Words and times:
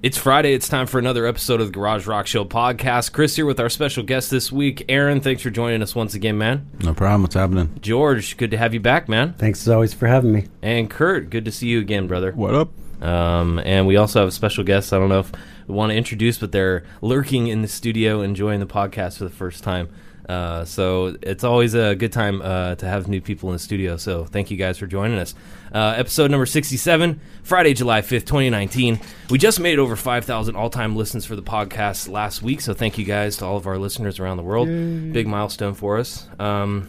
It's 0.00 0.16
Friday. 0.16 0.52
It's 0.54 0.68
time 0.68 0.86
for 0.86 1.00
another 1.00 1.26
episode 1.26 1.60
of 1.60 1.66
the 1.66 1.72
Garage 1.72 2.06
Rock 2.06 2.28
Show 2.28 2.44
podcast. 2.44 3.10
Chris 3.10 3.34
here 3.34 3.44
with 3.44 3.58
our 3.58 3.68
special 3.68 4.04
guest 4.04 4.30
this 4.30 4.52
week, 4.52 4.84
Aaron. 4.88 5.20
Thanks 5.20 5.42
for 5.42 5.50
joining 5.50 5.82
us 5.82 5.92
once 5.92 6.14
again, 6.14 6.38
man. 6.38 6.70
No 6.84 6.94
problem. 6.94 7.22
What's 7.22 7.34
happening? 7.34 7.76
George, 7.80 8.36
good 8.36 8.52
to 8.52 8.56
have 8.56 8.72
you 8.72 8.78
back, 8.78 9.08
man. 9.08 9.32
Thanks 9.32 9.60
as 9.62 9.68
always 9.68 9.92
for 9.92 10.06
having 10.06 10.30
me. 10.30 10.46
And 10.62 10.88
Kurt, 10.88 11.30
good 11.30 11.44
to 11.46 11.50
see 11.50 11.66
you 11.66 11.80
again, 11.80 12.06
brother. 12.06 12.30
What 12.30 12.54
up? 12.54 12.70
Um, 13.02 13.58
and 13.58 13.88
we 13.88 13.96
also 13.96 14.20
have 14.20 14.28
a 14.28 14.32
special 14.32 14.62
guest. 14.62 14.92
I 14.92 15.00
don't 15.00 15.08
know 15.08 15.18
if 15.18 15.32
we 15.66 15.74
want 15.74 15.90
to 15.90 15.96
introduce, 15.96 16.38
but 16.38 16.52
they're 16.52 16.84
lurking 17.00 17.48
in 17.48 17.62
the 17.62 17.68
studio, 17.68 18.20
enjoying 18.20 18.60
the 18.60 18.66
podcast 18.66 19.18
for 19.18 19.24
the 19.24 19.30
first 19.30 19.64
time. 19.64 19.88
Uh, 20.28 20.64
so 20.64 21.16
it's 21.22 21.42
always 21.42 21.74
a 21.74 21.94
good 21.94 22.12
time 22.12 22.42
uh, 22.42 22.74
to 22.74 22.86
have 22.86 23.08
new 23.08 23.20
people 23.20 23.48
in 23.48 23.54
the 23.54 23.58
studio. 23.58 23.96
So 23.96 24.24
thank 24.24 24.50
you 24.50 24.56
guys 24.56 24.76
for 24.76 24.86
joining 24.86 25.18
us. 25.18 25.34
Uh, 25.72 25.94
episode 25.96 26.30
number 26.30 26.46
67, 26.46 27.20
Friday, 27.42 27.74
July 27.74 28.02
5th, 28.02 28.26
2019. 28.26 29.00
We 29.30 29.38
just 29.38 29.58
made 29.58 29.78
over 29.78 29.96
5,000 29.96 30.54
all 30.54 30.68
time 30.70 30.96
listens 30.96 31.24
for 31.24 31.34
the 31.34 31.42
podcast 31.42 32.08
last 32.10 32.42
week. 32.42 32.60
So 32.60 32.74
thank 32.74 32.98
you 32.98 33.04
guys 33.04 33.38
to 33.38 33.46
all 33.46 33.56
of 33.56 33.66
our 33.66 33.78
listeners 33.78 34.18
around 34.18 34.36
the 34.36 34.42
world. 34.42 34.68
Big 35.12 35.26
milestone 35.26 35.74
for 35.74 35.98
us. 35.98 36.28
Um, 36.38 36.88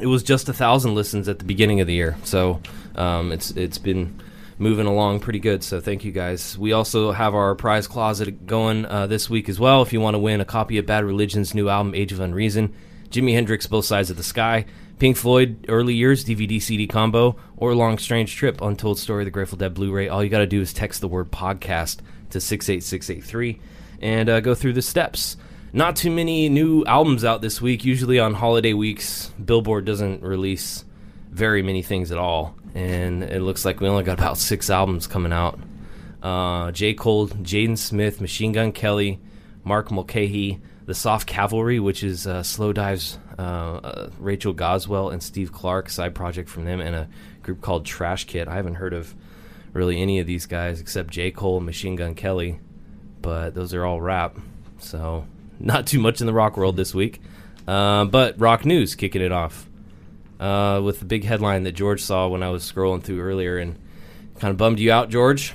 it 0.00 0.06
was 0.06 0.22
just 0.22 0.48
a 0.48 0.52
thousand 0.52 0.94
listens 0.94 1.28
at 1.28 1.38
the 1.38 1.44
beginning 1.46 1.80
of 1.80 1.86
the 1.86 1.94
year. 1.94 2.16
So 2.24 2.60
um, 2.96 3.32
it's 3.32 3.50
it's 3.52 3.78
been 3.78 4.20
moving 4.58 4.86
along 4.86 5.20
pretty 5.20 5.38
good. 5.38 5.62
So 5.62 5.80
thank 5.80 6.04
you 6.04 6.12
guys. 6.12 6.56
We 6.56 6.72
also 6.72 7.12
have 7.12 7.34
our 7.34 7.54
prize 7.54 7.86
closet 7.86 8.46
going 8.46 8.86
uh, 8.86 9.06
this 9.06 9.28
week 9.28 9.48
as 9.48 9.60
well. 9.60 9.82
If 9.82 9.92
you 9.92 10.00
want 10.00 10.14
to 10.14 10.18
win 10.18 10.40
a 10.40 10.44
copy 10.44 10.78
of 10.78 10.86
Bad 10.86 11.04
Religion's 11.04 11.54
new 11.54 11.68
album 11.68 11.94
Age 11.94 12.12
of 12.12 12.18
Unreason, 12.18 12.72
Jimi 13.10 13.34
Hendrix 13.34 13.66
Both 13.66 13.84
Sides 13.84 14.10
of 14.10 14.16
the 14.16 14.22
Sky, 14.22 14.64
Pink 14.98 15.16
Floyd 15.16 15.66
Early 15.68 15.94
Years 15.94 16.24
DVD 16.24 16.60
CD 16.60 16.86
combo, 16.86 17.36
or 17.56 17.74
Long 17.74 17.98
Strange 17.98 18.34
Trip 18.34 18.60
Untold 18.62 18.98
Story 18.98 19.22
of 19.22 19.26
the 19.26 19.30
Grateful 19.30 19.58
Dead 19.58 19.74
Blu-ray, 19.74 20.08
all 20.08 20.24
you 20.24 20.30
got 20.30 20.38
to 20.38 20.46
do 20.46 20.60
is 20.60 20.72
text 20.72 21.00
the 21.00 21.08
word 21.08 21.30
podcast 21.30 21.98
to 22.30 22.40
68683 22.40 23.60
and 24.00 24.28
uh, 24.28 24.40
go 24.40 24.54
through 24.54 24.72
the 24.72 24.82
steps. 24.82 25.36
Not 25.72 25.96
too 25.96 26.10
many 26.10 26.48
new 26.48 26.84
albums 26.86 27.24
out 27.24 27.42
this 27.42 27.60
week. 27.60 27.84
Usually 27.84 28.18
on 28.18 28.34
holiday 28.34 28.72
weeks, 28.72 29.30
Billboard 29.42 29.84
doesn't 29.84 30.22
release 30.22 30.84
very 31.30 31.60
many 31.62 31.82
things 31.82 32.10
at 32.10 32.18
all, 32.18 32.54
and 32.76 33.22
it 33.22 33.40
looks 33.40 33.64
like 33.64 33.80
we 33.80 33.88
only 33.88 34.04
got 34.04 34.18
about 34.18 34.36
six 34.36 34.68
albums 34.68 35.06
coming 35.06 35.32
out. 35.32 35.58
Uh, 36.22 36.70
J. 36.72 36.92
Cole, 36.92 37.26
Jaden 37.28 37.78
Smith, 37.78 38.20
Machine 38.20 38.52
Gun 38.52 38.70
Kelly, 38.70 39.18
Mark 39.64 39.90
Mulcahy, 39.90 40.60
The 40.84 40.94
Soft 40.94 41.26
Cavalry, 41.26 41.80
which 41.80 42.04
is 42.04 42.26
uh, 42.26 42.42
Slowdive's 42.42 43.18
uh, 43.38 43.42
uh, 43.42 44.10
Rachel 44.18 44.52
Goswell 44.52 45.08
and 45.08 45.22
Steve 45.22 45.52
Clarke, 45.52 45.88
side 45.88 46.14
project 46.14 46.50
from 46.50 46.66
them, 46.66 46.80
and 46.80 46.94
a 46.94 47.08
group 47.42 47.62
called 47.62 47.86
Trash 47.86 48.24
Kit. 48.24 48.46
I 48.46 48.56
haven't 48.56 48.74
heard 48.74 48.92
of 48.92 49.14
really 49.72 50.02
any 50.02 50.20
of 50.20 50.26
these 50.26 50.44
guys 50.44 50.78
except 50.78 51.10
J. 51.10 51.30
Cole 51.30 51.56
and 51.56 51.66
Machine 51.66 51.96
Gun 51.96 52.14
Kelly, 52.14 52.60
but 53.22 53.54
those 53.54 53.72
are 53.72 53.86
all 53.86 54.02
rap. 54.02 54.36
So 54.80 55.26
not 55.58 55.86
too 55.86 55.98
much 55.98 56.20
in 56.20 56.26
the 56.26 56.34
rock 56.34 56.58
world 56.58 56.76
this 56.76 56.94
week. 56.94 57.22
Uh, 57.66 58.04
but 58.04 58.38
rock 58.38 58.66
news 58.66 58.94
kicking 58.94 59.22
it 59.22 59.32
off 59.32 59.66
uh, 60.40 60.80
with 60.82 60.98
the 60.98 61.04
big 61.04 61.24
headline 61.24 61.64
that 61.64 61.72
George 61.72 62.02
saw 62.02 62.28
when 62.28 62.42
I 62.42 62.50
was 62.50 62.70
scrolling 62.70 63.02
through 63.02 63.20
earlier 63.20 63.58
and 63.58 63.78
kind 64.38 64.50
of 64.50 64.56
bummed 64.56 64.78
you 64.78 64.92
out, 64.92 65.10
George. 65.10 65.54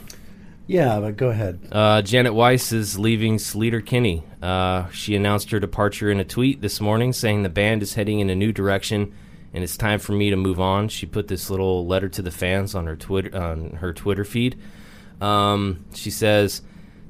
Yeah, 0.67 0.99
but 0.99 1.17
go 1.17 1.29
ahead. 1.29 1.59
Uh, 1.71 2.01
Janet 2.01 2.33
Weiss 2.33 2.71
is 2.71 2.97
leaving 2.97 3.37
Sleater 3.37 3.85
Kinney. 3.85 4.23
Uh, 4.41 4.89
she 4.89 5.15
announced 5.15 5.51
her 5.51 5.59
departure 5.59 6.09
in 6.09 6.19
a 6.19 6.23
tweet 6.23 6.61
this 6.61 6.79
morning 6.79 7.13
saying 7.13 7.43
the 7.43 7.49
band 7.49 7.83
is 7.83 7.95
heading 7.95 8.19
in 8.19 8.29
a 8.29 8.35
new 8.35 8.51
direction 8.51 9.13
and 9.53 9.63
it's 9.63 9.77
time 9.77 9.99
for 9.99 10.13
me 10.13 10.29
to 10.29 10.35
move 10.35 10.59
on. 10.59 10.87
She 10.87 11.05
put 11.05 11.27
this 11.27 11.49
little 11.49 11.85
letter 11.85 12.07
to 12.09 12.21
the 12.21 12.31
fans 12.31 12.73
on 12.73 12.87
her 12.87 12.95
Twitter 12.95 13.37
on 13.37 13.71
her 13.71 13.93
Twitter 13.93 14.23
feed. 14.23 14.57
Um, 15.19 15.85
she 15.93 16.09
says, 16.09 16.61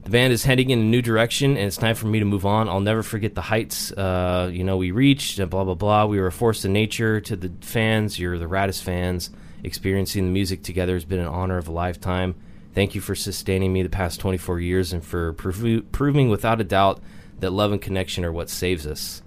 "The 0.04 0.10
band 0.10 0.34
is 0.34 0.44
heading 0.44 0.72
in 0.72 0.80
a 0.80 0.84
new 0.84 1.02
direction, 1.02 1.52
and 1.52 1.68
it's 1.68 1.78
time 1.78 1.96
for 1.96 2.08
me 2.08 2.20
to 2.20 2.26
move 2.26 2.46
on. 2.46 2.68
I'll 2.68 2.80
never 2.80 3.04
forget 3.04 3.36
the 3.36 3.42
heights, 3.42 3.92
uh, 3.92 4.50
you 4.52 4.64
know, 4.64 4.78
we 4.78 4.92
reached. 4.92 5.38
Blah 5.50 5.64
blah 5.64 5.76
blah. 5.76 6.06
We 6.06 6.20
were 6.20 6.28
a 6.28 6.32
force 6.32 6.66
of 6.66 6.72
nature 6.72 7.22
to 7.22 7.36
the 7.36 7.52
fans. 7.62 8.20
You're 8.20 8.40
the 8.40 8.48
raddest 8.48 8.84
fans. 8.84 9.30
Experiencing 9.64 10.26
the 10.26 10.32
music 10.32 10.64
together 10.64 10.96
has 10.96 11.06
been 11.06 11.20
an 11.20 11.28
honor 11.28 11.58
of 11.58 11.68
a 11.68 11.72
lifetime. 11.72 12.36
Thank 12.74 12.96
you 12.96 13.02
for 13.02 13.16
sustaining 13.16 13.72
me 13.74 13.84
the 13.84 13.90
past 13.90 14.20
24 14.20 14.60
years 14.60 14.94
and 14.94 15.04
for 15.04 15.34
prov- 15.34 15.92
proving 15.92 16.30
without 16.30 16.62
a 16.62 16.64
doubt 16.64 17.00
that 17.40 17.52
love 17.52 17.72
and 17.72 17.82
connection 17.82 18.26
are 18.26 18.32
what 18.32 18.50
saves 18.50 18.88
us." 18.88 19.22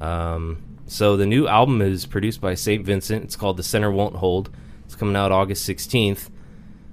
Um, 0.00 0.58
so 0.86 1.16
the 1.16 1.26
new 1.26 1.46
album 1.48 1.82
is 1.82 2.06
produced 2.06 2.40
by 2.40 2.54
St. 2.54 2.84
Vincent. 2.84 3.24
It's 3.24 3.36
called 3.36 3.56
The 3.56 3.62
Center 3.62 3.90
Won't 3.90 4.16
Hold. 4.16 4.50
It's 4.84 4.94
coming 4.94 5.16
out 5.16 5.32
August 5.32 5.64
16th. 5.64 6.30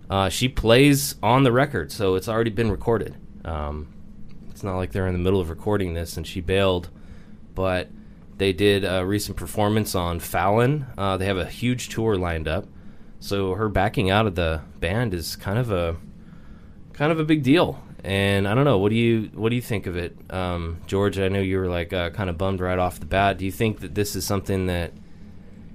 Uh, 0.09 0.29
she 0.29 0.47
plays 0.47 1.15
on 1.23 1.43
the 1.43 1.51
record, 1.51 1.91
so 1.91 2.15
it's 2.15 2.27
already 2.27 2.49
been 2.49 2.71
recorded. 2.71 3.15
Um, 3.45 3.93
it's 4.51 4.63
not 4.63 4.77
like 4.77 4.91
they're 4.91 5.07
in 5.07 5.13
the 5.13 5.19
middle 5.19 5.39
of 5.39 5.49
recording 5.49 5.93
this 5.93 6.15
and 6.17 6.25
she 6.25 6.39
bailed, 6.41 6.89
but 7.55 7.89
they 8.37 8.53
did 8.53 8.83
a 8.83 9.05
recent 9.05 9.37
performance 9.37 9.95
on 9.95 10.19
Fallon. 10.19 10.85
Uh, 10.97 11.17
they 11.17 11.25
have 11.25 11.37
a 11.37 11.45
huge 11.45 11.89
tour 11.89 12.15
lined 12.15 12.47
up, 12.47 12.67
so 13.19 13.53
her 13.55 13.69
backing 13.69 14.09
out 14.09 14.27
of 14.27 14.35
the 14.35 14.61
band 14.79 15.13
is 15.13 15.35
kind 15.35 15.57
of 15.57 15.71
a 15.71 15.97
kind 16.93 17.11
of 17.11 17.19
a 17.19 17.23
big 17.23 17.43
deal. 17.43 17.83
And 18.03 18.47
I 18.47 18.53
don't 18.53 18.65
know, 18.65 18.79
what 18.79 18.89
do 18.89 18.95
you 18.95 19.29
what 19.33 19.49
do 19.49 19.55
you 19.55 19.61
think 19.61 19.87
of 19.87 19.95
it, 19.95 20.15
um, 20.29 20.81
George? 20.87 21.17
I 21.17 21.29
know 21.29 21.39
you 21.39 21.57
were 21.57 21.67
like 21.67 21.93
uh, 21.93 22.09
kind 22.09 22.29
of 22.29 22.37
bummed 22.37 22.59
right 22.59 22.77
off 22.77 22.99
the 22.99 23.05
bat. 23.05 23.37
Do 23.37 23.45
you 23.45 23.51
think 23.51 23.79
that 23.79 23.95
this 23.95 24.15
is 24.15 24.25
something 24.25 24.67
that 24.67 24.91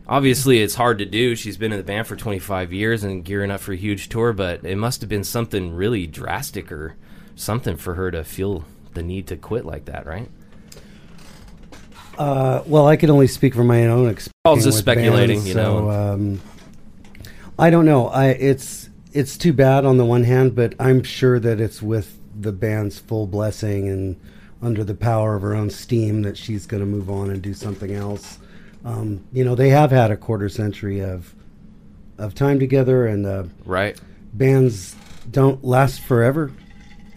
obviously 0.06 0.60
it's 0.60 0.74
hard 0.74 0.98
to 0.98 1.06
do? 1.06 1.34
She's 1.34 1.56
been 1.56 1.72
in 1.72 1.78
the 1.78 1.84
band 1.84 2.06
for 2.06 2.16
25 2.16 2.72
years 2.72 3.02
and 3.02 3.24
gearing 3.24 3.50
up 3.50 3.60
for 3.60 3.72
a 3.72 3.76
huge 3.76 4.08
tour, 4.08 4.32
but 4.32 4.64
it 4.64 4.76
must 4.76 5.00
have 5.00 5.08
been 5.08 5.24
something 5.24 5.74
really 5.74 6.06
drastic 6.06 6.70
or 6.70 6.96
something 7.38 7.76
for 7.76 7.94
her 7.94 8.10
to 8.10 8.24
feel 8.24 8.64
the 8.94 9.02
need 9.02 9.26
to 9.28 9.36
quit 9.36 9.64
like 9.64 9.84
that, 9.86 10.06
right? 10.06 10.28
Uh, 12.18 12.62
well, 12.66 12.86
I 12.86 12.96
can 12.96 13.10
only 13.10 13.28
speak 13.28 13.54
from 13.54 13.68
my 13.68 13.86
own 13.86 14.08
experience. 14.08 14.32
I 14.44 14.50
was 14.50 14.64
just 14.64 14.78
speculating, 14.78 15.36
bands, 15.38 15.48
you 15.48 15.54
so. 15.54 15.90
Um, 15.90 16.40
I 17.58 17.70
don't 17.70 17.84
know. 17.86 18.08
I 18.08 18.28
it's 18.28 18.88
it's 19.12 19.38
too 19.38 19.52
bad 19.52 19.84
on 19.84 19.98
the 19.98 20.04
one 20.04 20.24
hand, 20.24 20.54
but 20.54 20.74
I'm 20.80 21.02
sure 21.02 21.38
that 21.38 21.60
it's 21.60 21.80
with 21.80 22.18
the 22.40 22.52
band's 22.52 22.98
full 22.98 23.26
blessing 23.26 23.88
and 23.88 24.20
under 24.60 24.82
the 24.82 24.94
power 24.94 25.36
of 25.36 25.42
her 25.42 25.54
own 25.54 25.70
steam 25.70 26.22
that 26.22 26.36
she's 26.36 26.66
going 26.66 26.80
to 26.80 26.86
move 26.86 27.08
on 27.08 27.30
and 27.30 27.40
do 27.40 27.54
something 27.54 27.92
else. 27.94 28.38
Um, 28.84 29.24
you 29.32 29.44
know, 29.44 29.54
they 29.54 29.68
have 29.70 29.90
had 29.92 30.10
a 30.10 30.16
quarter 30.16 30.48
century 30.48 31.00
of 31.00 31.34
of 32.16 32.34
time 32.34 32.58
together, 32.58 33.06
and 33.06 33.24
uh, 33.26 33.44
Right. 33.64 33.96
bands 34.34 34.96
don't 35.30 35.64
last 35.64 36.00
forever. 36.00 36.50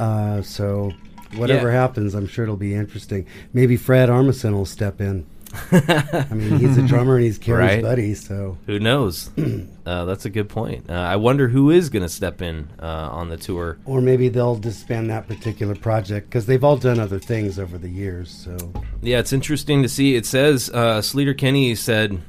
Uh, 0.02 0.42
so 0.42 0.92
whatever 1.36 1.68
Yeah. 1.72 1.80
happens, 1.82 2.14
I'm 2.16 2.28
sure 2.28 2.44
it'll 2.44 2.58
be 2.58 2.74
interesting. 2.74 3.26
Maybe 3.54 3.78
Fred 3.78 4.10
Armisen 4.10 4.54
will 4.54 4.66
step 4.66 5.00
in. 5.00 5.26
I 5.72 6.28
mean, 6.34 6.60
he's 6.60 6.78
a 6.78 6.82
drummer 6.82 7.16
and 7.18 7.26
he's 7.26 7.38
Carrie's 7.46 7.74
Right. 7.76 7.82
buddy, 7.84 8.14
so 8.14 8.58
Who 8.68 8.80
knows? 8.80 9.30
uh, 9.86 10.06
that's 10.06 10.24
a 10.26 10.30
good 10.30 10.48
point. 10.48 10.90
Uh, 10.90 10.94
I 10.94 11.18
wonder 11.18 11.50
who 11.50 11.70
is 11.72 11.90
going 11.90 12.04
to 12.04 12.10
step 12.10 12.42
in 12.42 12.70
uh, 12.82 12.86
on 13.12 13.28
the 13.30 13.36
tour. 13.38 13.78
or 13.86 14.00
maybe 14.02 14.30
they'll 14.30 14.56
disband 14.56 15.10
that 15.10 15.28
particular 15.28 15.76
project 15.76 16.30
because 16.30 16.46
they've 16.46 16.64
all 16.64 16.78
done 16.78 17.00
other 17.00 17.20
things 17.20 17.60
over 17.60 17.78
the 17.78 17.90
years. 17.90 18.32
So 18.32 18.56
Yeah, 19.02 19.20
it's 19.20 19.34
interesting 19.34 19.84
to 19.84 19.90
see. 19.90 20.16
It 20.16 20.26
says 20.26 20.70
uh, 20.74 21.00
Sleater 21.02 21.38
Kinney 21.38 21.76
said, 21.76 22.22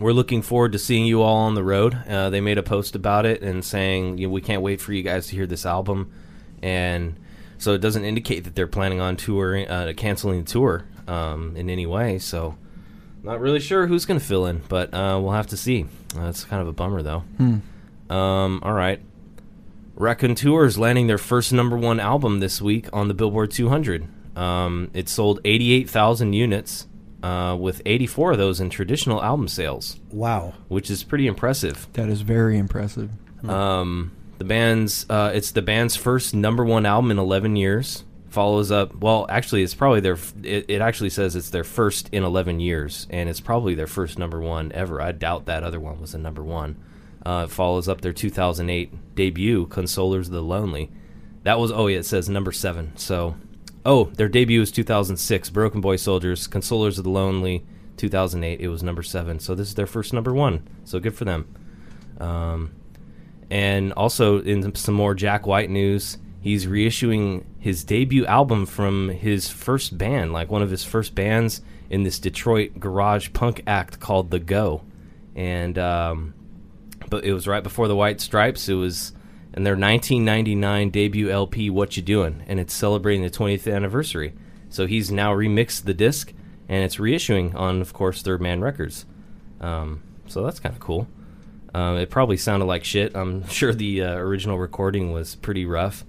"We're 0.00 0.12
looking 0.12 0.40
forward 0.40 0.72
to 0.72 0.78
seeing 0.78 1.04
you 1.04 1.20
all 1.20 1.36
on 1.36 1.54
the 1.54 1.62
road." 1.64 1.96
Uh, 2.08 2.30
they 2.30 2.40
made 2.40 2.56
a 2.56 2.62
post 2.62 2.96
about 2.96 3.26
it 3.26 3.42
and 3.42 3.62
saying, 3.62 4.16
you 4.18 4.26
know, 4.26 4.32
"We 4.32 4.40
can't 4.40 4.62
wait 4.62 4.80
for 4.80 4.94
you 4.94 5.02
guys 5.02 5.26
to 5.28 5.36
hear 5.36 5.46
this 5.46 5.66
album," 5.66 6.10
and 6.64 7.14
so 7.58 7.74
it 7.74 7.80
doesn't 7.82 8.04
indicate 8.04 8.44
that 8.44 8.54
they're 8.54 8.66
planning 8.66 9.00
on 9.00 9.16
touring, 9.16 9.68
uh, 9.68 9.92
canceling 9.96 10.44
the 10.44 10.50
tour 10.50 10.84
um, 11.06 11.54
in 11.56 11.68
any 11.68 11.84
way. 11.86 12.18
So, 12.18 12.56
not 13.22 13.38
really 13.38 13.60
sure 13.60 13.86
who's 13.86 14.06
going 14.06 14.18
to 14.18 14.24
fill 14.24 14.46
in, 14.46 14.62
but 14.68 14.92
uh, 14.92 15.20
we'll 15.22 15.32
have 15.32 15.46
to 15.48 15.56
see. 15.56 15.84
Uh, 16.16 16.24
it's 16.24 16.44
kind 16.44 16.62
of 16.62 16.68
a 16.68 16.72
bummer, 16.72 17.02
though. 17.02 17.22
Um, 18.10 18.60
all 18.62 18.72
right. 18.72 19.00
Raconteurs 19.94 20.78
landing 20.78 21.06
their 21.06 21.18
first 21.18 21.52
number 21.52 21.76
one 21.76 22.00
album 22.00 22.40
this 22.40 22.60
week 22.60 22.88
on 22.92 23.08
the 23.08 23.14
Billboard 23.14 23.50
200. 23.50 24.08
Um, 24.36 24.90
it 24.92 25.08
sold 25.08 25.40
88,000 25.44 26.32
units, 26.32 26.86
uh, 27.22 27.56
with 27.58 27.80
84 27.86 28.32
of 28.32 28.38
those 28.38 28.60
in 28.60 28.70
traditional 28.70 29.22
album 29.22 29.48
sales, 29.48 30.00
wow, 30.10 30.54
which 30.68 30.90
is 30.90 31.04
pretty 31.04 31.26
impressive. 31.26 31.86
That 31.92 32.08
is 32.08 32.22
very 32.22 32.58
impressive. 32.58 33.10
Um, 33.48 34.12
the 34.38 34.44
band's 34.44 35.06
uh, 35.08 35.32
it's 35.34 35.52
the 35.52 35.62
band's 35.62 35.96
first 35.96 36.34
number 36.34 36.64
one 36.64 36.86
album 36.86 37.10
in 37.10 37.18
11 37.18 37.56
years. 37.56 38.04
Follows 38.28 38.72
up. 38.72 38.94
Well, 38.96 39.26
actually, 39.28 39.62
it's 39.62 39.74
probably 39.74 40.00
their. 40.00 40.18
It, 40.42 40.64
it 40.68 40.80
actually 40.80 41.10
says 41.10 41.36
it's 41.36 41.50
their 41.50 41.62
first 41.62 42.08
in 42.10 42.24
11 42.24 42.58
years, 42.58 43.06
and 43.10 43.28
it's 43.28 43.40
probably 43.40 43.76
their 43.76 43.86
first 43.86 44.18
number 44.18 44.40
one 44.40 44.72
ever. 44.72 45.00
I 45.00 45.12
doubt 45.12 45.46
that 45.46 45.62
other 45.62 45.78
one 45.78 46.00
was 46.00 46.14
a 46.14 46.18
number 46.18 46.42
one. 46.42 46.76
Uh, 47.24 47.46
it 47.48 47.52
follows 47.52 47.88
up 47.88 48.00
their 48.00 48.12
2008 48.12 49.14
debut, 49.14 49.66
"Consolers 49.68 50.26
of 50.26 50.32
the 50.32 50.42
Lonely." 50.42 50.90
That 51.44 51.60
was 51.60 51.70
oh 51.70 51.86
yeah, 51.86 51.98
it 51.98 52.06
says 52.06 52.28
number 52.28 52.50
seven. 52.50 52.92
So, 52.96 53.36
oh, 53.86 54.06
their 54.16 54.28
debut 54.28 54.58
was 54.58 54.72
2006, 54.72 55.50
"Broken 55.50 55.80
Boy 55.80 55.94
Soldiers," 55.94 56.48
"Consolers 56.48 56.98
of 56.98 57.04
the 57.04 57.10
Lonely." 57.10 57.64
2008, 57.96 58.60
it 58.60 58.68
was 58.68 58.82
number 58.82 59.02
seven. 59.02 59.38
So 59.38 59.54
this 59.54 59.68
is 59.68 59.74
their 59.74 59.86
first 59.86 60.12
number 60.12 60.34
one. 60.34 60.66
So 60.84 60.98
good 60.98 61.14
for 61.14 61.24
them. 61.24 61.46
Um, 62.18 62.72
and 63.54 63.92
also 63.92 64.40
in 64.40 64.74
some 64.74 64.96
more 64.96 65.14
Jack 65.14 65.46
White 65.46 65.70
news, 65.70 66.18
he's 66.40 66.66
reissuing 66.66 67.44
his 67.60 67.84
debut 67.84 68.26
album 68.26 68.66
from 68.66 69.10
his 69.10 69.48
first 69.48 69.96
band, 69.96 70.32
like 70.32 70.50
one 70.50 70.60
of 70.60 70.70
his 70.70 70.82
first 70.82 71.14
bands 71.14 71.62
in 71.88 72.02
this 72.02 72.18
Detroit 72.18 72.80
garage 72.80 73.32
punk 73.32 73.62
act 73.64 74.00
called 74.00 74.32
The 74.32 74.40
Go, 74.40 74.82
and 75.36 75.78
um, 75.78 76.34
but 77.08 77.24
it 77.24 77.32
was 77.32 77.46
right 77.46 77.62
before 77.62 77.86
the 77.86 77.94
White 77.94 78.20
Stripes. 78.20 78.68
It 78.68 78.74
was 78.74 79.12
in 79.56 79.62
their 79.62 79.76
1999 79.76 80.90
debut 80.90 81.30
LP, 81.30 81.70
"What 81.70 81.96
You 81.96 82.02
Doing," 82.02 82.42
and 82.48 82.58
it's 82.58 82.74
celebrating 82.74 83.22
the 83.22 83.30
20th 83.30 83.72
anniversary. 83.72 84.34
So 84.68 84.88
he's 84.88 85.12
now 85.12 85.32
remixed 85.32 85.84
the 85.84 85.94
disc, 85.94 86.32
and 86.68 86.82
it's 86.82 86.96
reissuing 86.96 87.54
on, 87.54 87.80
of 87.80 87.92
course, 87.92 88.20
Third 88.20 88.40
Man 88.40 88.62
Records. 88.62 89.06
Um, 89.60 90.02
so 90.26 90.42
that's 90.42 90.58
kind 90.58 90.74
of 90.74 90.80
cool. 90.80 91.06
Um, 91.74 91.96
it 91.96 92.08
probably 92.08 92.36
sounded 92.36 92.66
like 92.66 92.84
shit. 92.84 93.16
I'm 93.16 93.46
sure 93.48 93.74
the 93.74 94.02
uh, 94.02 94.14
original 94.14 94.58
recording 94.58 95.12
was 95.12 95.34
pretty 95.34 95.66
rough. 95.66 96.04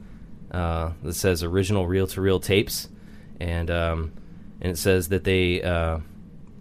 Uh, 0.52 0.92
it 1.04 1.14
says 1.14 1.44
original 1.44 1.88
reel 1.88 2.08
to 2.08 2.22
reel 2.22 2.40
tapes, 2.40 2.88
and 3.40 3.70
um, 3.72 4.14
and 4.62 4.72
it 4.72 4.78
says 4.78 5.10
that 5.10 5.24
they 5.24 5.62
uh, 5.62 6.00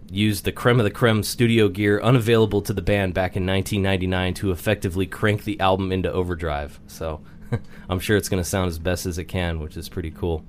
used 0.09 0.43
the 0.43 0.51
creme 0.51 0.79
of 0.79 0.83
the 0.83 0.91
creme 0.91 1.23
studio 1.23 1.69
gear 1.69 2.01
unavailable 2.01 2.61
to 2.63 2.73
the 2.73 2.81
band 2.81 3.13
back 3.13 3.37
in 3.37 3.45
1999 3.45 4.33
to 4.33 4.51
effectively 4.51 5.05
crank 5.05 5.43
the 5.43 5.59
album 5.59 5.91
into 5.91 6.11
overdrive. 6.11 6.79
So 6.87 7.21
I'm 7.89 7.99
sure 7.99 8.17
it's 8.17 8.29
going 8.29 8.43
to 8.43 8.49
sound 8.49 8.69
as 8.69 8.79
best 8.79 9.05
as 9.05 9.17
it 9.17 9.25
can, 9.25 9.59
which 9.59 9.77
is 9.77 9.87
pretty 9.87 10.11
cool. 10.11 10.43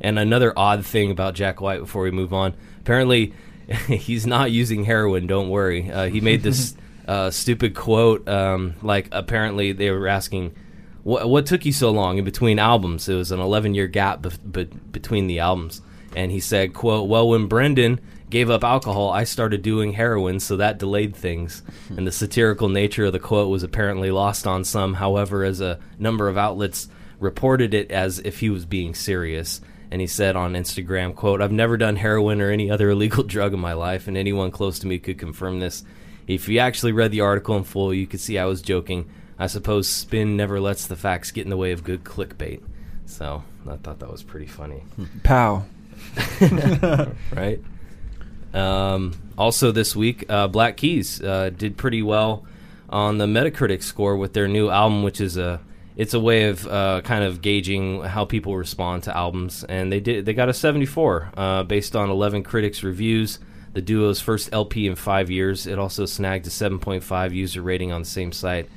And 0.00 0.18
another 0.18 0.58
odd 0.58 0.86
thing 0.86 1.10
about 1.10 1.34
Jack 1.34 1.60
White 1.60 1.80
before 1.80 2.02
we 2.02 2.10
move 2.10 2.32
on, 2.32 2.54
apparently 2.80 3.34
he's 3.88 4.26
not 4.26 4.50
using 4.50 4.84
heroin. 4.84 5.26
Don't 5.26 5.50
worry. 5.50 5.90
Uh, 5.90 6.08
he 6.08 6.20
made 6.20 6.42
this 6.42 6.74
uh, 7.10 7.30
stupid 7.30 7.74
quote. 7.74 8.28
Um, 8.28 8.74
like 8.82 9.08
apparently 9.10 9.72
they 9.72 9.90
were 9.90 10.06
asking, 10.06 10.54
"What 11.02 11.28
what 11.28 11.44
took 11.44 11.64
you 11.66 11.72
so 11.72 11.90
long 11.90 12.18
in 12.18 12.24
between 12.24 12.60
albums?" 12.60 13.08
It 13.08 13.16
was 13.16 13.32
an 13.32 13.40
11 13.40 13.74
year 13.74 13.88
gap 13.88 14.22
bef- 14.22 14.52
be- 14.52 14.64
between 14.92 15.26
the 15.26 15.40
albums, 15.40 15.82
and 16.14 16.30
he 16.30 16.38
said, 16.38 16.72
"Quote: 16.72 17.08
Well, 17.08 17.28
when 17.28 17.46
Brendan." 17.46 18.00
Gave 18.30 18.48
up 18.48 18.62
alcohol, 18.62 19.10
I 19.10 19.24
started 19.24 19.60
doing 19.60 19.94
heroin, 19.94 20.38
so 20.38 20.56
that 20.56 20.78
delayed 20.78 21.16
things. 21.16 21.64
and 21.88 22.06
the 22.06 22.12
satirical 22.12 22.68
nature 22.68 23.06
of 23.06 23.12
the 23.12 23.18
quote 23.18 23.50
was 23.50 23.64
apparently 23.64 24.12
lost 24.12 24.46
on 24.46 24.62
some. 24.62 24.94
However, 24.94 25.42
as 25.42 25.60
a 25.60 25.80
number 25.98 26.28
of 26.28 26.38
outlets 26.38 26.86
reported 27.18 27.74
it 27.74 27.90
as 27.90 28.20
if 28.20 28.38
he 28.38 28.48
was 28.48 28.64
being 28.64 28.94
serious 28.94 29.60
and 29.90 30.00
he 30.00 30.06
said 30.06 30.36
on 30.36 30.52
Instagram, 30.54 31.14
quote, 31.14 31.42
I've 31.42 31.50
never 31.50 31.76
done 31.76 31.96
heroin 31.96 32.40
or 32.40 32.50
any 32.50 32.70
other 32.70 32.90
illegal 32.94 33.24
drug 33.24 33.52
in 33.52 33.58
my 33.58 33.72
life, 33.72 34.06
and 34.06 34.16
anyone 34.16 34.52
close 34.52 34.78
to 34.78 34.86
me 34.86 35.00
could 35.00 35.18
confirm 35.18 35.58
this. 35.58 35.82
If 36.30 36.48
you 36.48 36.60
actually 36.60 36.92
read 36.92 37.10
the 37.10 37.22
article 37.22 37.56
in 37.56 37.64
full, 37.64 37.92
you 37.92 38.06
could 38.06 38.20
see 38.20 38.38
I 38.38 38.44
was 38.44 38.62
joking. 38.62 39.10
I 39.36 39.48
suppose 39.48 39.88
spin 39.88 40.36
never 40.36 40.60
lets 40.60 40.86
the 40.86 40.94
facts 40.94 41.32
get 41.32 41.42
in 41.42 41.50
the 41.50 41.56
way 41.56 41.72
of 41.72 41.82
good 41.82 42.04
clickbait. 42.04 42.62
So 43.04 43.42
I 43.68 43.76
thought 43.76 43.98
that 43.98 44.12
was 44.12 44.22
pretty 44.22 44.46
funny. 44.46 44.84
Pow. 45.24 45.64
right? 47.34 47.60
Um, 48.54 49.20
also, 49.36 49.72
this 49.72 49.96
week, 49.96 50.24
uh, 50.28 50.46
Black 50.46 50.76
Keys 50.76 51.20
uh, 51.20 51.50
did 51.50 51.76
pretty 51.76 52.00
well 52.00 52.44
on 52.88 53.18
the 53.18 53.26
Metacritic 53.26 53.82
score 53.82 54.16
with 54.16 54.32
their 54.32 54.46
new 54.46 54.70
album, 54.70 55.02
which 55.02 55.20
is 55.20 55.36
a 55.36 55.60
it's 55.96 56.14
a 56.14 56.20
way 56.20 56.44
of 56.44 56.64
uh, 56.68 57.00
kind 57.02 57.24
of 57.24 57.42
gauging 57.42 58.04
how 58.04 58.24
people 58.24 58.56
respond 58.56 59.02
to 59.02 59.16
albums, 59.16 59.64
and 59.64 59.90
they 59.90 59.98
did 59.98 60.26
they 60.26 60.32
got 60.34 60.48
a 60.48 60.54
74 60.54 61.32
uh, 61.36 61.62
based 61.64 61.96
on 61.96 62.08
11 62.08 62.44
critics' 62.44 62.84
reviews. 62.84 63.40
The 63.72 63.82
duo's 63.82 64.20
first 64.20 64.50
LP 64.52 64.86
in 64.86 64.96
five 64.96 65.30
years. 65.30 65.66
It 65.66 65.78
also 65.78 66.06
snagged 66.06 66.46
a 66.46 66.50
7.5 66.50 67.32
user 67.32 67.62
rating 67.62 67.92
on 67.92 68.02
the 68.02 68.08
same 68.08 68.32
site. 68.32 68.68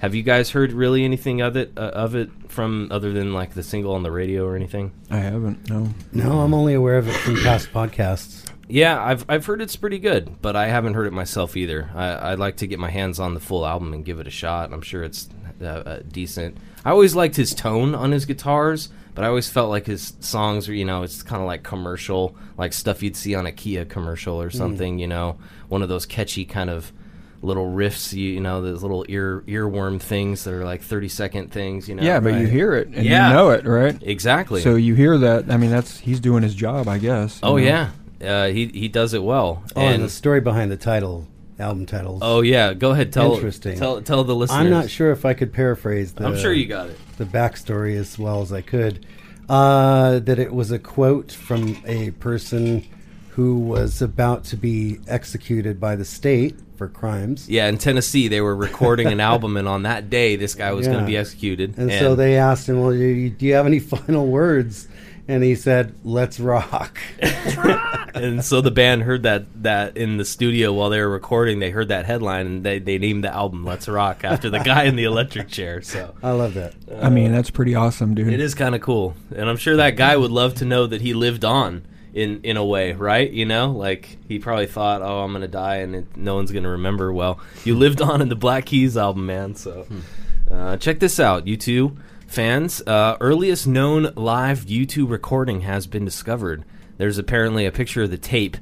Have 0.00 0.14
you 0.14 0.22
guys 0.22 0.50
heard 0.50 0.72
really 0.72 1.04
anything 1.04 1.40
of 1.40 1.56
it 1.56 1.72
uh, 1.76 1.80
of 1.80 2.16
it 2.16 2.28
from 2.48 2.88
other 2.90 3.12
than 3.12 3.32
like 3.32 3.54
the 3.54 3.62
single 3.62 3.94
on 3.94 4.02
the 4.02 4.10
radio 4.10 4.44
or 4.44 4.56
anything? 4.56 4.90
I 5.10 5.18
haven't. 5.18 5.70
No. 5.70 5.88
No, 6.12 6.40
I'm 6.40 6.52
only 6.54 6.74
aware 6.74 6.98
of 6.98 7.06
it 7.08 7.14
from 7.14 7.36
past 7.36 7.72
podcasts. 7.72 8.50
Yeah, 8.68 9.00
I've 9.00 9.24
I've 9.28 9.46
heard 9.46 9.62
it's 9.62 9.76
pretty 9.76 10.00
good, 10.00 10.42
but 10.42 10.56
I 10.56 10.66
haven't 10.66 10.94
heard 10.94 11.06
it 11.06 11.12
myself 11.12 11.56
either. 11.56 11.88
I, 11.94 12.32
I'd 12.32 12.38
like 12.40 12.56
to 12.56 12.66
get 12.66 12.80
my 12.80 12.90
hands 12.90 13.20
on 13.20 13.34
the 13.34 13.40
full 13.40 13.64
album 13.64 13.92
and 13.92 14.04
give 14.04 14.18
it 14.18 14.26
a 14.26 14.30
shot. 14.30 14.72
I'm 14.72 14.82
sure 14.82 15.04
it's 15.04 15.28
uh, 15.60 15.66
uh, 15.66 16.00
decent. 16.10 16.56
I 16.84 16.90
always 16.90 17.14
liked 17.14 17.36
his 17.36 17.54
tone 17.54 17.94
on 17.94 18.10
his 18.10 18.24
guitars, 18.24 18.88
but 19.14 19.24
I 19.24 19.28
always 19.28 19.48
felt 19.50 19.68
like 19.70 19.86
his 19.86 20.14
songs 20.20 20.68
were, 20.68 20.74
you 20.74 20.84
know, 20.84 21.02
it's 21.02 21.22
kind 21.22 21.40
of 21.42 21.46
like 21.46 21.62
commercial, 21.62 22.34
like 22.56 22.72
stuff 22.72 23.02
you'd 23.02 23.16
see 23.16 23.34
on 23.34 23.46
a 23.46 23.52
Kia 23.52 23.84
commercial 23.84 24.40
or 24.40 24.50
something. 24.50 24.98
You 24.98 25.06
know, 25.06 25.38
one 25.68 25.82
of 25.82 25.88
those 25.88 26.06
catchy 26.06 26.44
kind 26.44 26.70
of 26.70 26.92
little 27.42 27.66
riffs. 27.66 28.12
You, 28.12 28.30
you 28.30 28.40
know, 28.40 28.62
those 28.62 28.82
little 28.82 29.04
ear 29.08 29.42
earworm 29.46 30.00
things 30.00 30.44
that 30.44 30.54
are 30.54 30.64
like 30.64 30.80
30 30.82 31.08
second 31.08 31.52
things. 31.52 31.88
You 31.88 31.96
know. 31.96 32.02
Yeah, 32.02 32.20
but 32.20 32.34
you 32.40 32.46
hear 32.46 32.74
it 32.74 32.88
and 32.88 33.04
Yeah. 33.04 33.28
you 33.28 33.34
know 33.34 33.50
it, 33.50 33.64
right? 33.66 33.98
exactly. 34.02 34.60
So 34.62 34.76
you 34.76 34.94
hear 34.94 35.18
that. 35.18 35.50
I 35.50 35.56
mean, 35.56 35.70
that's 35.70 35.98
he's 35.98 36.20
doing 36.20 36.42
his 36.42 36.54
job, 36.54 36.88
I 36.88 36.98
guess. 36.98 37.38
oh 37.42 37.52
know? 37.52 37.56
yeah, 37.58 37.90
uh, 38.22 38.46
he 38.46 38.66
he 38.68 38.88
does 38.88 39.12
it 39.14 39.22
well. 39.22 39.62
Oh, 39.76 39.80
and 39.80 40.02
the 40.02 40.08
story 40.08 40.40
behind 40.40 40.70
the 40.70 40.76
title, 40.76 41.26
album 41.58 41.86
titles. 41.86 42.20
oh 42.22 42.40
yeah, 42.40 42.74
go 42.74 42.90
ahead. 42.90 43.12
Tell 43.12 43.34
Interesting. 43.34 43.78
Tell 43.78 44.00
tell 44.02 44.24
the 44.24 44.34
listeners. 44.34 44.58
I'm 44.58 44.70
not 44.70 44.90
sure 44.90 45.10
if 45.12 45.24
I 45.24 45.34
could 45.34 45.52
paraphrase 45.52 46.12
the. 46.12 46.26
I'm 46.26 46.36
sure 46.36 46.52
you 46.52 46.66
got 46.66 46.88
it. 46.90 46.98
the 47.18 47.24
backstory 47.24 47.96
as 47.96 48.18
well 48.18 48.42
as 48.42 48.52
I 48.52 48.60
could. 48.60 49.06
Uh, 49.48 50.18
that 50.20 50.38
it 50.38 50.54
was 50.54 50.70
a 50.70 50.78
quote 50.78 51.32
from 51.32 51.76
a 51.84 52.10
person 52.12 52.86
who 53.30 53.58
was 53.58 54.00
about 54.02 54.44
to 54.44 54.56
be 54.56 55.00
executed 55.08 55.80
by 55.80 55.96
the 55.96 56.04
state 56.04 56.54
for 56.76 56.88
crimes. 56.88 57.48
Yeah, 57.48 57.66
in 57.66 57.78
Tennessee, 57.78 58.28
they 58.28 58.40
were 58.40 58.54
recording 58.54 59.08
an 59.08 59.20
album, 59.20 59.56
and 59.56 59.66
on 59.66 59.82
that 59.84 60.10
day, 60.10 60.36
this 60.36 60.54
guy 60.54 60.72
was 60.72 60.86
going 60.86 61.00
to 61.00 61.06
be 61.06 61.16
executed. 61.16 61.76
And, 61.78 61.90
so 61.92 62.14
they 62.14 62.36
asked 62.36 62.68
him, 62.68 62.80
"Well, 62.80 62.92
do 62.92 62.98
you, 62.98 63.30
do 63.30 63.46
you 63.46 63.54
have 63.54 63.66
any 63.66 63.78
final 63.94 64.26
words?" 64.26 64.88
And 65.32 65.42
he 65.42 65.54
said, 65.54 65.94
"Let's 66.04 66.38
rock." 66.38 67.00
and 68.14 68.44
so 68.44 68.60
the 68.60 68.70
band 68.70 69.02
heard 69.02 69.22
that 69.22 69.62
that 69.62 69.96
in 69.96 70.18
the 70.18 70.26
studio 70.26 70.74
while 70.74 70.90
they 70.90 71.00
were 71.00 71.08
recording. 71.08 71.58
They 71.58 71.70
heard 71.70 71.88
that 71.88 72.04
headline, 72.04 72.46
and 72.46 72.62
they, 72.62 72.78
they 72.78 72.98
named 72.98 73.24
the 73.24 73.32
album 73.32 73.64
"Let's 73.64 73.88
Rock" 73.88 74.24
after 74.24 74.50
the 74.50 74.58
guy 74.58 74.82
in 74.82 74.94
the 74.94 75.04
electric 75.04 75.48
chair. 75.48 75.80
So 75.80 76.14
I 76.22 76.32
love 76.32 76.52
that. 76.52 76.74
I 77.00 77.08
mean, 77.08 77.32
that's 77.32 77.48
pretty 77.48 77.74
awesome, 77.74 78.14
dude. 78.14 78.28
it 78.30 78.40
is 78.40 78.54
kind 78.54 78.74
of 78.74 78.82
cool, 78.82 79.14
and 79.34 79.48
I'm 79.48 79.56
sure 79.56 79.76
that 79.76 79.96
guy 79.96 80.14
would 80.18 80.30
love 80.30 80.56
to 80.56 80.66
know 80.66 80.86
that 80.86 81.00
he 81.00 81.14
lived 81.14 81.46
on 81.46 81.86
in 82.12 82.42
in 82.42 82.58
a 82.58 82.64
way, 82.64 82.92
right? 82.92 83.30
You 83.30 83.46
know, 83.46 83.70
like 83.70 84.18
he 84.28 84.38
probably 84.38 84.66
thought, 84.66 85.00
"Oh, 85.00 85.20
I'm 85.20 85.32
gonna 85.32 85.48
die, 85.48 85.76
and 85.76 85.94
it, 85.94 86.14
no 86.14 86.34
one's 86.34 86.52
gonna 86.52 86.68
remember." 86.68 87.10
Well, 87.10 87.40
you 87.64 87.74
lived 87.74 88.02
on 88.02 88.20
in 88.20 88.28
the 88.28 88.36
Black 88.36 88.66
Keys 88.66 88.98
album, 88.98 89.24
man. 89.24 89.54
So 89.54 89.86
uh, 90.50 90.76
check 90.76 90.98
this 91.00 91.18
out, 91.18 91.46
you 91.46 91.56
two 91.56 91.96
fans. 92.32 92.80
Uh, 92.86 93.16
earliest 93.20 93.66
known 93.66 94.10
live 94.16 94.60
U2 94.60 95.08
recording 95.08 95.60
has 95.60 95.86
been 95.86 96.04
discovered. 96.04 96.64
There's 96.96 97.18
apparently 97.18 97.66
a 97.66 97.72
picture 97.72 98.04
of 98.04 98.10
the 98.10 98.16
tape. 98.16 98.56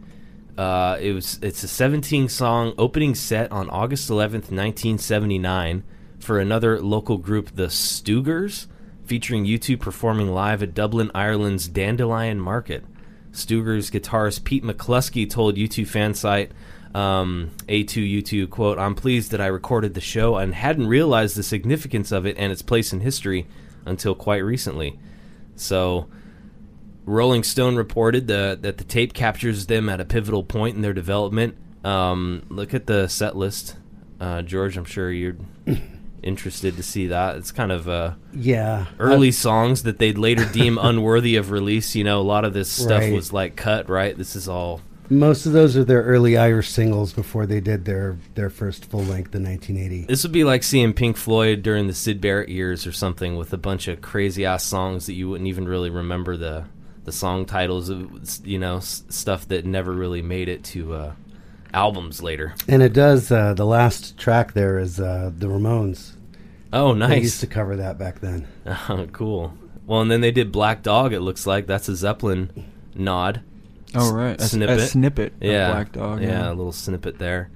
Uh, 0.58 0.98
it 1.00 1.12
was 1.12 1.38
it's 1.40 1.62
a 1.62 1.68
17 1.68 2.28
song 2.28 2.74
opening 2.76 3.14
set 3.14 3.50
on 3.52 3.70
August 3.70 4.10
11th, 4.10 4.50
1979, 4.50 5.84
for 6.18 6.40
another 6.40 6.80
local 6.80 7.16
group, 7.16 7.54
the 7.54 7.66
Stugers, 7.66 8.66
featuring 9.04 9.46
U2 9.46 9.78
performing 9.78 10.32
live 10.34 10.64
at 10.64 10.74
Dublin, 10.74 11.12
Ireland's 11.14 11.68
Dandelion 11.68 12.40
Market. 12.40 12.84
Stugers 13.30 13.92
guitarist 13.92 14.42
Pete 14.42 14.64
McCluskey 14.64 15.30
told 15.30 15.54
U2 15.54 15.86
fan 15.86 16.14
site 16.14 16.50
um, 16.94 17.50
A2U2 17.68 18.48
quote, 18.48 18.78
"I'm 18.78 18.94
pleased 18.94 19.30
that 19.32 19.40
I 19.40 19.46
recorded 19.46 19.94
the 19.94 20.00
show 20.00 20.36
and 20.36 20.54
hadn't 20.54 20.86
realized 20.88 21.36
the 21.36 21.42
significance 21.42 22.10
of 22.12 22.26
it 22.26 22.36
and 22.38 22.50
its 22.52 22.62
place 22.62 22.92
in 22.92 23.00
history 23.00 23.46
until 23.86 24.14
quite 24.14 24.38
recently." 24.44 24.98
So. 25.56 26.08
Rolling 27.06 27.42
Stone 27.42 27.74
reported 27.76 28.28
the, 28.28 28.56
that 28.60 28.78
the 28.78 28.84
tape 28.84 29.14
captures 29.14 29.66
them 29.66 29.88
at 29.88 30.00
a 30.00 30.04
pivotal 30.04 30.44
point 30.44 30.76
in 30.76 30.82
their 30.82 30.92
development. 30.92 31.56
Um, 31.82 32.42
look 32.50 32.72
at 32.72 32.86
the 32.86 33.08
set 33.08 33.34
list, 33.34 33.74
uh, 34.20 34.42
George. 34.42 34.76
I'm 34.76 34.84
sure 34.84 35.10
you're 35.10 35.36
interested 36.22 36.76
to 36.76 36.82
see 36.84 37.08
that. 37.08 37.36
It's 37.36 37.50
kind 37.50 37.72
of 37.72 37.88
uh, 37.88 38.12
Yeah. 38.32 38.84
early 39.00 39.32
songs 39.32 39.82
that 39.84 39.98
they'd 39.98 40.18
later 40.18 40.44
deem 40.44 40.78
unworthy 40.80 41.34
of 41.36 41.50
release. 41.50 41.96
You 41.96 42.04
know, 42.04 42.20
a 42.20 42.22
lot 42.22 42.44
of 42.44 42.52
this 42.52 42.70
stuff 42.70 43.00
Right. 43.00 43.12
was 43.14 43.32
like 43.32 43.56
cut. 43.56 43.88
Right, 43.88 44.16
this 44.16 44.36
is 44.36 44.46
all. 44.48 44.80
Most 45.12 45.44
of 45.44 45.52
those 45.52 45.76
are 45.76 45.82
their 45.84 46.02
early 46.04 46.36
Irish 46.38 46.68
singles 46.70 47.12
before 47.12 47.44
they 47.44 47.60
did 47.60 47.84
their 47.84 48.16
their 48.36 48.48
first 48.48 48.84
full 48.84 49.00
length 49.02 49.34
in 49.34 49.42
1980. 49.44 50.04
This 50.06 50.22
would 50.22 50.32
be 50.32 50.44
like 50.44 50.62
seeing 50.62 50.92
Pink 50.92 51.16
Floyd 51.16 51.62
during 51.62 51.88
the 51.88 51.94
Syd 51.94 52.20
Barrett 52.20 52.48
years 52.48 52.86
or 52.86 52.92
something, 52.92 53.36
with 53.36 53.52
a 53.52 53.58
bunch 53.58 53.88
of 53.88 54.00
crazy 54.00 54.44
ass 54.44 54.62
songs 54.64 55.06
that 55.06 55.14
you 55.14 55.28
wouldn't 55.28 55.48
even 55.48 55.66
really 55.66 55.90
remember 55.90 56.36
the 56.36 56.64
the 57.04 57.12
song 57.12 57.44
titles 57.44 57.88
of. 57.90 58.08
You 58.46 58.58
know, 58.60 58.76
s- 58.76 59.02
stuff 59.08 59.48
that 59.48 59.64
never 59.66 59.92
really 59.92 60.22
made 60.22 60.48
it 60.48 60.62
to 60.64 60.94
uh, 60.94 61.12
albums 61.74 62.22
later. 62.22 62.54
And 62.68 62.80
it 62.82 62.92
does. 62.92 63.32
Uh, 63.32 63.54
the 63.54 63.66
last 63.66 64.16
track 64.16 64.52
there 64.52 64.78
is 64.78 65.00
uh, 65.00 65.32
the 65.36 65.46
Ramones. 65.48 66.12
Oh, 66.72 66.92
They 66.92 66.98
nice. 67.00 67.22
used 67.22 67.40
to 67.40 67.46
cover 67.48 67.74
that 67.76 67.98
back 67.98 68.20
then. 68.20 68.46
Oh, 68.88 69.08
cool. 69.12 69.54
Well, 69.86 70.02
and 70.02 70.10
then 70.10 70.20
they 70.20 70.30
did 70.30 70.52
Black 70.52 70.84
Dog. 70.84 71.12
It 71.12 71.18
looks 71.20 71.46
like 71.48 71.66
that's 71.66 71.88
a 71.88 71.96
Zeppelin 71.96 72.70
nod. 72.94 73.42
Oh 73.94 74.12
right, 74.12 74.40
a, 74.40 74.44
snippet. 74.44 74.78
a 74.78 74.86
snippet. 74.86 75.32
Yeah, 75.40 75.68
Of 75.68 75.74
Black 75.74 75.92
Dog. 75.92 76.22
Yeah, 76.22 76.48
a 76.48 76.54
little 76.54 76.72
snippet 76.72 77.18
there. 77.18 77.50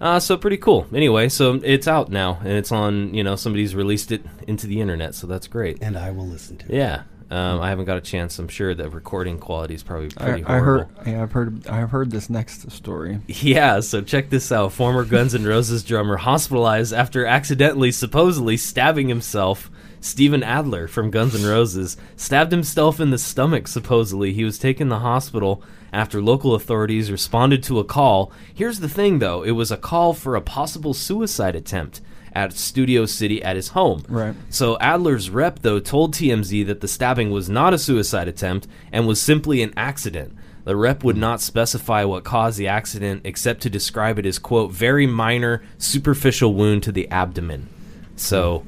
Uh, 0.00 0.20
so 0.20 0.36
pretty 0.36 0.56
cool. 0.56 0.86
Anyway, 0.92 1.28
so 1.28 1.60
it's 1.62 1.88
out 1.88 2.10
now, 2.10 2.38
and 2.40 2.52
it's 2.52 2.72
on. 2.72 3.14
You 3.14 3.24
know, 3.24 3.36
somebody's 3.36 3.74
released 3.74 4.12
it 4.12 4.22
into 4.46 4.66
the 4.66 4.80
internet, 4.80 5.14
so 5.14 5.26
that's 5.26 5.46
great. 5.46 5.78
And 5.80 5.96
I 5.96 6.10
will 6.10 6.26
listen 6.26 6.56
to 6.58 6.66
it. 6.66 6.76
Yeah, 6.76 7.02
um, 7.30 7.60
I 7.60 7.68
haven't 7.68 7.86
got 7.86 7.96
a 7.96 8.02
chance. 8.02 8.38
I'm 8.38 8.48
sure 8.48 8.74
the 8.74 8.90
recording 8.90 9.38
quality 9.38 9.74
is 9.74 9.82
probably 9.82 10.10
I, 10.18 10.24
pretty 10.24 10.44
I 10.44 10.58
horrible. 10.58 10.94
heard. 10.94 11.06
Yeah, 11.06 11.22
I've 11.22 11.32
heard. 11.32 11.66
I've 11.66 11.90
heard 11.90 12.10
this 12.10 12.28
next 12.28 12.70
story. 12.70 13.20
Yeah, 13.28 13.80
so 13.80 14.02
check 14.02 14.30
this 14.30 14.50
out. 14.52 14.72
Former 14.72 15.04
Guns 15.04 15.34
N' 15.34 15.44
Roses 15.44 15.84
drummer 15.84 16.16
hospitalized 16.16 16.92
after 16.92 17.24
accidentally, 17.24 17.92
supposedly 17.92 18.56
stabbing 18.56 19.08
himself. 19.08 19.70
Steven 20.04 20.42
Adler 20.42 20.86
from 20.86 21.10
Guns 21.10 21.34
N' 21.34 21.48
Roses 21.48 21.96
stabbed 22.14 22.52
himself 22.52 23.00
in 23.00 23.08
the 23.08 23.16
stomach, 23.16 23.66
supposedly. 23.66 24.34
He 24.34 24.44
was 24.44 24.58
taken 24.58 24.88
to 24.88 24.96
the 24.96 25.00
hospital 25.00 25.62
after 25.94 26.20
local 26.20 26.54
authorities 26.54 27.10
responded 27.10 27.62
to 27.62 27.78
a 27.78 27.84
call. 27.84 28.30
Here's 28.52 28.80
the 28.80 28.88
thing, 28.88 29.18
though 29.18 29.42
it 29.42 29.52
was 29.52 29.70
a 29.70 29.78
call 29.78 30.12
for 30.12 30.36
a 30.36 30.42
possible 30.42 30.92
suicide 30.92 31.56
attempt 31.56 32.02
at 32.34 32.52
Studio 32.52 33.06
City 33.06 33.42
at 33.42 33.56
his 33.56 33.68
home. 33.68 34.04
Right. 34.06 34.34
So 34.50 34.76
Adler's 34.78 35.30
rep, 35.30 35.60
though, 35.60 35.80
told 35.80 36.12
TMZ 36.12 36.66
that 36.66 36.82
the 36.82 36.88
stabbing 36.88 37.30
was 37.30 37.48
not 37.48 37.72
a 37.72 37.78
suicide 37.78 38.28
attempt 38.28 38.68
and 38.92 39.06
was 39.06 39.22
simply 39.22 39.62
an 39.62 39.72
accident. 39.74 40.36
The 40.64 40.76
rep 40.76 41.02
would 41.02 41.16
not 41.16 41.40
specify 41.40 42.04
what 42.04 42.24
caused 42.24 42.58
the 42.58 42.68
accident 42.68 43.22
except 43.24 43.62
to 43.62 43.70
describe 43.70 44.18
it 44.18 44.26
as, 44.26 44.38
quote, 44.38 44.70
very 44.70 45.06
minor, 45.06 45.62
superficial 45.78 46.52
wound 46.52 46.82
to 46.82 46.92
the 46.92 47.10
abdomen. 47.10 47.70
So, 48.16 48.66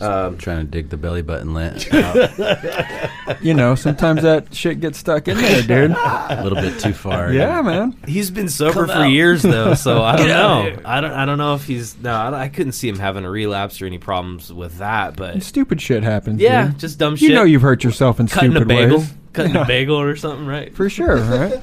I'm 0.00 0.26
um, 0.26 0.38
trying 0.38 0.58
to 0.58 0.64
dig 0.64 0.88
the 0.88 0.96
belly 0.96 1.22
button 1.22 1.54
lant 1.54 1.88
You 3.40 3.54
know, 3.54 3.74
sometimes 3.74 4.22
that 4.22 4.54
shit 4.54 4.80
gets 4.80 4.98
stuck 4.98 5.28
in 5.28 5.36
there, 5.36 5.62
dude. 5.62 5.90
a 5.96 6.40
little 6.42 6.60
bit 6.60 6.78
too 6.80 6.92
far. 6.92 7.32
Yeah, 7.32 7.62
man. 7.62 7.96
he's 8.06 8.30
been 8.30 8.48
sober 8.48 8.86
for 8.86 9.06
years, 9.06 9.42
though, 9.42 9.74
so 9.74 10.02
I 10.02 10.16
don't 10.16 10.28
know. 10.74 10.78
I 10.84 11.00
don't, 11.00 11.12
I 11.12 11.24
don't 11.24 11.38
know 11.38 11.54
if 11.54 11.64
he's, 11.66 11.96
no, 11.98 12.12
I, 12.14 12.42
I 12.44 12.48
couldn't 12.48 12.72
see 12.72 12.88
him 12.88 12.98
having 12.98 13.24
a 13.24 13.30
relapse 13.30 13.80
or 13.80 13.86
any 13.86 13.98
problems 13.98 14.52
with 14.52 14.78
that, 14.78 15.16
but 15.16 15.42
Stupid 15.42 15.80
shit 15.80 16.02
happens. 16.02 16.40
yeah, 16.40 16.68
dude. 16.68 16.78
just 16.78 16.98
dumb 16.98 17.16
shit. 17.16 17.28
You 17.28 17.34
know 17.34 17.44
you've 17.44 17.62
hurt 17.62 17.84
yourself 17.84 18.20
in 18.20 18.28
cutting 18.28 18.50
a 18.50 18.54
stupid 18.56 18.68
bagel. 18.68 18.98
ways. 18.98 19.14
Cutting 19.34 19.56
a 19.56 19.64
bagel 19.66 20.00
or 20.00 20.16
something, 20.16 20.46
right? 20.46 20.74
For 20.74 20.88
sure, 20.88 21.16
right? 21.16 21.60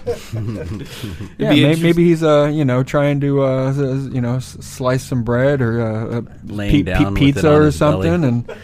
yeah, 1.38 1.50
be 1.52 1.76
maybe, 1.82 2.04
he's 2.06 2.22
uh, 2.22 2.52
you 2.54 2.64
know, 2.66 2.84
trying 2.84 3.20
to 3.22 3.44
uh, 3.44 3.70
s- 3.72 3.78
s- 3.80 4.14
you 4.14 4.22
know, 4.22 4.36
s- 4.36 4.58
slice 4.60 5.04
some 5.04 5.24
bread 5.24 5.62
or 5.62 5.82
uh, 5.82 6.18
uh, 6.18 6.22
Laying 6.46 6.84
down 6.86 7.14
with 7.14 7.20
pizza 7.20 7.52
or 7.52 7.64
his 7.66 7.80
belly. 7.80 8.10
something, 8.10 8.24
and 8.24 8.56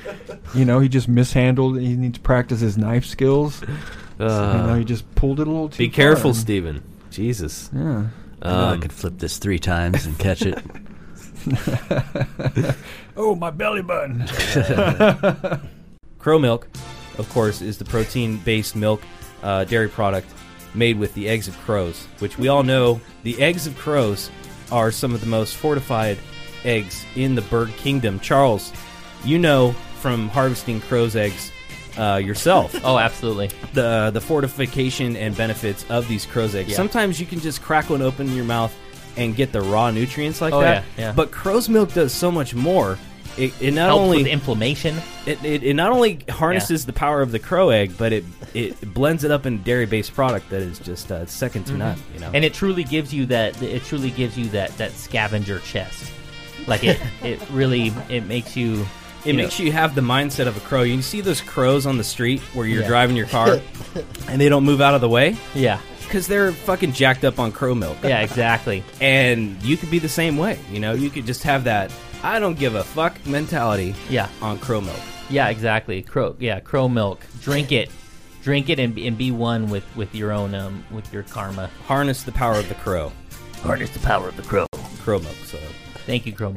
you 0.54 0.66
know, 0.66 0.80
he 0.80 0.90
just 0.90 1.08
mishandled. 1.08 1.80
He 1.80 1.96
needs 1.96 2.18
to 2.18 2.22
practice 2.22 2.60
his 2.60 2.78
knife 2.78 3.06
skills. 3.06 3.62
you 3.62 3.68
know, 4.20 4.26
Uh, 4.28 4.76
he 4.76 4.84
just 4.86 5.10
pulled 5.16 5.40
it 5.40 5.48
a 5.48 5.52
little 5.52 5.70
too. 5.70 5.78
be 5.78 5.90
careful, 5.90 6.34
far. 6.34 6.42
Steven. 6.42 6.84
Jesus. 7.10 7.70
Yeah. 7.74 8.08
I 8.42 8.50
I 8.50 8.72
Um, 8.74 8.82
could 8.82 8.92
flip 8.94 9.18
this 9.20 9.38
three 9.38 9.58
times 9.60 10.06
and 10.06 10.18
catch 10.20 10.42
it. 10.44 10.60
oh, 13.18 13.36
my 13.36 13.50
belly 13.52 13.82
button. 13.82 14.28
Crow 16.20 16.40
milk, 16.40 16.68
of 17.18 17.30
course, 17.30 17.62
is 17.62 17.78
the 17.78 17.86
protein 17.86 18.38
based 18.38 18.76
milk 18.76 19.02
uh, 19.44 19.64
dairy 19.66 19.90
product 19.90 20.30
made 20.74 20.98
with 21.00 21.14
the 21.14 21.28
eggs 21.30 21.48
of 21.48 21.58
crows, 21.60 22.06
which 22.20 22.38
we 22.38 22.48
all 22.48 22.64
know 22.64 23.00
the 23.24 23.40
eggs 23.42 23.68
of 23.68 23.78
crows 23.78 24.30
are 24.72 24.92
some 24.92 25.14
of 25.14 25.22
the 25.22 25.28
most 25.28 25.56
fortified 25.56 26.18
eggs 26.66 27.06
in 27.16 27.36
the 27.36 27.42
bird 27.44 27.70
kingdom. 27.78 28.20
Charles, 28.20 28.72
you 29.24 29.40
know 29.40 29.72
from 30.00 30.30
harvesting 30.30 30.80
crow's 30.82 31.16
eggs 31.16 31.52
uh, 31.98 32.18
yourself 32.24 32.76
Oh, 32.84 33.00
absolutely. 33.00 33.50
the 33.74 34.12
the 34.14 34.22
fortification 34.22 35.16
and 35.16 35.36
benefits 35.36 35.86
of 35.90 36.08
these 36.08 36.26
crow's 36.26 36.54
eggs. 36.54 36.70
Yeah. 36.70 36.76
Sometimes 36.76 37.20
you 37.20 37.26
can 37.26 37.40
just 37.40 37.62
crack 37.64 37.90
one 37.90 38.02
open 38.04 38.28
in 38.28 38.36
your 38.36 38.46
mouth 38.46 38.76
and 39.16 39.36
get 39.36 39.52
the 39.52 39.62
raw 39.62 39.90
nutrients 39.90 40.40
like 40.42 40.54
Oh, 40.54 40.60
that. 40.62 40.84
yeah, 40.98 41.06
yeah. 41.08 41.12
But 41.14 41.32
crow's 41.32 41.68
milk 41.70 41.94
does 41.94 42.14
so 42.14 42.30
much 42.30 42.54
more. 42.54 43.00
It, 43.38 43.54
it 43.62 43.74
not 43.74 43.88
Helps 43.90 44.02
only 44.02 44.18
with 44.20 44.28
inflammation. 44.28 44.98
it, 45.26 45.44
it, 45.44 45.64
it 45.64 45.74
not 45.76 45.92
only 45.92 46.20
harnesses 46.30 46.86
the 46.86 46.94
power 46.94 47.22
of 47.22 47.32
the 47.32 47.40
crow 47.40 47.70
egg, 47.70 47.94
but 47.98 48.12
it 48.14 48.24
it 48.54 48.94
blends 48.94 49.24
it 49.24 49.30
up 49.32 49.46
in 49.46 49.62
dairy 49.64 49.86
based 49.86 50.14
product 50.14 50.50
that 50.50 50.62
is 50.62 50.80
just 50.80 51.12
uh, 51.12 51.26
second 51.28 51.66
to 51.68 51.74
none. 51.74 52.00
You 52.14 52.20
know, 52.22 52.32
and 52.34 52.44
it 52.44 52.54
truly 52.54 52.84
gives 52.84 53.14
you 53.14 53.26
that 53.28 53.62
it 53.62 53.84
truly 53.84 54.10
gives 54.12 54.38
you 54.38 54.46
that 54.50 54.76
that 54.78 54.92
scavenger 54.92 55.60
chest 55.60 56.12
like 56.68 56.84
it 56.84 57.00
it 57.24 57.40
really 57.52 57.94
it 58.10 58.26
makes 58.26 58.58
you 58.58 58.86
it 59.26 59.36
makes 59.36 59.60
you 59.60 59.72
have 59.72 59.94
the 59.96 60.02
mindset 60.02 60.48
of 60.48 60.58
a 60.58 60.60
crow. 60.62 60.82
You 60.84 61.02
see 61.02 61.22
those 61.22 61.42
crows 61.42 61.86
on 61.86 61.98
the 61.98 62.04
street 62.04 62.40
where 62.54 62.66
you're 62.66 62.82
Yeah. 62.82 62.88
driving 62.88 63.16
your 63.16 63.28
car 63.28 63.60
and 64.28 64.40
they 64.42 64.50
don't 64.50 64.64
move 64.64 64.82
out 64.82 64.96
of 64.96 65.02
the 65.02 65.10
way 65.10 65.36
yeah 65.54 65.80
because 66.04 66.26
they're 66.28 66.54
fucking 66.54 66.94
jacked 66.94 67.26
up 67.26 67.38
on 67.38 67.52
crow 67.52 67.76
milk. 67.76 67.98
yeah 68.04 68.22
exactly 68.22 68.84
and 69.02 69.62
you 69.62 69.78
could 69.78 69.92
be 69.92 70.00
the 70.00 70.10
same 70.10 70.38
way. 70.38 70.58
You 70.72 70.80
know, 70.80 70.94
you 70.94 71.10
could 71.10 71.26
just 71.28 71.44
have 71.44 71.66
that 71.66 71.92
I 72.24 72.40
don't 72.40 72.58
give 72.58 72.76
a 72.76 72.84
fuck 72.84 73.26
mentality 73.26 73.96
yeah 74.10 74.30
on 74.42 74.58
crow 74.60 74.82
milk. 74.82 75.00
yeah 75.30 75.50
exactly 75.50 76.02
crow 76.02 76.36
yeah 76.40 76.60
crow 76.60 76.88
milk 76.90 77.26
drink 77.42 77.72
it 77.72 77.90
drink 78.44 78.70
it 78.70 78.80
and, 78.80 78.94
be- 78.96 79.08
and 79.08 79.18
be 79.18 79.32
one 79.32 79.70
with 79.70 79.84
with 79.96 80.14
your 80.16 80.32
own 80.32 80.54
um 80.56 80.84
with 80.92 81.12
your 81.14 81.24
karma 81.24 81.70
Harness 81.86 82.24
the 82.24 82.32
power 82.32 82.56
of 82.60 82.68
the 82.70 82.76
crow. 82.76 83.12
harness 83.62 83.90
the 83.92 84.00
power 84.00 84.28
of 84.30 84.36
the 84.38 84.44
crow 84.44 84.66
Crow 85.04 85.20
milk. 85.20 85.36
So. 85.46 85.58
thank 86.06 86.26
you 86.26 86.34
crow. 86.34 86.54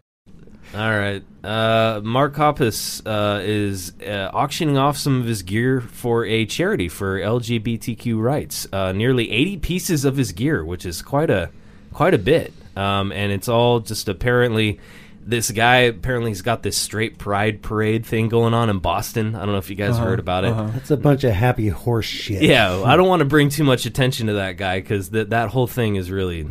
All 0.75 0.91
right. 0.99 1.23
Uh, 1.45 2.01
Mark 2.03 2.35
Hoppus 2.35 3.01
uh, 3.07 3.41
is 3.43 3.93
uh, 4.05 4.31
auctioning 4.33 4.77
off 4.77 4.97
some 4.97 5.21
of 5.21 5.27
his 5.27 5.43
gear 5.43 5.81
for 5.81 6.25
a 6.25 6.47
charity 6.47 6.89
for 6.89 7.19
LGBTQ 7.21 8.21
rights. 8.21 8.67
Uh, 8.73 8.91
nearly 8.93 9.31
80 9.31 9.59
pieces 9.59 10.05
of 10.05 10.17
his 10.17 10.33
gear, 10.33 10.65
which 10.65 10.85
is 10.85 11.01
quite 11.01 11.31
a 11.31 11.51
quite 11.93 12.13
a 12.15 12.19
bit. 12.19 12.53
Um, 12.77 13.13
and 13.13 13.31
it's 13.31 13.49
all 13.49 13.79
just 13.81 14.09
apparently 14.09 14.81
this 15.31 15.51
guy 15.51 15.77
apparently 15.79 16.31
he's 16.31 16.43
got 16.43 16.63
this 16.63 16.77
straight 16.77 17.17
pride 17.19 17.63
parade 17.63 18.05
thing 18.05 18.29
going 18.29 18.53
on 18.53 18.69
in 18.69 18.79
Boston. 18.81 19.35
I 19.35 19.41
don't 19.41 19.53
know 19.53 19.59
if 19.59 19.71
you 19.71 19.77
guys 19.77 19.95
Uh-huh, 19.97 20.05
heard 20.05 20.19
about 20.19 20.45
it. 20.45 20.53
uh-huh. 20.53 20.71
That's 20.75 20.91
a 20.91 20.97
bunch 20.97 21.25
of 21.25 21.33
happy 21.33 21.69
horse 21.69 22.05
shit. 22.07 22.43
Yeah, 22.43 22.83
I 22.85 22.97
don't 22.97 23.09
want 23.09 23.21
to 23.21 23.25
bring 23.27 23.49
too 23.49 23.65
much 23.65 23.87
attention 23.87 24.27
to 24.27 24.35
that 24.35 24.57
guy 24.57 24.81
because 24.81 25.11
that 25.11 25.31
that 25.31 25.49
whole 25.51 25.67
thing 25.67 25.97
is 25.97 26.11
really 26.11 26.47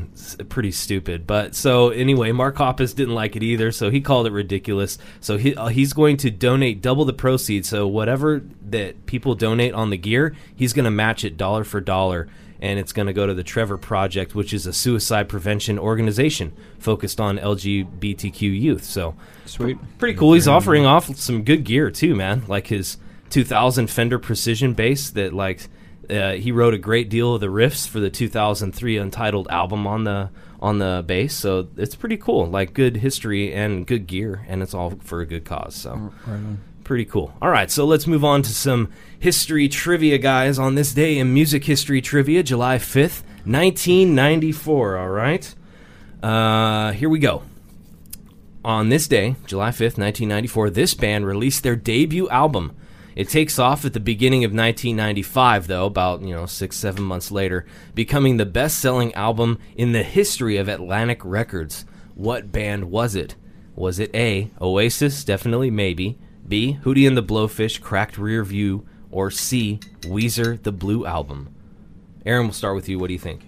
pretty 0.49 0.71
stupid. 0.71 1.27
But 1.27 1.53
so 1.55 1.89
anyway, 1.89 2.31
Mark 2.31 2.55
Hoppus 2.55 2.95
didn't 2.95 3.13
like 3.15 3.35
it 3.35 3.43
either, 3.43 3.71
so 3.71 3.89
he 3.91 4.01
called 4.01 4.25
it 4.27 4.31
ridiculous. 4.31 4.97
So 5.19 5.37
he 5.37 5.55
uh, 5.55 5.67
he's 5.67 5.93
going 5.93 6.17
to 6.17 6.31
donate 6.31 6.81
double 6.81 7.05
the 7.05 7.13
proceeds. 7.13 7.69
So 7.69 7.87
whatever 7.87 8.41
that 8.69 9.05
people 9.05 9.35
donate 9.35 9.73
on 9.73 9.89
the 9.89 9.97
gear, 9.97 10.35
he's 10.55 10.73
going 10.73 10.85
to 10.85 10.91
match 10.91 11.23
it 11.23 11.37
dollar 11.37 11.63
for 11.63 11.81
dollar. 11.81 12.27
And 12.61 12.77
it's 12.77 12.91
going 12.91 13.07
to 13.07 13.13
go 13.13 13.25
to 13.25 13.33
the 13.33 13.43
Trevor 13.43 13.77
Project, 13.77 14.35
which 14.35 14.53
is 14.53 14.65
a 14.65 14.73
suicide 14.73 15.29
prevention 15.29 15.79
organization 15.79 16.51
focused 16.77 17.21
on 17.21 17.37
LGBTQ 17.37 18.41
youth. 18.41 18.83
So 18.83 19.15
Sweet. 19.45 19.77
pretty 19.97 20.17
cool. 20.17 20.33
He's 20.33 20.47
offering 20.47 20.85
off 20.85 21.15
some 21.15 21.43
good 21.43 21.63
gear 21.63 21.89
too, 21.89 22.15
man. 22.15 22.43
Like 22.47 22.67
his 22.67 22.97
2000 23.29 23.87
Fender 23.87 24.19
Precision 24.19 24.73
bass 24.73 25.09
that 25.11 25.33
like 25.33 25.69
uh, 26.09 26.33
he 26.33 26.51
wrote 26.51 26.73
a 26.73 26.77
great 26.77 27.09
deal 27.09 27.35
of 27.35 27.41
the 27.41 27.47
riffs 27.47 27.87
for 27.87 27.99
the 27.99 28.09
2003 28.09 28.97
Untitled 28.97 29.47
album 29.49 29.85
on 29.87 30.03
the 30.03 30.29
on 30.61 30.79
the 30.79 31.03
bass. 31.05 31.33
So 31.33 31.67
it's 31.77 31.95
pretty 31.95 32.17
cool. 32.17 32.47
Like 32.47 32.73
good 32.73 32.97
history 32.97 33.53
and 33.53 33.85
good 33.87 34.07
gear, 34.07 34.45
and 34.47 34.61
it's 34.61 34.73
all 34.73 34.95
for 35.01 35.21
a 35.21 35.25
good 35.25 35.45
cause. 35.45 35.75
So 35.75 36.11
Right 36.25 36.33
on. 36.33 36.59
Pretty 36.89 37.05
cool. 37.05 37.31
All 37.39 37.51
right, 37.51 37.69
so 37.69 37.85
let's 37.85 38.07
move 38.07 38.25
on 38.25 38.41
to 38.41 38.49
some 38.49 38.89
history 39.19 39.69
trivia, 39.69 40.17
guys. 40.17 40.57
On 40.57 40.73
this 40.73 40.91
day 40.91 41.19
in 41.19 41.31
music 41.31 41.65
history 41.65 42.01
trivia, 42.01 42.41
July 42.41 42.79
5th, 42.79 43.21
1994. 43.45 44.97
All 44.97 45.09
right, 45.09 45.53
uh, 46.23 46.91
here 46.93 47.07
we 47.07 47.19
go. 47.19 47.43
On 48.65 48.89
this 48.89 49.07
day, 49.07 49.35
July 49.45 49.69
5th, 49.69 49.99
1994, 49.99 50.71
this 50.71 50.95
band 50.95 51.27
released 51.27 51.61
their 51.61 51.75
debut 51.75 52.27
album. 52.29 52.75
It 53.15 53.29
takes 53.29 53.59
off 53.59 53.85
at 53.85 53.93
the 53.93 53.99
beginning 53.99 54.43
of 54.43 54.49
1995, 54.49 55.67
though, 55.67 55.85
about, 55.85 56.23
you 56.23 56.33
know, 56.33 56.47
six, 56.47 56.75
seven 56.75 57.03
months 57.03 57.29
later, 57.29 57.67
becoming 57.93 58.37
the 58.37 58.47
best 58.47 58.79
selling 58.79 59.13
album 59.13 59.59
in 59.75 59.91
the 59.91 60.01
history 60.01 60.57
of 60.57 60.67
Atlantic 60.67 61.23
Records. 61.23 61.85
What 62.15 62.51
band 62.51 62.89
was 62.89 63.13
it? 63.13 63.35
Was 63.75 63.99
it 63.99 64.09
A, 64.15 64.49
Oasis, 64.59 65.23
definitely 65.23 65.69
maybe, 65.69 66.17
B, 66.49 66.79
Hootie 66.83 67.07
and 67.07 67.15
the 67.15 67.23
Blowfish, 67.23 67.79
Cracked 67.79 68.17
Rear 68.17 68.43
View, 68.43 68.85
or 69.11 69.29
C, 69.31 69.79
Weezer, 70.01 70.61
the 70.61 70.71
Blue 70.71 71.05
Album? 71.05 71.53
Aaron, 72.25 72.47
we'll 72.47 72.53
start 72.53 72.75
with 72.75 72.89
you. 72.89 72.99
What 72.99 73.07
do 73.07 73.13
you 73.13 73.19
think? 73.19 73.41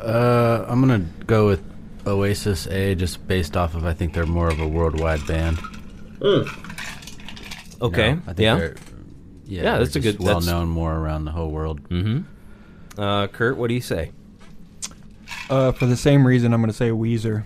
Uh, 0.00 0.64
I'm 0.66 0.80
gonna 0.80 1.04
go 1.26 1.46
with 1.46 1.62
Oasis 2.06 2.66
A, 2.68 2.94
just 2.94 3.26
based 3.28 3.56
off 3.56 3.74
of 3.74 3.84
I 3.84 3.92
think 3.92 4.14
they're 4.14 4.26
more 4.26 4.48
of 4.48 4.58
a 4.58 4.66
worldwide 4.66 5.26
band. 5.26 5.58
Okay. 7.82 8.08
You 8.10 8.14
know, 8.16 8.22
I 8.26 8.32
think 8.32 8.38
yeah. 8.40 8.54
they're- 8.56 8.76
Yeah, 9.46 9.62
Yeah, 9.62 9.62
they're 9.62 9.78
that's 9.84 9.96
a 9.96 10.00
just 10.00 10.18
good- 10.18 10.24
well 10.24 10.40
that's- 10.40 10.46
known 10.46 10.68
more 10.68 10.94
around 10.94 11.24
the 11.26 11.32
whole 11.32 11.50
world. 11.50 11.82
Mm-hmm. 11.88 13.00
Uh, 13.00 13.26
Kurt, 13.28 13.56
what 13.56 13.68
do 13.68 13.74
you 13.74 13.80
say? 13.80 14.12
Uh, 15.48 15.72
for 15.72 15.86
the 15.86 15.96
same 15.96 16.26
reason, 16.26 16.52
I'm 16.54 16.60
going 16.60 16.70
to 16.70 16.76
say 16.76 16.90
Weezer. 16.90 17.42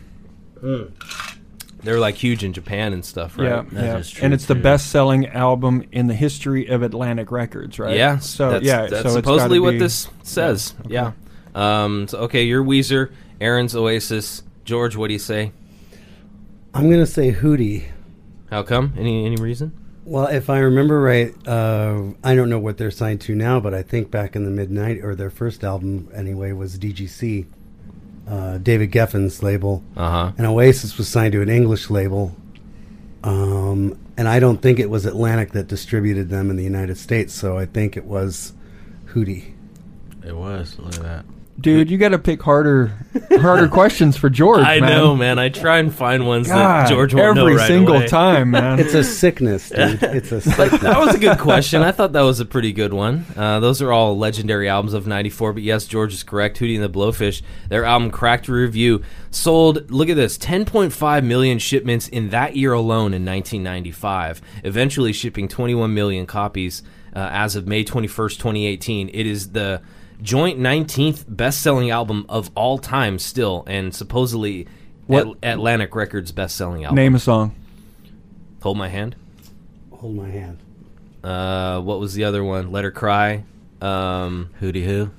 They're 1.85 2.01
like 2.01 2.15
huge 2.17 2.43
in 2.45 2.53
Japan 2.53 2.93
and 2.93 3.05
stuff, 3.05 3.39
right? 3.39 3.47
Yeah, 3.49 3.63
That 3.73 3.85
yeah. 3.85 3.97
is 3.99 4.11
true, 4.11 4.25
and 4.25 4.35
it's 4.35 4.47
the 4.47 4.55
best-selling 4.55 5.27
album 5.29 5.85
in 5.93 6.07
the 6.07 6.15
history 6.15 6.67
of 6.67 6.83
Atlantic 6.83 7.31
Records, 7.31 7.79
right? 7.79 7.97
Yeah. 7.97 8.19
So 8.19 8.51
that's, 8.53 8.65
yeah, 8.65 8.87
that's 8.87 9.03
so 9.03 9.09
it's 9.09 9.15
supposedly 9.15 9.59
what 9.61 9.73
be- 9.73 9.79
this 9.79 10.09
says. 10.23 10.75
okay. 10.81 10.95
Yeah. 10.95 11.13
Um. 11.55 12.09
So, 12.09 12.19
okay, 12.21 12.43
you're 12.45 12.65
Weezer. 12.65 13.13
Aaron's 13.41 13.77
Oasis. 13.77 14.43
George, 14.65 14.97
what 14.97 15.09
do 15.09 15.13
you 15.13 15.19
say? 15.19 15.53
I'm 16.73 16.91
gonna 16.91 17.07
say 17.07 17.33
Hootie. 17.33 17.85
How 18.51 18.63
come? 18.63 18.95
Any 18.97 19.27
any 19.27 19.37
reason? 19.37 19.73
Well, 20.07 20.27
if 20.27 20.51
I 20.51 20.59
remember 20.59 21.01
right, 21.01 21.33
uh, 21.49 22.03
I 22.23 22.35
don't 22.35 22.51
know 22.51 22.59
what 22.59 22.77
they're 22.77 22.91
signed 22.91 23.21
to 23.23 23.35
now, 23.35 23.59
but 23.61 23.73
I 23.73 23.83
think 23.83 24.11
back 24.11 24.35
in 24.37 24.45
the 24.45 24.51
mid 24.51 24.71
'90s, 24.71 25.03
or 25.03 25.15
their 25.15 25.31
first 25.31 25.65
album 25.65 26.09
anyway, 26.15 26.53
was 26.53 26.79
DGC, 26.79 27.47
uh, 28.29 28.59
David 28.59 28.91
Geffen's 28.93 29.43
label, 29.43 29.83
Uh 29.97 30.11
huh. 30.11 30.33
and 30.39 30.47
Oasis 30.47 30.97
was 30.99 31.09
signed 31.09 31.33
to 31.33 31.43
an 31.43 31.49
English 31.49 31.91
label. 31.91 32.35
Um, 33.23 33.99
and 34.17 34.29
I 34.29 34.39
don't 34.39 34.61
think 34.61 34.79
it 34.79 34.91
was 34.91 35.07
Atlantic 35.07 35.53
that 35.53 35.67
distributed 35.67 36.29
them 36.29 36.51
in 36.51 36.57
the 36.57 36.63
United 36.65 36.97
States, 36.99 37.33
so 37.35 37.57
I 37.59 37.67
think 37.67 37.97
it 37.97 38.05
was 38.05 38.53
Hootie. 39.07 39.53
It 40.25 40.37
was. 40.37 40.79
Look 40.79 40.95
at 40.97 41.03
that. 41.03 41.25
Dude, 41.61 41.89
you 41.89 41.99
got 41.99 42.09
to 42.09 42.19
pick 42.19 42.43
harder, 42.43 42.93
harder 43.31 43.69
questions 43.73 44.17
for 44.17 44.29
George. 44.29 44.61
I 44.65 44.81
man. 44.81 44.91
know, 44.91 45.17
man. 45.17 45.39
I 45.39 45.51
try 45.51 45.79
and 45.79 45.95
find 45.95 46.27
ones 46.27 46.49
God, 46.49 46.57
that 46.59 46.89
George 46.89 47.15
won't 47.15 47.39
every 47.39 47.53
know 47.53 47.59
right 47.59 47.67
single 47.69 47.97
away. 47.97 48.09
time, 48.09 48.51
man. 48.53 48.81
It's 48.81 48.93
a 48.95 49.05
sickness, 49.05 49.69
dude. 49.69 50.03
It's 50.03 50.33
a 50.33 50.41
sickness. 50.41 50.81
that 50.81 50.99
was 50.99 51.15
a 51.15 51.19
good 51.19 51.39
question. 51.39 51.81
I 51.83 51.93
thought 51.93 52.13
that 52.13 52.23
was 52.23 52.41
a 52.41 52.45
pretty 52.45 52.73
good 52.73 52.93
one. 52.93 53.25
Uh, 53.37 53.61
those 53.61 53.81
are 53.81 53.93
all 53.93 54.19
legendary 54.19 54.69
albums 54.69 54.95
of 54.95 55.07
'94. 55.07 55.53
But 55.53 55.63
yes, 55.63 55.87
George 55.87 56.13
is 56.13 56.25
correct. 56.25 56.59
Hootie 56.59 56.75
and 56.75 56.83
the 56.83 56.91
Blowfish, 56.91 57.41
their 57.69 57.85
album 57.85 58.11
Cracked 58.11 58.49
Rear 58.49 58.67
View, 58.67 59.03
sold. 59.31 59.93
Look 59.93 60.09
at 60.09 60.17
this: 60.17 60.37
10.5 60.37 61.25
million 61.25 61.61
shipments 61.61 62.09
in 62.09 62.31
that 62.31 62.57
year 62.57 62.73
alone 62.73 63.15
in 63.15 63.25
1995. 63.25 64.43
Eventually 64.65 65.13
shipping 65.13 65.47
21 65.47 65.95
million 65.95 66.27
copies 66.27 66.83
uh, 67.15 67.29
as 67.31 67.55
of 67.55 67.69
May 67.69 67.85
21st, 67.85 68.39
2018. 68.39 69.11
It 69.15 69.27
is 69.27 69.53
the 69.53 69.81
joint 70.25 70.59
19th 70.59 71.25
best-selling 71.29 71.91
album 71.91 72.27
of 72.29 72.51
all 72.57 72.79
time, 72.79 73.19
still, 73.21 73.63
and 73.69 73.95
supposedly 73.95 74.67
What- 75.07 75.37
At- 75.43 75.55
Atlantic 75.55 75.95
Records 75.95 76.33
best-selling 76.33 76.83
album. 76.85 76.97
Name 76.97 77.15
a 77.15 77.19
song. 77.21 77.55
Hold 78.63 78.79
my 78.79 78.89
hand. 78.89 79.15
Hold 79.93 80.17
my 80.17 80.29
hand. 80.31 80.59
Uh, 81.23 81.81
what 81.81 82.01
was 82.01 82.15
the 82.15 82.25
other 82.25 82.43
one? 82.43 82.73
Let 82.73 82.83
Her 82.85 82.91
Cry. 82.91 83.45
Um, 83.81 84.51
Hootie 84.61 84.85
Who. 84.85 85.11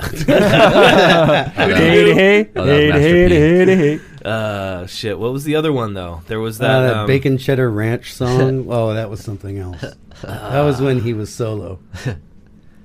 Hey, 0.00 2.12
hey, 2.12 2.14
hey, 2.14 2.50
hey, 2.54 2.90
hey, 2.90 3.28
hey, 3.28 3.76
hey. 3.76 4.00
uh, 4.24 4.86
shit. 4.86 5.18
What 5.18 5.32
was 5.32 5.44
the 5.44 5.56
other 5.56 5.72
one 5.72 5.94
though? 5.94 6.22
There 6.26 6.40
was 6.40 6.60
Uh, 6.60 6.64
that. 6.64 6.80
that 6.88 6.96
um, 6.98 7.06
bacon 7.06 7.38
cheddar 7.38 7.70
ranch 7.70 8.12
song. 8.12 8.66
oh, 8.70 8.94
that 8.94 9.08
was 9.10 9.20
something 9.22 9.58
else. 9.58 9.80
that 10.22 10.60
was 10.62 10.80
when 10.80 11.00
he 11.00 11.14
was 11.14 11.32
solo. 11.32 11.78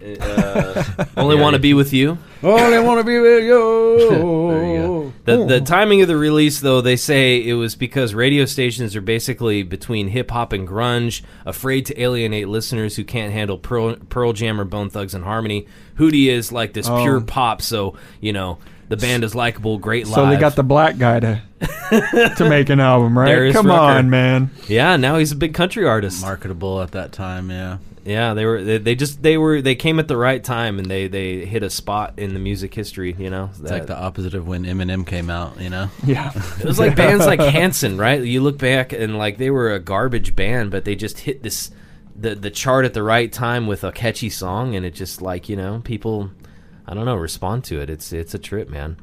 uh, 0.01 1.05
Only 1.17 1.35
want 1.35 1.55
to 1.55 1.59
be 1.59 1.73
with 1.73 1.91
you. 1.93 2.17
Only 2.41 2.79
want 2.79 2.99
to 2.99 3.03
be 3.03 3.19
with 3.19 3.43
you. 3.43 4.09
There 4.09 4.65
you 4.65 5.13
The 5.25 5.45
the 5.45 5.61
timing 5.61 6.01
of 6.01 6.07
the 6.07 6.15
release, 6.17 6.59
though, 6.61 6.81
they 6.81 6.95
say 6.95 7.37
it 7.45 7.53
was 7.53 7.75
because 7.75 8.13
radio 8.13 8.45
stations 8.45 8.95
are 8.95 9.01
basically 9.01 9.63
between 9.63 10.07
hip 10.07 10.31
hop 10.31 10.53
and 10.53 10.67
grunge, 10.67 11.21
afraid 11.45 11.85
to 11.87 12.01
alienate 12.01 12.47
listeners 12.47 12.95
who 12.95 13.03
can't 13.03 13.33
handle 13.33 13.57
Pearl, 13.57 13.95
Pearl 14.09 14.33
Jam 14.33 14.59
or 14.59 14.65
Bone 14.65 14.89
Thugs 14.89 15.13
and 15.13 15.23
Harmony. 15.25 15.67
Hootie 15.97 16.27
is 16.27 16.51
like 16.51 16.73
this 16.73 16.87
Oh. 16.87 17.01
pure 17.01 17.19
pop, 17.21 17.61
so 17.61 17.95
you 18.21 18.31
know 18.31 18.57
the 18.87 18.97
band 18.97 19.23
is 19.23 19.35
likable, 19.35 19.77
great 19.77 20.07
live. 20.07 20.15
So 20.15 20.27
they 20.29 20.37
got 20.37 20.55
the 20.55 20.63
black 20.63 20.97
guy 20.97 21.19
to 21.19 21.41
to 22.37 22.47
make 22.49 22.69
an 22.69 22.79
album, 22.79 23.17
right? 23.17 23.51
Come 23.53 23.67
Rucker. 23.67 23.79
on, 23.97 24.09
man. 24.09 24.49
yeah. 24.67 24.95
Now 24.95 25.17
he's 25.17 25.31
a 25.31 25.35
big 25.35 25.53
country 25.53 25.85
artist. 25.85 26.21
Marketable 26.21 26.81
at 26.81 26.91
that 26.93 27.11
time, 27.11 27.51
yeah. 27.51 27.77
Yeah, 28.05 28.33
they 28.33 28.45
were. 28.45 28.63
They, 28.63 28.77
they 28.77 28.95
just 28.95 29.21
they 29.21 29.37
were 29.37 29.61
they 29.61 29.75
came 29.75 29.99
at 29.99 30.07
the 30.07 30.17
right 30.17 30.43
time 30.43 30.79
and 30.79 30.89
they 30.89 31.07
they 31.07 31.45
hit 31.45 31.63
a 31.63 31.69
spot 31.69 32.13
in 32.17 32.33
the 32.33 32.39
music 32.39 32.73
history. 32.73 33.15
You 33.17 33.29
know, 33.29 33.49
It's 33.59 33.69
like 33.71 33.85
the 33.87 33.97
opposite 33.97 34.33
of 34.33 34.47
when 34.47 34.63
Eminem 34.65 35.05
came 35.05 35.29
out, 35.29 35.59
you 35.59 35.69
know? 35.69 35.89
Yeah. 36.05 36.31
It 36.59 36.65
was 36.65 36.79
like 36.79 36.95
bands 36.95 37.25
like 37.25 37.39
Hanson, 37.39 37.97
right? 37.97 38.21
You 38.21 38.41
look 38.41 38.57
back 38.57 38.93
and 38.93 39.17
like 39.17 39.37
they 39.37 39.49
were 39.51 39.73
a 39.73 39.79
garbage 39.79 40.35
band, 40.35 40.71
but 40.71 40.85
they 40.85 40.95
just 40.95 41.19
hit 41.19 41.43
this 41.43 41.71
the 42.15 42.35
the 42.35 42.49
chart 42.49 42.85
at 42.85 42.93
the 42.93 43.03
right 43.03 43.31
time 43.31 43.67
with 43.67 43.83
a 43.83 43.91
catchy 43.91 44.29
song, 44.29 44.75
and 44.75 44.85
it 44.85 44.93
just 44.95 45.21
like 45.21 45.47
you 45.49 45.55
know 45.55 45.81
people, 45.83 46.31
I 46.87 46.93
don't 46.93 47.05
know, 47.05 47.15
respond 47.15 47.63
to 47.65 47.79
it. 47.81 47.89
It's 47.89 48.11
it's 48.13 48.33
a 48.33 48.39
trip, 48.39 48.69
man. 48.69 48.97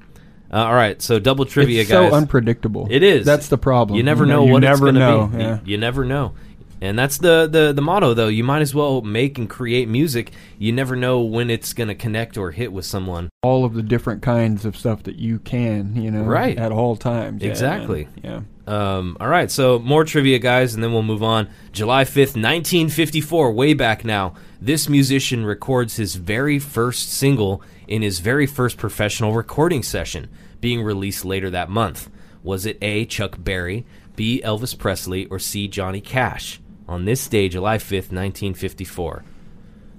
Uh, 0.53 0.59
all 0.59 0.75
right, 0.75 1.03
so 1.03 1.19
double 1.19 1.45
trivia, 1.45 1.81
it's 1.81 1.91
guys. 1.91 2.11
so 2.11 2.17
unpredictable. 2.17 2.87
It 2.89 3.03
is. 3.03 3.27
That's 3.27 3.49
the 3.49 3.59
problem. 3.59 3.97
You 3.97 4.03
never 4.05 4.25
You 4.25 4.31
know, 4.33 4.47
you 4.47 4.53
what 4.53 4.61
never 4.63 4.89
it's 4.89 4.95
going 4.95 4.95
know. 4.95 5.29
to 5.29 5.37
be. 5.37 5.43
You- 5.43 5.61
You, 5.73 5.77
never 5.79 6.05
know. 6.05 6.35
And 6.81 6.99
that's 6.99 7.17
the, 7.19 7.47
the, 7.51 7.73
the 7.73 7.81
motto, 7.81 8.13
though. 8.13 8.29
You 8.29 8.45
might 8.45 8.61
as 8.61 8.75
well 8.75 9.01
make 9.01 9.39
and 9.39 9.49
create 9.49 9.89
music. 9.89 10.33
You 10.59 10.73
never 10.73 10.95
know 10.95 11.23
when 11.23 11.49
it's 11.49 11.73
going 11.73 11.89
to 11.89 11.95
connect 11.95 12.37
or 12.37 12.51
hit 12.51 12.73
with 12.73 12.85
someone. 12.85 13.31
All 13.43 13.65
of 13.65 13.73
the 13.75 13.83
different 13.83 14.21
kinds 14.23 14.65
of 14.67 14.77
stuff 14.77 15.03
that 15.05 15.17
you 15.17 15.39
can, 15.39 15.97
you 16.01 16.11
know, 16.11 16.23
Right. 16.25 16.59
at 16.59 16.73
all 16.73 16.97
times. 16.97 17.43
Yeah, 17.43 17.49
Exactly. 17.51 18.09
man. 18.23 18.45
Yeah. 18.67 18.99
Um, 18.99 19.17
all 19.21 19.29
right, 19.29 19.49
so 19.51 19.79
more 19.79 20.05
trivia, 20.05 20.41
guys, 20.41 20.75
and 20.75 20.83
then 20.83 20.93
we'll 20.93 21.03
move 21.05 21.23
on. 21.23 21.49
July 21.73 22.03
5th, 22.05 22.35
1954, 22.37 23.53
way 23.53 23.75
back 23.75 24.05
now, 24.05 24.35
this 24.61 24.89
musician 24.89 25.47
records 25.47 25.97
his 25.97 26.17
very 26.17 26.59
first 26.59 27.13
single 27.13 27.63
in 27.87 28.03
his 28.03 28.19
very 28.19 28.45
first 28.47 28.77
professional 28.77 29.33
recording 29.33 29.83
session, 29.85 30.29
being 30.61 30.83
released 30.83 31.25
later 31.25 31.49
that 31.51 31.71
month. 31.71 32.11
Was 32.43 32.67
it 32.67 32.77
A. 32.83 33.05
Chuck 33.07 33.37
Berry, 33.39 33.87
B. 34.17 34.43
Elvis 34.45 34.77
Presley, 34.77 35.27
or 35.27 35.39
C. 35.39 35.69
Johnny 35.69 36.01
Cash? 36.01 36.61
On 36.89 37.05
this 37.05 37.27
day, 37.29 37.49
July 37.49 37.79
5th, 37.79 38.13
1954. 38.13 39.25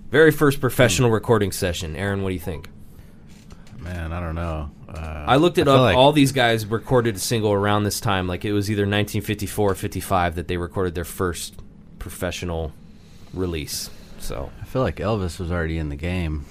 Very 0.10 0.32
first 0.32 0.62
professional 0.62 1.10
recording 1.12 1.52
session. 1.52 1.96
Aaron, 1.96 2.22
what 2.24 2.30
do 2.30 2.34
you 2.36 2.40
think? 2.40 2.70
Man, 3.80 4.14
I 4.14 4.20
don't 4.22 4.36
know. 4.36 4.72
Uh, 4.88 5.26
I 5.28 5.36
looked 5.36 5.58
it 5.58 5.66
feel 5.66 5.74
up. 5.74 5.82
like- 5.82 5.98
All 5.98 6.14
these 6.14 6.32
guys 6.32 6.66
recorded 6.66 7.16
a 7.18 7.20
single 7.20 7.52
around 7.52 7.84
this 7.84 8.00
time. 8.00 8.28
Like 8.28 8.46
it 8.46 8.54
was 8.54 8.72
either 8.72 8.84
1954 8.84 9.72
or 9.72 9.76
55 9.76 10.36
that 10.36 10.48
they 10.48 10.58
recorded 10.58 10.96
their 10.96 11.04
first 11.04 11.56
professional 12.00 12.72
release. 13.34 13.90
So 14.20 14.50
I 14.62 14.66
feel 14.66 14.82
like 14.82 14.96
Elvis 14.98 15.40
was 15.40 15.52
already 15.52 15.78
in 15.78 15.90
the 15.90 15.96
game 15.96 16.46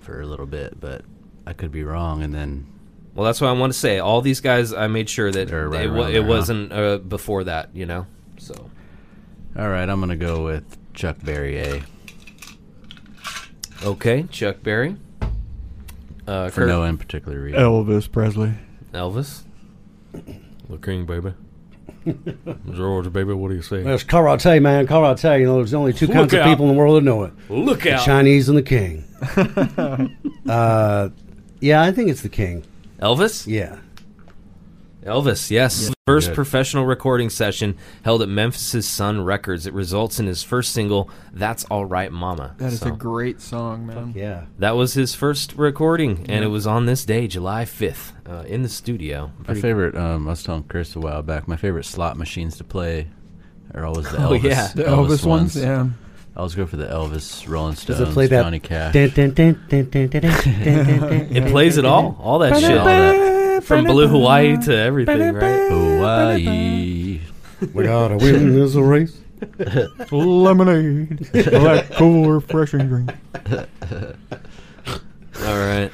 for 0.00 0.20
a 0.20 0.26
little 0.26 0.46
bit, 0.46 0.78
but 0.80 1.02
I 1.46 1.52
could 1.52 1.72
be 1.72 1.82
wrong. 1.82 2.22
And 2.22 2.32
then 2.32 2.66
Well, 3.14 3.24
that's 3.26 3.40
what 3.40 3.48
I 3.48 3.52
want 3.52 3.72
to 3.72 3.78
say. 3.78 3.98
All 3.98 4.20
these 4.20 4.40
guys, 4.40 4.72
I 4.72 4.86
made 4.86 5.08
sure 5.10 5.30
that 5.32 5.50
right 5.50 5.86
it, 6.10 6.16
it 6.16 6.24
wasn't 6.24 6.72
uh, 6.72 6.98
before 6.98 7.44
that, 7.44 7.70
you 7.74 7.86
know. 7.86 8.06
So 8.38 8.70
All 9.58 9.68
right, 9.68 9.88
I'm 9.88 10.00
gonna 10.00 10.16
go 10.16 10.44
with 10.44 10.64
Chuck 10.94 11.16
Berry 11.22 11.58
A 11.58 11.82
okay, 13.84 14.24
Chuck 14.30 14.62
Berry, 14.62 14.96
uh, 16.26 16.48
for 16.50 16.60
Kurt- 16.62 16.68
no 16.68 16.84
in 16.84 16.98
particular 16.98 17.40
reason. 17.40 17.60
Elvis 17.60 18.10
Presley. 18.10 18.52
Elvis, 18.92 19.42
the 20.12 20.76
King, 20.82 21.04
baby, 21.06 21.32
George, 22.72 23.12
baby. 23.12 23.32
What 23.32 23.48
do 23.50 23.54
you 23.56 23.62
say? 23.62 23.82
That's 23.82 24.04
karate, 24.04 24.60
man. 24.62 24.86
Karate. 24.86 25.40
You 25.40 25.46
know, 25.46 25.56
there's 25.56 25.74
only 25.74 25.92
two 25.92 26.06
Look 26.06 26.14
kinds 26.14 26.34
out. 26.34 26.40
of 26.40 26.46
people 26.46 26.66
in 26.68 26.72
the 26.74 26.78
world 26.78 26.96
that 26.96 27.04
know 27.04 27.24
it: 27.24 27.32
Look 27.48 27.80
at 27.80 27.82
the 27.84 27.94
out, 27.94 28.04
Chinese 28.04 28.48
and 28.48 28.56
the 28.58 28.62
king. 28.62 29.04
uh, 30.48 31.08
yeah, 31.60 31.82
I 31.82 31.92
think 31.92 32.10
it's 32.10 32.22
the 32.22 32.28
king. 32.28 32.64
Elvis. 33.00 33.46
Yeah. 33.46 33.78
Elvis, 35.02 35.50
yes. 35.50 35.90
First 36.06 36.34
professional 36.34 36.84
recording 36.84 37.30
session 37.30 37.76
held 38.04 38.20
at 38.20 38.28
Memphis' 38.28 38.86
Sun 38.86 39.24
Records. 39.24 39.66
It 39.66 39.72
results 39.72 40.20
in 40.20 40.26
his 40.26 40.42
first 40.42 40.72
single, 40.72 41.08
That's 41.32 41.64
All 41.66 41.86
Right 41.86 42.12
Mama. 42.12 42.54
That 42.58 42.72
is 42.72 42.80
so, 42.80 42.88
a 42.88 42.92
great 42.92 43.40
song, 43.40 43.86
man. 43.86 44.12
yeah. 44.14 44.44
That 44.58 44.76
was 44.76 44.92
his 44.92 45.14
first 45.14 45.54
recording, 45.54 46.26
and 46.28 46.44
it 46.44 46.48
was 46.48 46.66
on 46.66 46.84
this 46.86 47.04
day, 47.04 47.28
July 47.28 47.64
5th, 47.64 48.12
uh, 48.28 48.44
in 48.46 48.62
the 48.62 48.68
studio. 48.68 49.30
Pretty 49.44 49.60
My 49.60 49.62
favorite, 49.62 49.96
um, 49.96 50.26
I 50.26 50.30
was 50.30 50.42
telling 50.42 50.64
Chris 50.64 50.96
a 50.96 51.00
while 51.00 51.22
back, 51.22 51.48
my 51.48 51.56
favorite 51.56 51.84
slot 51.84 52.18
machines 52.18 52.58
to 52.58 52.64
play 52.64 53.06
are 53.74 53.86
always 53.86 54.10
the 54.10 54.16
oh, 54.18 54.32
Elvis, 54.32 54.44
oh, 54.44 54.48
yeah. 54.48 54.68
the 54.74 54.82
Elvis, 54.82 55.06
Elvis 55.06 55.24
ones. 55.24 55.26
ones. 55.26 55.56
Yeah. 55.56 55.88
I 56.34 56.38
always 56.38 56.54
go 56.54 56.66
for 56.66 56.76
the 56.76 56.86
Elvis, 56.86 57.48
Rolling 57.48 57.74
Stones, 57.74 58.00
it 58.00 58.14
that 58.14 58.42
Johnny 58.42 58.60
Cash. 58.60 58.94
it 58.96 59.14
plays 61.50 61.76
it 61.76 61.84
all, 61.84 62.16
all 62.20 62.38
that 62.40 62.56
shit. 62.60 62.76
All 62.76 62.84
that. 62.84 63.39
From 63.70 63.84
Blue 63.84 64.08
Hawaii 64.08 64.56
to 64.56 64.76
everything, 64.76 65.32
right? 65.32 65.70
Hawaii. 65.70 67.20
We 67.72 67.84
gotta 67.84 68.16
win 68.16 68.52
this 68.52 68.74
race. 68.74 69.16
Lemonade. 70.10 71.30
I 71.34 71.40
like 71.58 71.92
cool, 71.92 72.32
refreshing 72.32 72.88
drink. 72.88 73.12
All 73.46 73.66
right. 75.56 75.92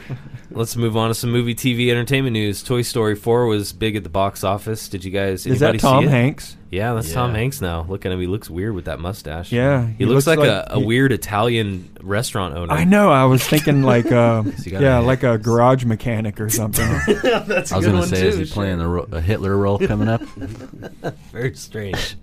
Let's 0.56 0.74
move 0.74 0.96
on 0.96 1.08
to 1.08 1.14
some 1.14 1.30
movie, 1.32 1.54
TV, 1.54 1.90
entertainment 1.90 2.32
news. 2.32 2.62
Toy 2.62 2.80
Story 2.80 3.14
4 3.14 3.44
was 3.46 3.74
big 3.74 3.94
at 3.94 4.04
the 4.04 4.08
box 4.08 4.42
office. 4.42 4.88
Did 4.88 5.04
you 5.04 5.10
guys? 5.10 5.44
Is 5.46 5.60
that 5.60 5.78
Tom 5.78 6.02
see 6.04 6.06
it? 6.06 6.10
Hanks? 6.10 6.56
Yeah, 6.70 6.94
that's 6.94 7.12
Tom 7.12 7.34
Hanks 7.34 7.60
now. 7.60 7.84
Look 7.88 8.06
at 8.06 8.12
him; 8.12 8.20
he 8.20 8.26
looks 8.26 8.48
weird 8.48 8.74
with 8.74 8.86
that 8.86 8.98
mustache. 8.98 9.52
Yeah, 9.52 9.86
he, 9.86 9.92
he 9.98 10.04
looks, 10.06 10.26
looks 10.26 10.38
like, 10.38 10.48
like- 10.48 10.48
a, 10.48 10.72
a 10.72 10.78
he- 10.80 10.84
weird 10.86 11.12
Italian 11.12 11.90
restaurant 12.02 12.54
owner. 12.56 12.72
I 12.72 12.84
know. 12.84 13.10
I 13.10 13.26
was 13.26 13.46
thinking 13.46 13.82
like, 13.84 14.10
uh, 14.10 14.42
he 14.42 14.70
got 14.70 14.80
yeah, 14.80 14.98
a- 14.98 15.02
like 15.02 15.22
a 15.22 15.36
garage 15.36 15.84
mechanic 15.84 16.40
or 16.40 16.48
something. 16.48 16.88
that's 17.22 17.70
I 17.70 17.76
was 17.76 17.86
going 17.86 18.00
to 18.02 18.08
say, 18.08 18.26
is 18.26 18.36
he 18.38 18.46
playing 18.46 18.80
a, 18.80 18.88
ro- 18.88 19.08
a 19.12 19.20
Hitler 19.20 19.56
role 19.56 19.78
coming 19.78 20.08
up? 20.08 20.22
Very 21.32 21.54
strange. 21.54 22.16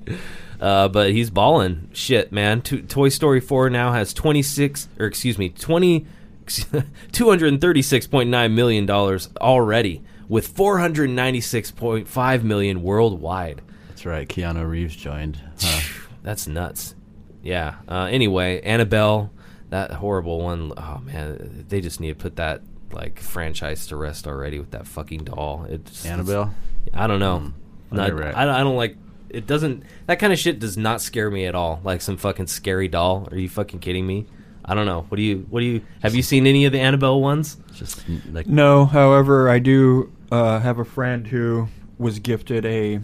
Uh, 0.60 0.88
but 0.88 1.12
he's 1.12 1.30
balling. 1.30 1.90
Shit, 1.94 2.32
man. 2.32 2.62
To- 2.64 2.82
Toy 2.82 3.10
Story 3.10 3.42
4 3.42 3.70
now 3.70 3.92
has 3.94 4.12
26, 4.14 4.90
or 5.00 5.06
excuse 5.06 5.38
me, 5.38 5.50
20, 5.50 6.06
$236.9 7.12 8.54
million 8.54 8.90
already, 8.90 10.02
with 10.28 10.54
496.5 10.56 12.44
million 12.44 12.82
worldwide. 12.84 13.62
That's 13.90 14.06
right. 14.06 14.28
Keanu 14.28 14.68
Reeves 14.68 14.96
joined. 14.96 15.40
Huh. 15.62 15.82
That's 16.24 16.48
nuts. 16.48 16.96
Yeah. 17.42 17.76
Uh, 17.88 18.08
anyway, 18.10 18.62
Annabelle, 18.62 19.32
that 19.70 19.92
horrible 19.92 20.42
one. 20.42 20.72
Oh 20.78 21.02
man, 21.04 21.66
they 21.68 21.82
just 21.82 22.00
need 22.00 22.10
to 22.10 22.16
put 22.16 22.38
that 22.38 22.62
like 22.92 23.20
franchise 23.20 23.88
to 23.88 23.96
rest 23.98 24.28
already 24.28 24.60
with 24.60 24.72
that 24.72 24.88
fucking 24.88 25.26
doll. 25.26 25.66
It's 25.68 26.06
Annabelle. 26.06 26.54
I 26.94 27.08
don't 27.08 27.20
know. 27.20 27.40
Mm, 27.40 27.54
Not, 27.92 28.08
never- 28.10 28.26
I, 28.36 28.44
I 28.44 28.60
don't 28.64 28.76
like. 28.78 28.96
It 29.30 29.48
doesn't. 29.48 29.84
That 30.06 30.20
kind 30.20 30.32
of 30.32 30.40
shit 30.40 30.60
does 30.60 30.78
not 30.78 31.02
scare 31.02 31.30
me 31.32 31.46
at 31.46 31.56
all. 31.56 31.82
Like 31.84 32.02
some 32.02 32.18
fucking 32.18 32.48
scary 32.48 32.88
doll. 32.88 33.28
Are 33.32 33.38
you 33.38 33.50
fucking 33.50 33.80
kidding 33.80 34.06
me? 34.08 34.28
I 34.66 34.74
don't 34.76 34.86
know. 34.86 35.06
What 35.10 35.18
do 35.18 35.24
you? 35.24 35.46
What 35.50 35.60
do 35.60 35.66
you? 35.66 35.82
Have 36.02 36.16
you 36.16 36.22
seen 36.22 36.48
any 36.48 36.66
of 36.66 36.72
the 36.72 36.80
Annabelle 36.80 37.20
ones? 37.22 37.58
Just 37.74 38.04
like 38.32 38.48
No, 38.48 38.86
however, 38.86 39.50
I 39.50 39.60
do 39.60 40.12
uh, 40.32 40.60
have 40.60 40.80
a 40.80 40.86
friend 40.86 41.28
who 41.28 41.68
was 41.98 42.20
gifted 42.20 42.66
a 42.66 43.00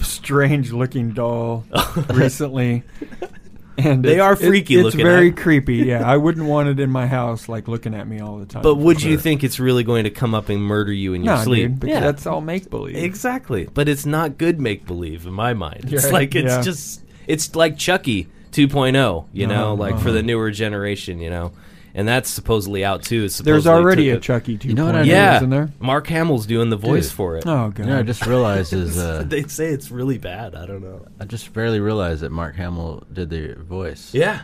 strange-looking 0.00 1.12
doll 1.12 1.64
recently, 2.10 2.82
and 3.78 4.04
They 4.04 4.12
it's- 4.14 4.20
are 4.22 4.32
it- 4.32 4.38
freaky 4.46 4.76
it's 4.76 4.84
looking, 4.84 5.02
very 5.04 5.30
huh? 5.30 5.36
creepy. 5.36 5.76
Yeah, 5.86 6.02
I 6.08 6.16
wouldn't 6.16 6.46
want 6.46 6.68
it 6.68 6.80
in 6.80 6.90
my 6.90 7.06
house, 7.06 7.48
like 7.48 7.68
looking 7.68 7.94
at 7.94 8.06
me 8.08 8.20
all 8.20 8.38
the 8.38 8.46
time. 8.46 8.62
But 8.62 8.76
would 8.76 9.00
for 9.02 9.08
you 9.08 9.18
think 9.18 9.44
it's 9.44 9.58
really 9.60 9.84
going 9.84 10.04
to 10.04 10.10
come 10.10 10.34
up 10.34 10.48
and 10.48 10.60
murder 10.60 10.92
you 10.92 11.14
in 11.14 11.22
your 11.24 11.36
No, 11.36 11.42
sleep? 11.44 11.68
dude, 11.70 11.80
because 11.80 12.00
that's 12.00 12.26
all 12.26 12.40
make 12.40 12.70
believe. 12.70 12.96
Exactly. 12.96 13.68
But 13.72 13.88
it's 13.88 14.06
not 14.06 14.38
good 14.38 14.60
make 14.60 14.86
believe 14.86 15.26
in 15.26 15.32
my 15.32 15.54
mind. 15.54 15.92
It's 15.92 16.06
Yeah, 16.06 16.10
like 16.12 16.34
it's 16.34 16.54
yeah. 16.54 16.60
just 16.62 17.02
it's 17.26 17.54
like 17.54 17.76
Chucky 17.78 18.28
2.0, 18.56 19.26
you 19.32 19.46
know, 19.46 19.72
Uh-huh, 19.72 19.74
like 19.74 19.94
for 19.94 20.00
uh-huh. 20.08 20.12
the 20.12 20.22
newer 20.22 20.50
generation, 20.50 21.20
you 21.20 21.30
know. 21.30 21.52
And 21.94 22.06
that's 22.06 22.28
supposedly 22.28 22.84
out 22.84 23.02
too. 23.02 23.24
It's 23.24 23.38
There's 23.38 23.66
already 23.66 24.10
a 24.10 24.20
Chucky 24.20 24.58
2.0, 24.58 24.64
You 24.64 24.74
know 24.74 24.84
what 24.86 24.96
I 24.96 25.02
Yeah, 25.02 25.36
isn't 25.36 25.48
there? 25.48 25.70
Mark 25.80 26.06
Hamill's 26.08 26.44
doing 26.46 26.68
the 26.68 26.76
voice 26.76 27.06
Dude. 27.08 27.16
for 27.16 27.36
it. 27.38 27.46
Oh 27.46 27.70
god. 27.70 27.78
you 27.78 27.84
know, 27.86 27.98
I 27.98 28.02
just 28.02 28.26
realized 28.26 28.72
is 28.84 28.98
uh, 28.98 29.24
they 29.26 29.44
say 29.44 29.68
it's 29.68 29.90
really 29.90 30.18
bad. 30.18 30.54
I 30.54 30.66
don't 30.66 30.82
know. 30.82 31.06
I 31.18 31.24
just 31.24 31.50
barely 31.54 31.80
realized 31.80 32.20
that 32.22 32.32
Mark 32.32 32.56
Hamill 32.56 33.04
did 33.12 33.30
the 33.30 33.54
voice. 33.54 34.12
Yeah. 34.12 34.42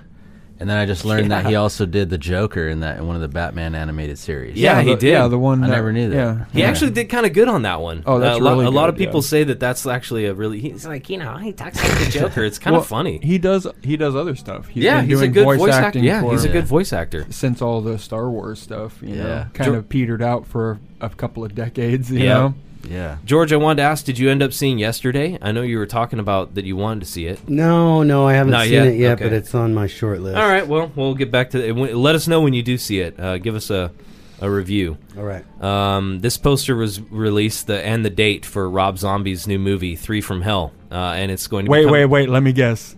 And 0.62 0.70
then 0.70 0.76
I 0.78 0.86
just 0.86 1.04
learned 1.04 1.32
that 1.32 1.44
he 1.44 1.56
also 1.56 1.86
did 1.86 2.08
the 2.08 2.18
Joker 2.18 2.68
in 2.68 2.80
that 2.80 2.96
in 2.98 3.06
one 3.08 3.16
of 3.16 3.20
the 3.22 3.26
Batman 3.26 3.74
animated 3.74 4.16
series. 4.16 4.56
Yeah, 4.56 4.80
he 4.80 4.90
the, 4.90 4.96
did. 4.96 5.10
Yeah, 5.10 5.26
the 5.26 5.36
one 5.36 5.64
I 5.64 5.66
that- 5.66 5.74
never 5.74 5.92
knew 5.92 6.08
that. 6.10 6.14
Yeah, 6.16 6.44
He 6.52 6.60
Yeah. 6.60 6.68
actually 6.68 6.92
did 6.92 7.06
kind 7.06 7.26
of 7.26 7.32
good 7.32 7.48
on 7.48 7.62
that 7.62 7.80
one. 7.80 8.04
Oh, 8.06 8.20
that's 8.20 8.38
uh, 8.38 8.40
a 8.40 8.44
lot, 8.44 8.50
really 8.52 8.66
A 8.66 8.70
lot 8.70 8.88
of 8.88 8.96
people 8.96 9.18
yeah. 9.22 9.26
say 9.26 9.42
that 9.42 9.58
that's 9.58 9.84
actually 9.86 10.26
a 10.26 10.34
really. 10.34 10.60
He's 10.60 10.86
like, 10.86 11.10
you 11.10 11.18
know, 11.18 11.36
he 11.36 11.52
talks 11.52 11.82
like 11.82 11.98
the 11.98 12.10
Joker. 12.12 12.44
It's 12.44 12.60
kind 12.60 12.72
Well, 12.74 12.82
of 12.82 12.86
funny. 12.86 13.18
He 13.20 13.38
does. 13.38 13.66
He 13.82 13.96
does 13.96 14.14
other 14.14 14.36
stuff. 14.36 14.68
He's 14.68 14.84
yeah, 14.84 15.00
been 15.00 15.10
he's 15.10 15.20
a 15.20 15.26
good 15.26 15.42
voice, 15.42 15.58
voice, 15.58 15.74
actor. 15.74 15.98
Yeah, 15.98 16.22
he's 16.30 16.44
a 16.44 16.48
good 16.48 16.66
voice 16.66 16.92
actor. 16.92 17.26
since 17.30 17.60
all 17.60 17.80
the 17.80 17.98
Star 17.98 18.30
Wars 18.30 18.60
stuff. 18.60 19.02
You 19.02 19.16
know, 19.16 19.26
Yeah. 19.26 19.46
kind 19.54 19.72
Geor- 19.72 19.78
of 19.78 19.88
petered 19.88 20.22
out 20.22 20.46
for 20.46 20.78
a 21.00 21.08
couple 21.08 21.44
of 21.44 21.56
decades. 21.56 22.08
You 22.12 22.20
Yeah. 22.20 22.34
know, 22.34 22.54
Yeah. 22.88 23.16
George, 23.24 23.52
I 23.52 23.56
wanted 23.56 23.76
to 23.76 23.82
ask, 23.82 24.04
did 24.04 24.18
you 24.18 24.28
end 24.30 24.42
up 24.42 24.52
seeing 24.52 24.78
yesterday? 24.78 25.38
I 25.40 25.52
know 25.52 25.62
you 25.62 25.78
were 25.78 25.86
talking 25.86 26.18
about 26.18 26.54
that 26.56 26.64
you 26.64 26.76
wanted 26.76 27.00
to 27.00 27.06
see 27.06 27.26
it. 27.26 27.48
No, 27.48 28.02
no, 28.02 28.26
I 28.26 28.34
haven't 28.34 28.50
Not 28.52 28.64
seen 28.64 28.72
yet? 28.72 28.86
it 28.88 28.96
yet, 28.96 29.12
Okay. 29.14 29.24
but 29.24 29.32
it's 29.32 29.54
on 29.54 29.72
my 29.74 29.86
short 29.86 30.20
list. 30.20 30.36
All 30.36 30.48
right, 30.48 30.66
well, 30.66 30.90
we'll 30.96 31.14
get 31.14 31.30
back 31.30 31.50
to 31.50 31.64
it. 31.66 31.72
When- 31.76 31.94
Let 31.96 32.14
us 32.14 32.26
know 32.28 32.40
when 32.40 32.54
you 32.54 32.62
do 32.62 32.76
see 32.78 33.00
it. 33.00 33.18
Uh, 33.18 33.38
give 33.38 33.54
us 33.54 33.70
a, 33.70 33.92
a 34.40 34.50
review. 34.50 34.98
All 35.16 35.22
right. 35.24 35.44
Um, 35.62 36.20
this 36.20 36.36
poster 36.38 36.74
was 36.74 37.00
released 37.00 37.68
the, 37.68 37.80
and 37.84 38.04
the 38.04 38.10
date 38.10 38.44
for 38.44 38.68
Rob 38.68 38.98
Zombie's 38.98 39.46
new 39.46 39.58
movie, 39.58 39.94
Three 39.96 40.20
from 40.20 40.42
Hell, 40.42 40.72
uh, 40.90 40.94
and 41.16 41.30
it's 41.30 41.46
going 41.46 41.66
to 41.66 41.70
wait, 41.70 41.80
be 41.80 41.84
com- 41.84 41.92
wait, 41.92 42.06
wait. 42.06 42.28
Let 42.28 42.42
me 42.42 42.52
guess. 42.52 42.96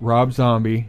Rob 0.00 0.32
Zombie, 0.32 0.88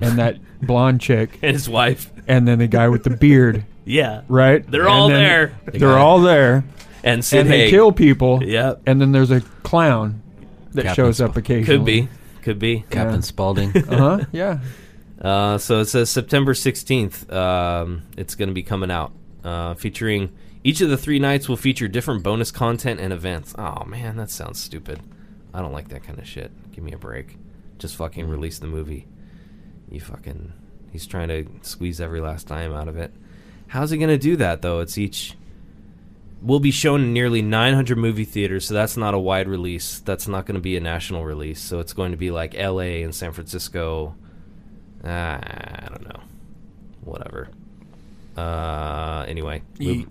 and 0.00 0.18
that 0.18 0.38
blonde 0.62 1.00
chick, 1.00 1.38
and 1.40 1.52
his 1.52 1.68
wife. 1.68 2.10
and 2.26 2.46
then 2.48 2.58
the 2.58 2.66
guy 2.66 2.88
with 2.88 3.04
the 3.04 3.10
beard. 3.10 3.64
Yeah, 3.86 4.22
Right? 4.28 4.64
They're 4.70 4.82
And 4.82 4.90
all 4.90 5.08
then 5.08 5.18
there. 5.22 5.58
They're 5.72 5.98
all 5.98 6.20
there, 6.20 6.62
and 7.04 7.24
Sid 7.24 7.40
and 7.42 7.50
they 7.50 7.58
Haig. 7.62 7.70
kill 7.70 7.92
people. 7.92 8.42
Yep, 8.44 8.82
And 8.86 9.00
then 9.00 9.12
there's 9.12 9.30
a 9.30 9.40
clown 9.62 10.22
that 10.72 10.82
Captain 10.84 11.04
shows 11.04 11.20
up 11.20 11.32
Sp- 11.34 11.38
occasionally. 11.38 11.78
could 11.78 11.84
be, 11.84 12.08
could 12.42 12.58
be. 12.58 12.80
Captain 12.90 13.16
Yeah. 13.16 13.20
Spaulding. 13.20 13.72
Uh 13.88 13.96
huh. 14.18 14.24
Yeah. 14.32 14.60
Uh, 15.20 15.58
so 15.58 15.80
it 15.80 15.86
says 15.86 16.08
September 16.10 16.54
16th. 16.54 17.30
Um, 17.32 18.02
it's 18.16 18.34
going 18.34 18.48
to 18.48 18.54
be 18.54 18.62
coming 18.62 18.90
out, 18.90 19.12
uh, 19.44 19.74
featuring 19.74 20.32
each 20.64 20.80
of 20.80 20.88
the 20.90 20.96
three 20.96 21.18
nights 21.18 21.48
will 21.48 21.56
feature 21.56 21.88
different 21.88 22.22
bonus 22.22 22.50
content 22.50 23.00
and 23.00 23.12
events. 23.12 23.54
Oh 23.58 23.84
man, 23.84 24.16
that 24.16 24.30
sounds 24.30 24.58
stupid. 24.60 25.00
I 25.52 25.60
don't 25.60 25.72
like 25.72 25.88
that 25.88 26.04
kind 26.04 26.18
of 26.18 26.26
shit. 26.26 26.50
Give 26.72 26.84
me 26.84 26.92
a 26.92 26.98
break. 26.98 27.36
Just 27.78 27.96
fucking 27.96 28.28
release 28.28 28.58
the 28.58 28.66
movie. 28.66 29.06
You 29.90 30.00
fucking. 30.00 30.52
He's 30.92 31.06
trying 31.06 31.28
to 31.28 31.46
squeeze 31.62 32.00
every 32.00 32.20
last 32.20 32.46
dime 32.48 32.72
out 32.72 32.88
of 32.88 32.96
it. 32.96 33.12
How's 33.68 33.90
he 33.90 33.98
going 33.98 34.08
to 34.10 34.18
do 34.18 34.36
that 34.36 34.62
though? 34.62 34.80
It's 34.80 34.96
each. 34.98 35.34
Will 36.42 36.60
be 36.60 36.70
shown 36.70 37.02
in 37.02 37.12
nearly 37.12 37.42
900 37.42 37.98
movie 37.98 38.24
theaters, 38.24 38.66
so 38.66 38.72
that's 38.74 38.96
not 38.96 39.12
a 39.12 39.18
wide 39.18 39.46
release. 39.46 39.98
That's 40.00 40.26
not 40.26 40.46
going 40.46 40.54
to 40.54 40.60
be 40.60 40.76
a 40.76 40.80
national 40.80 41.24
release. 41.24 41.60
So 41.60 41.80
it's 41.80 41.92
going 41.92 42.12
to 42.12 42.16
be 42.16 42.30
like 42.30 42.54
L.A. 42.54 43.02
and 43.02 43.14
San 43.14 43.32
Francisco, 43.32 44.14
Ah, 45.04 45.38
I 45.38 45.86
don't 45.88 46.04
know. 46.08 46.20
Whatever. 47.04 47.48
Uh, 48.36 49.24
anyway, 49.28 49.62
move- 49.78 50.06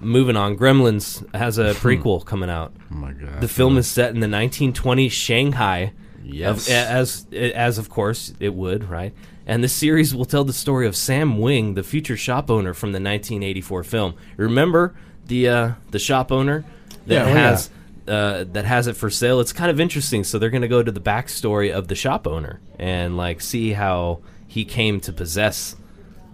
moving 0.00 0.36
on. 0.36 0.56
Gremlins 0.56 1.22
has 1.34 1.58
a 1.58 1.74
prequel 1.74 2.24
coming 2.24 2.50
out. 2.50 2.72
Oh 2.90 2.94
my 2.96 3.12
god. 3.12 3.40
The 3.40 3.48
film 3.48 3.76
is 3.78 3.86
set 3.86 4.10
in 4.14 4.20
the 4.20 4.26
1920s 4.26 5.10
Shanghai, 5.12 5.92
Yes. 6.24 6.66
of, 6.68 6.72
as 6.74 7.26
as 7.32 7.78
of 7.78 7.88
course 7.88 8.32
it 8.40 8.54
would, 8.54 8.88
right? 8.88 9.12
And 9.46 9.64
the 9.64 9.68
series 9.68 10.14
will 10.14 10.24
tell 10.26 10.44
the 10.44 10.52
story 10.52 10.86
of 10.86 10.94
Sam 10.94 11.38
Wing, 11.38 11.74
the 11.74 11.82
future 11.82 12.16
shop 12.16 12.50
owner 12.50 12.74
from 12.74 12.90
the 12.92 12.96
1984 13.00 13.82
film. 13.84 14.14
Remember 14.36 14.94
the 15.28 15.48
uh, 15.48 15.72
the 15.90 15.98
shop 15.98 16.30
owner 16.32 16.64
that 17.06 17.14
Yeah, 17.14 17.24
oh, 17.24 17.32
has 17.32 17.70
uh, 18.06 18.44
that 18.52 18.64
has 18.64 18.86
it 18.86 18.96
for 18.96 19.10
sale. 19.10 19.40
It's 19.40 19.52
kind 19.52 19.70
of 19.70 19.78
interesting. 19.80 20.24
So 20.24 20.38
they're 20.38 20.50
going 20.50 20.62
to 20.62 20.68
go 20.68 20.82
to 20.82 20.90
the 20.92 21.00
backstory 21.00 21.72
of 21.72 21.88
the 21.88 21.94
shop 21.94 22.26
owner 22.26 22.60
and 22.78 23.16
like 23.16 23.40
see 23.40 23.72
how 23.72 24.20
he 24.46 24.64
came 24.64 25.00
to 25.00 25.12
possess 25.12 25.76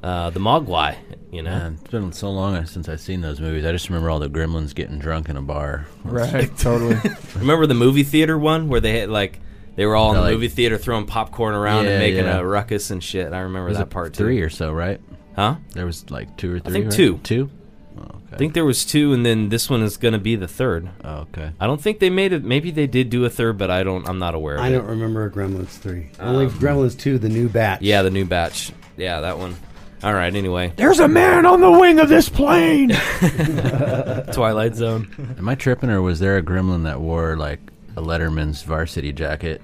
uh, 0.02 0.30
the 0.30 0.40
Mogwai. 0.40 0.96
You 1.32 1.42
know, 1.42 1.50
Man, 1.50 1.78
it's 1.82 1.90
been 1.90 2.12
so 2.12 2.30
long 2.30 2.64
since 2.66 2.88
I've 2.88 3.00
seen 3.00 3.20
those 3.20 3.40
movies. 3.40 3.64
I 3.66 3.72
just 3.72 3.88
remember 3.88 4.08
all 4.08 4.20
the 4.20 4.28
gremlins 4.30 4.72
getting 4.72 5.00
drunk 5.00 5.28
in 5.28 5.36
a 5.36 5.42
bar. 5.42 5.86
Right. 6.04 6.56
totally. 6.58 6.96
Remember 7.34 7.66
the 7.66 7.74
movie 7.74 8.04
theater 8.04 8.38
one 8.38 8.68
where 8.68 8.80
they 8.80 9.00
had 9.00 9.08
like 9.10 9.40
they 9.74 9.84
were 9.84 9.96
all 9.96 10.10
in 10.10 10.14
The, 10.14 10.20
the 10.20 10.26
like- 10.28 10.34
movie 10.34 10.48
theater 10.48 10.78
throwing 10.78 11.06
popcorn 11.06 11.54
around 11.56 11.86
Yeah, 11.86 11.90
and 11.90 11.98
making 11.98 12.24
yeah. 12.26 12.38
a 12.38 12.44
ruckus 12.44 12.92
and 12.92 13.02
shit. 13.02 13.32
I 13.32 13.40
remember 13.40 13.66
Was 13.68 13.78
that 13.78 13.88
it 13.88 13.90
part 13.90 14.14
three 14.14 14.36
too. 14.38 14.44
or 14.44 14.50
so, 14.50 14.70
right? 14.72 15.00
Huh? 15.34 15.56
There 15.72 15.86
was 15.86 16.08
like 16.08 16.36
two 16.36 16.52
or 16.54 16.60
three. 16.60 16.70
I 16.70 16.72
think 16.72 16.84
right? 16.84 16.94
two. 16.94 17.18
Two. 17.24 17.50
Oh, 17.96 18.02
okay. 18.02 18.12
I 18.32 18.36
think 18.36 18.54
there 18.54 18.64
was 18.64 18.84
two, 18.84 19.12
and 19.12 19.24
then 19.24 19.48
this 19.48 19.70
one 19.70 19.82
is 19.82 19.96
going 19.96 20.12
to 20.14 20.18
be 20.18 20.34
the 20.36 20.48
third. 20.48 20.88
Oh, 21.04 21.18
okay. 21.32 21.52
I 21.60 21.66
don't 21.66 21.80
think 21.80 22.00
they 22.00 22.10
made 22.10 22.32
it. 22.32 22.42
Maybe 22.44 22.70
they 22.72 22.86
did 22.88 23.08
do 23.10 23.24
a 23.24 23.30
third, 23.30 23.56
but 23.58 23.70
I 23.70 23.82
don't. 23.84 24.08
I'm 24.08 24.18
not 24.18 24.34
aware 24.34 24.56
of 24.56 24.60
I 24.62 24.68
it. 24.68 24.72
don't 24.72 24.86
remember 24.86 25.30
Gremlins 25.30 25.68
3. 25.68 26.10
Only 26.18 26.46
Gremlins 26.48 26.98
2, 26.98 27.18
the 27.18 27.28
new 27.28 27.48
batch. 27.48 27.82
Yeah, 27.82 28.02
the 28.02 28.10
new 28.10 28.24
batch. 28.24 28.72
Yeah, 28.96 29.20
that 29.20 29.38
one. 29.38 29.54
All 30.02 30.12
right. 30.12 30.34
Anyway, 30.34 30.72
There's 30.76 31.00
a 31.00 31.08
man 31.08 31.46
on 31.46 31.60
the 31.60 31.70
wing 31.70 31.98
of 32.00 32.08
this 32.08 32.28
plane. 32.28 32.90
Twilight 34.32 34.74
Zone. 34.74 35.08
Am 35.38 35.48
I 35.48 35.54
tripping, 35.54 35.90
or 35.90 36.02
was 36.02 36.18
there 36.20 36.36
a 36.36 36.42
gremlin 36.42 36.84
that 36.84 37.00
wore 37.00 37.36
like 37.36 37.60
a 37.96 38.02
Letterman's 38.02 38.62
varsity 38.62 39.12
jacket? 39.12 39.62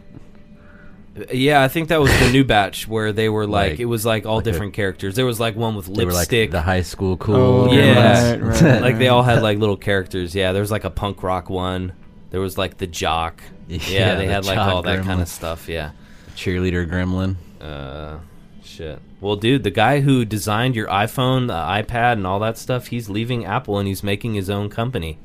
Yeah, 1.32 1.62
I 1.62 1.68
think 1.68 1.88
that 1.88 2.00
was 2.00 2.10
the 2.20 2.30
new 2.32 2.44
batch 2.44 2.86
where 2.88 3.12
they 3.12 3.28
were 3.28 3.46
like, 3.58 3.72
Like- 3.72 3.80
it 3.80 3.84
was 3.86 4.04
like 4.06 4.26
all 4.26 4.36
like 4.36 4.46
a- 4.46 4.50
different 4.52 4.72
characters. 4.74 5.14
There 5.16 5.26
was 5.26 5.38
like 5.40 5.56
one 5.56 5.74
with 5.76 5.86
They 5.86 6.04
were 6.04 6.12
like 6.12 6.20
lipstick. 6.30 6.50
the 6.50 6.62
high 6.62 6.82
school 6.82 7.16
cool. 7.16 7.34
Oh, 7.68 7.72
yeah, 7.72 8.36
gremlins. 8.36 8.42
right, 8.62 8.62
right. 8.72 8.82
like 8.82 8.98
they 8.98 9.08
all 9.08 9.22
had 9.22 9.42
like 9.42 9.58
little 9.58 9.76
characters. 9.76 10.34
Yeah, 10.34 10.52
there 10.52 10.62
was 10.62 10.70
like 10.70 10.84
a 10.84 10.90
punk 10.90 11.22
rock 11.22 11.50
one. 11.50 11.92
There 12.30 12.40
was 12.40 12.56
like 12.58 12.78
the 12.78 12.86
jock. 12.86 13.42
Yeah, 13.68 13.78
Yeah, 13.88 14.14
they 14.16 14.26
the 14.26 14.32
had 14.32 14.44
like 14.46 14.56
jock 14.56 14.68
all 14.74 14.82
that 14.82 15.04
kind 15.04 15.20
gremlin. 15.20 15.22
of 15.22 15.28
stuff. 15.28 15.68
Yeah. 15.68 15.92
cheerleader 16.34 16.88
gremlin. 16.90 17.36
Uh, 17.60 18.18
shit. 18.64 18.98
Well, 19.20 19.36
dude, 19.36 19.62
the 19.62 19.70
guy 19.70 20.00
who 20.00 20.24
designed 20.24 20.74
your 20.74 20.88
iPhone, 20.88 21.46
the 21.46 21.52
iPad, 21.54 22.14
and 22.14 22.26
all 22.26 22.40
that 22.40 22.58
stuff, 22.58 22.88
he's 22.88 23.08
leaving 23.08 23.44
Apple 23.44 23.78
and 23.78 23.86
he's 23.86 24.02
making 24.02 24.34
his 24.34 24.50
own 24.50 24.70
company. 24.70 25.18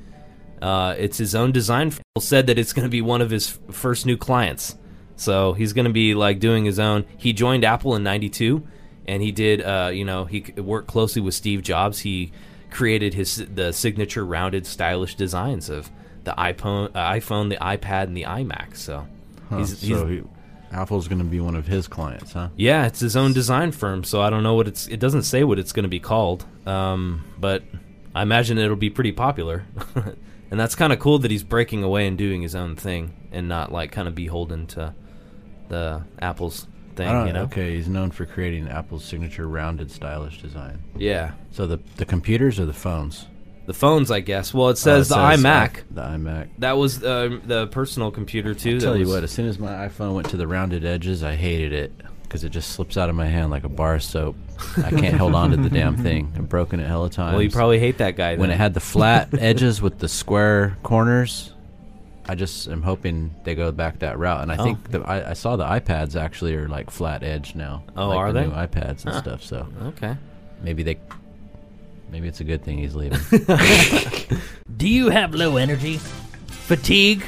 Uh, 0.62 0.94
it's 0.98 1.18
his 1.18 1.34
own 1.34 1.52
design. 1.52 1.88
f- 1.88 2.02
Said 2.20 2.48
that 2.48 2.58
it's 2.60 2.72
going 2.74 2.86
to 2.86 2.90
be 2.90 3.02
one 3.02 3.22
of 3.22 3.30
his 3.30 3.58
f- 3.70 3.74
first 3.76 4.06
new 4.06 4.18
clients. 4.18 4.76
So 5.16 5.54
he's 5.54 5.74
going 5.74 5.86
to 5.86 5.94
be 5.94 6.14
like 6.14 6.40
doing 6.40 6.66
his 6.66 6.80
own. 6.80 7.06
He 7.18 7.34
joined 7.34 7.64
Apple 7.64 7.96
in 7.96 8.04
'92, 8.04 8.66
and 9.08 9.22
he 9.22 9.32
did. 9.32 9.62
Uh, 9.62 9.92
you 9.94 10.06
know, 10.06 10.26
he 10.26 10.42
worked 10.58 10.88
closely 10.88 11.22
with 11.22 11.34
Steve 11.34 11.62
Jobs. 11.62 12.00
He 12.00 12.32
created 12.72 13.14
his 13.14 13.38
the 13.54 13.72
signature 13.72 14.26
rounded, 14.26 14.66
stylish 14.66 15.16
designs 15.16 15.70
of 15.70 15.90
the 16.24 16.32
iPhone, 16.32 16.92
uh, 16.96 17.12
iPhone, 17.12 17.50
the 17.50 17.58
iPad, 17.58 18.04
and 18.04 18.18
the 18.18 18.24
iMac. 18.24 18.76
So 18.76 19.08
Huh, 19.50 19.58
he's, 19.58 19.82
he's 19.82 19.98
so 19.98 20.08
he, 20.08 20.24
Apple's 20.72 21.08
going 21.08 21.20
to 21.20 21.26
be 21.26 21.40
one 21.40 21.56
of 21.56 21.68
his 21.68 21.88
clients, 21.88 22.34
huh? 22.34 22.50
yeah, 22.56 22.86
it's 22.86 23.00
his 23.00 23.16
own 23.16 23.34
design 23.34 23.72
firm, 23.72 24.04
so 24.04 24.22
I 24.22 24.30
don't 24.30 24.44
know 24.44 24.56
what 24.56 24.68
it's. 24.68 24.88
It 24.88 25.00
doesn't 25.00 25.24
say 25.24 25.44
what 25.44 25.60
it's 25.60 25.72
going 25.72 25.84
to 25.84 25.90
be 25.90 26.00
called, 26.00 26.46
um, 26.68 27.24
but 27.38 27.64
I 28.14 28.22
imagine 28.22 28.58
it'll 28.58 28.76
be 28.76 28.90
pretty 28.90 29.12
popular. 29.12 29.66
and 30.52 30.60
that's 30.60 30.76
kind 30.76 30.92
of 30.92 31.00
cool 31.00 31.20
that 31.20 31.32
he's 31.32 31.44
breaking 31.44 31.84
away 31.84 32.08
and 32.08 32.18
doing 32.18 32.42
his 32.42 32.56
own 32.56 32.76
thing 32.76 33.14
and 33.32 33.48
not 33.48 33.72
like 33.72 33.92
kind 33.92 34.08
of 34.08 34.16
beholden 34.16 34.66
to 34.68 34.94
the 35.70 36.04
Apple's 36.20 36.68
thing. 36.96 37.08
I 37.08 37.12
don't 37.12 37.28
You 37.28 37.34
know? 37.34 37.44
Okay, 37.44 37.76
he's 37.76 37.88
known 37.88 38.12
for 38.12 38.26
creating 38.26 38.68
Apple's 38.70 39.04
signature 39.04 39.48
rounded, 39.48 39.92
stylish 39.92 40.42
design. 40.42 40.80
Yeah. 40.98 41.32
So 41.52 41.68
the 41.68 41.80
the 41.98 42.06
computers 42.06 42.60
or 42.60 42.66
the 42.66 42.74
phones? 42.74 43.28
The 43.66 43.74
phones, 43.74 44.12
I 44.12 44.20
guess. 44.20 44.54
Well, 44.54 44.70
it 44.70 44.78
says 44.78 45.12
Oh, 45.12 45.16
the 45.16 45.28
it 45.34 45.36
says 45.38 45.44
iMac. 45.44 45.84
the 45.90 46.02
iMac. 46.04 46.50
that 46.60 46.78
was 46.78 47.04
uh, 47.04 47.40
the 47.46 47.66
personal 47.68 48.12
computer 48.12 48.54
too. 48.54 48.80
Tell 48.80 48.94
that 48.94 49.00
you 49.00 49.06
was- 49.06 49.14
what, 49.16 49.24
as 49.24 49.32
soon 49.32 49.48
as 49.48 49.58
my 49.58 49.72
iPhone 49.88 50.14
went 50.14 50.30
to 50.30 50.38
the 50.38 50.48
rounded 50.48 50.86
edges, 50.86 51.24
I 51.24 51.34
hated 51.36 51.74
it 51.74 51.92
because 52.22 52.44
it 52.44 52.50
just 52.50 52.72
slips 52.74 52.96
out 52.96 53.10
of 53.10 53.16
my 53.16 53.26
hand 53.28 53.50
like 53.52 53.64
a 53.64 53.70
bar 53.70 53.96
of 53.96 54.04
soap. 54.04 54.36
I 54.78 54.90
can't 54.92 55.16
hold 55.18 55.34
on 55.36 55.50
to 55.52 55.58
the 55.58 55.70
damn 55.70 55.98
thing. 56.04 56.32
I've 56.36 56.48
broken 56.48 56.80
it 56.80 56.86
hella 56.88 57.10
times. 57.10 57.34
Well, 57.34 57.42
you 57.42 57.50
probably 57.50 57.80
hate 57.80 57.98
that 57.98 58.16
guy. 58.16 58.36
when 58.36 58.52
it 58.52 58.58
had 58.58 58.74
the 58.76 58.80
flat 58.80 59.30
edges 59.40 59.82
with 59.82 59.98
the 60.00 60.08
square 60.08 60.78
corners. 60.84 61.52
I 62.28 62.36
just 62.36 62.68
am 62.68 62.82
hoping 62.82 63.34
they 63.44 63.54
go 63.56 63.72
back 63.72 64.00
that 64.00 64.18
route, 64.18 64.42
and 64.42 64.52
I 64.52 64.58
Oh. 64.58 64.64
think 64.64 64.92
the, 64.92 65.02
I, 65.02 65.32
I 65.32 65.34
saw 65.34 65.56
the 65.56 65.66
iPads 65.66 66.20
actually 66.20 66.56
are 66.56 66.68
like 66.68 66.90
flat 66.90 67.22
edge 67.24 67.54
now. 67.56 67.84
Oh, 67.96 68.08
like 68.10 68.18
are 68.18 68.34
the 68.34 68.40
they? 68.42 68.46
new 68.48 68.52
iPads 68.54 69.06
and 69.06 69.14
Huh. 69.14 69.22
stuff? 69.22 69.44
So 69.44 69.68
okay. 69.84 70.18
maybe 70.62 70.82
they, 70.84 70.98
maybe 72.12 72.28
it's 72.28 72.40
a 72.40 72.44
good 72.44 72.64
thing 72.64 72.80
he's 72.80 72.96
leaving. 72.96 73.20
Do 74.78 74.88
you 74.90 75.10
have 75.10 75.36
low 75.36 75.58
energy? 75.58 75.98
Fatigue? 76.48 77.24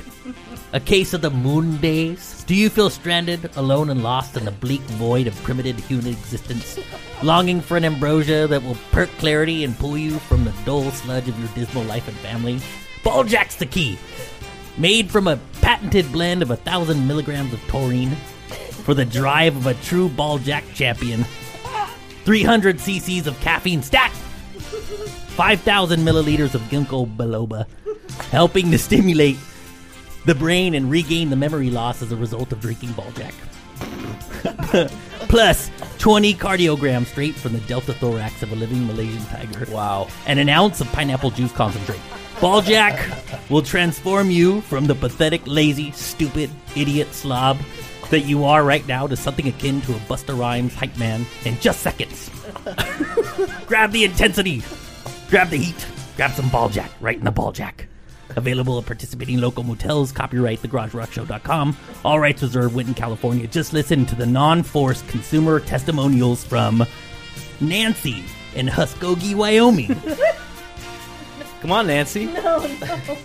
A 0.74 0.80
case 0.82 1.14
of 1.14 1.22
the 1.22 1.30
moon 1.30 1.78
days? 1.78 2.44
Do 2.46 2.54
you 2.56 2.70
feel 2.70 2.90
stranded, 2.90 3.50
alone, 3.56 3.90
and 3.90 4.04
lost 4.04 4.36
in 4.36 4.44
the 4.46 4.52
bleak 4.52 4.82
void 5.00 5.28
of 5.28 5.36
primitive 5.44 5.78
human 5.88 6.08
existence? 6.08 6.78
Longing 7.24 7.62
for 7.62 7.78
an 7.78 7.86
ambrosia 7.86 8.48
that 8.48 8.62
will 8.64 8.78
perk 8.92 9.10
clarity 9.18 9.64
and 9.64 9.78
pull 9.78 9.98
you 9.98 10.20
from 10.20 10.44
the 10.44 10.54
dull 10.66 10.90
sludge 10.92 11.30
of 11.30 11.40
your 11.40 11.48
dismal 11.56 11.84
life 11.86 12.08
and 12.08 12.18
family? 12.18 12.60
Balljack's 13.04 13.56
the 13.56 13.66
key! 13.66 13.98
Made 14.78 15.10
from 15.10 15.28
a 15.28 15.40
patented 15.62 16.12
blend 16.12 16.42
of 16.42 16.52
a 16.52 16.56
thousand 16.56 17.08
milligrams 17.08 17.54
of 17.54 17.62
taurine 17.68 18.12
for 18.86 18.94
the 18.94 19.06
drive 19.06 19.56
of 19.56 19.68
a 19.68 19.74
true 19.76 20.08
Balljack 20.10 20.74
champion. 20.74 21.26
300 22.26 22.78
cc's 22.78 23.26
of 23.26 23.40
caffeine 23.40 23.82
stacked 23.82 24.16
5,000 25.38 26.00
milliliters 26.00 26.56
of 26.56 26.62
ginkgo 26.64 27.06
biloba, 27.16 27.66
helping 28.32 28.72
to 28.72 28.78
stimulate 28.78 29.38
the 30.26 30.36
brain 30.36 30.74
and 30.74 30.92
regain 30.92 31.30
the 31.30 31.36
memory 31.36 31.70
loss 31.70 32.02
as 32.02 32.12
a 32.12 32.16
result 32.16 32.52
of 32.52 32.60
drinking 32.60 32.90
Balljack. 32.90 33.34
Plus, 35.30 35.70
20 36.00 36.34
cardiograms 36.34 37.06
straight 37.06 37.36
from 37.36 37.54
the 37.54 37.60
delta 37.62 37.94
thorax 37.94 38.42
of 38.44 38.52
a 38.52 38.56
living 38.56 38.86
Malaysian 38.88 39.24
tiger. 39.26 39.72
Wow. 39.72 40.08
And 40.26 40.40
an 40.40 40.50
ounce 40.50 40.82
of 40.82 40.92
pineapple 40.92 41.32
juice 41.32 41.52
concentrate. 41.52 42.00
Balljack 42.40 43.50
will 43.50 43.64
transform 43.64 44.30
you 44.30 44.62
from 44.62 44.86
the 44.86 44.94
pathetic, 44.94 45.42
lazy, 45.48 45.92
stupid, 45.92 46.52
idiot 46.76 47.12
slob 47.12 47.58
that 48.12 48.22
you 48.22 48.44
are 48.44 48.64
right 48.64 48.88
now 48.88 49.08
to 49.08 49.16
something 49.16 49.48
akin 49.48 49.82
to 49.82 49.94
a 49.94 50.00
Busta 50.02 50.38
Rhymes 50.38 50.76
hype 50.76 50.96
man 50.98 51.26
in 51.46 51.60
just 51.60 51.82
seconds. 51.82 52.30
Grab 53.66 53.92
the 53.92 54.04
intensity. 54.04 54.62
Grab 55.30 55.50
the 55.50 55.58
heat. 55.58 55.88
Grab 56.16 56.32
some 56.32 56.50
ball 56.50 56.70
jack 56.70 56.92
right 57.02 57.18
in 57.18 57.26
the 57.26 57.32
ball 57.32 57.52
jack. 57.52 57.88
Available 58.36 58.78
at 58.78 58.86
participating 58.86 59.40
local 59.40 59.64
motels. 59.64 60.12
Copyright 60.12 60.62
thegaragerockshow.com. 60.62 61.76
All 62.06 62.20
rights 62.20 62.44
reserved. 62.44 62.76
Winton, 62.76 62.94
California. 62.94 63.48
Just 63.48 63.74
listen 63.74 64.06
to 64.06 64.16
the 64.16 64.28
non-forced 64.28 65.08
consumer 65.08 65.60
testimonials 65.60 66.44
from 66.44 66.86
Nancy 67.60 68.24
in 68.54 68.68
Huskogee, 68.68 69.34
Wyoming. 69.34 70.00
Come 71.62 71.72
on, 71.72 71.88
Nancy. 71.88 72.26
No, 72.34 72.60
no. 72.60 73.18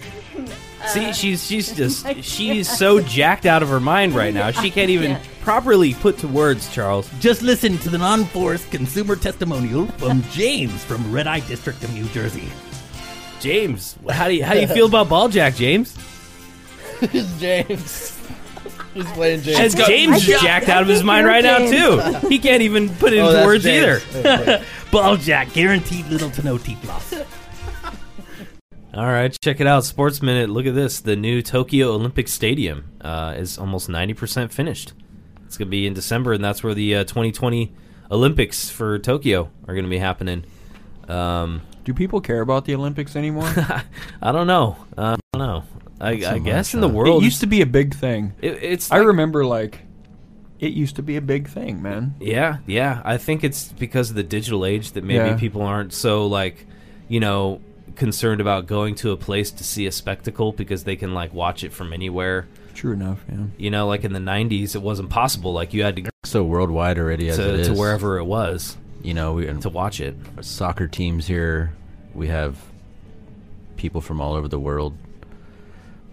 See, 0.89 1.13
she's 1.13 1.47
she's 1.47 1.71
just 1.77 2.07
she's 2.25 2.69
so 2.69 3.01
jacked 3.01 3.47
out 3.47 3.63
of 3.63 3.69
her 3.69 3.79
mind 3.79 4.15
right 4.17 4.35
now. 4.35 4.51
She 4.51 4.69
can't 4.71 4.91
even 4.97 5.13
can't. 5.13 5.41
properly 5.43 5.95
put 5.95 6.19
to 6.19 6.29
words, 6.29 6.73
Charles. 6.75 7.09
Just 7.21 7.43
listen 7.43 7.79
to 7.79 7.89
the 7.91 7.99
non-forced 7.99 8.69
consumer 8.73 9.15
testimonial 9.15 9.87
from 9.99 10.23
James 10.33 10.83
from 10.85 11.13
Red 11.13 11.27
Eye 11.29 11.41
District 11.41 11.81
of 11.85 11.93
New 11.95 12.07
Jersey. 12.07 12.49
James, 13.41 13.97
how 14.11 14.27
do 14.27 14.35
you 14.35 14.45
how 14.45 14.55
do 14.55 14.61
you 14.61 14.67
feel 14.67 14.87
about 14.87 15.09
Balljack, 15.09 15.55
James? 15.55 15.97
James, 17.39 18.19
who's 18.95 19.07
playing 19.13 19.41
As 19.51 19.75
James 19.75 20.27
is 20.29 20.41
jacked 20.41 20.69
I 20.69 20.73
out 20.75 20.83
of 20.83 20.89
his 20.89 21.05
mind 21.05 21.25
you're 21.25 21.31
right 21.33 21.45
now 21.45 21.59
too. 21.59 22.29
He 22.29 22.39
can't 22.39 22.63
even 22.63 22.89
put 22.97 23.13
it 23.13 23.19
Oh, 23.19 23.31
into 23.31 23.45
words 23.45 23.65
James. 23.65 24.03
either. 24.17 24.65
Ball 24.91 25.17
jack, 25.17 25.53
guaranteed 25.53 26.07
little 26.07 26.31
to 26.31 26.43
no 26.43 26.59
teeth 26.59 26.83
loss. 26.85 27.15
All 28.95 29.07
right, 29.07 29.35
check 29.43 29.61
it 29.61 29.67
out. 29.67 29.85
Sports 29.85 30.21
Minute. 30.21 30.51
Look 30.51 30.67
at 30.67 30.75
this. 30.75 31.01
The 31.01 31.17
new 31.17 31.41
Tokyo 31.41 31.93
Olympic 31.95 32.29
Stadium 32.29 32.91
uh, 33.01 33.35
is 33.39 33.57
almost 33.59 33.89
90% 33.89 34.53
finished. 34.53 34.93
It's 35.47 35.57
going 35.57 35.69
to 35.69 35.71
be 35.71 35.87
in 35.87 35.95
December, 35.95 36.33
and 36.35 36.45
that's 36.45 36.63
where 36.63 36.75
the 36.75 36.97
uh, 36.97 37.05
2020 37.05 37.73
Olympics 38.11 38.69
for 38.69 38.99
Tokyo 38.99 39.51
are 39.67 39.73
going 39.75 39.85
to 39.85 39.91
be 39.91 39.99
happening. 39.99 40.45
Um, 41.09 41.63
Do 41.85 41.95
people 41.95 42.21
care 42.21 42.43
about 42.43 42.67
the 42.67 42.75
Olympics 42.75 43.17
anymore? 43.17 43.47
I 44.23 44.31
don't 44.33 44.47
know. 44.47 44.77
Uh, 44.97 45.17
I 45.33 45.39
don't 45.39 45.47
know. 45.47 45.65
I, 45.99 46.11
I 46.35 46.39
guess 46.39 46.75
in 46.75 46.81
the 46.81 46.89
world, 46.89 47.23
it 47.23 47.25
used 47.25 47.41
to 47.41 47.47
be 47.47 47.63
a 47.63 47.67
big 47.67 47.95
thing. 47.95 48.35
it- 48.43 48.59
it's. 48.63 48.91
I 48.93 48.97
remember 48.99 49.45
like 49.47 49.81
it 50.59 50.73
used 50.75 50.97
to 50.97 51.03
be 51.03 51.17
a 51.17 51.21
big 51.23 51.49
thing, 51.49 51.81
man. 51.81 52.15
Yeah, 52.21 52.59
yeah. 52.67 53.01
I 53.05 53.17
think 53.17 53.43
it's 53.43 53.73
because 53.73 54.11
of 54.11 54.17
the 54.17 54.23
digital 54.23 54.67
age 54.67 54.93
that 54.93 55.05
maybe 55.05 55.25
Yeah. 55.31 55.37
people 55.37 55.63
aren't 55.63 55.93
so 55.95 56.27
like, 56.27 56.67
you 57.09 57.21
know, 57.21 57.61
concerned 57.97 58.41
about 58.41 58.67
going 58.67 58.95
to 58.97 59.13
a 59.13 59.17
place 59.17 59.51
to 59.53 59.65
see 59.65 59.87
a 59.87 59.93
spectacle 59.93 60.53
because 60.53 60.85
they 60.85 60.97
can 60.97 61.15
like 61.15 61.33
watch 61.33 61.65
it 61.65 61.73
from 61.73 61.93
anywhere. 61.93 62.47
True 62.75 62.93
enough, 62.93 63.25
yeah. 63.31 63.45
You 63.59 63.71
know, 63.71 63.87
like 63.87 64.05
in 64.05 64.13
the 64.13 64.19
'90s, 64.19 64.75
it 64.75 64.83
wasn't 64.83 65.11
possible. 65.11 65.53
Like 65.53 65.73
you 65.75 65.83
had 65.83 65.97
to 65.97 66.03
go 66.03 66.11
so 66.25 66.43
worldwide 66.45 66.99
already 66.99 67.29
as 67.29 67.39
it 67.39 67.45
to, 67.45 67.55
is. 67.55 67.69
to 67.69 67.75
wherever 67.75 68.19
it 68.19 68.25
was 68.25 68.77
you 69.03 69.15
know 69.15 69.35
we 69.35 69.47
and 69.47 69.61
to 69.63 69.69
watch 69.69 70.01
it. 70.01 70.17
soccer 70.41 70.89
teams 70.89 71.27
here. 71.27 71.73
We 72.15 72.29
have 72.29 72.59
people 73.77 74.01
from 74.01 74.21
all 74.21 74.35
over 74.35 74.49
the 74.49 74.59
world. 74.59 74.97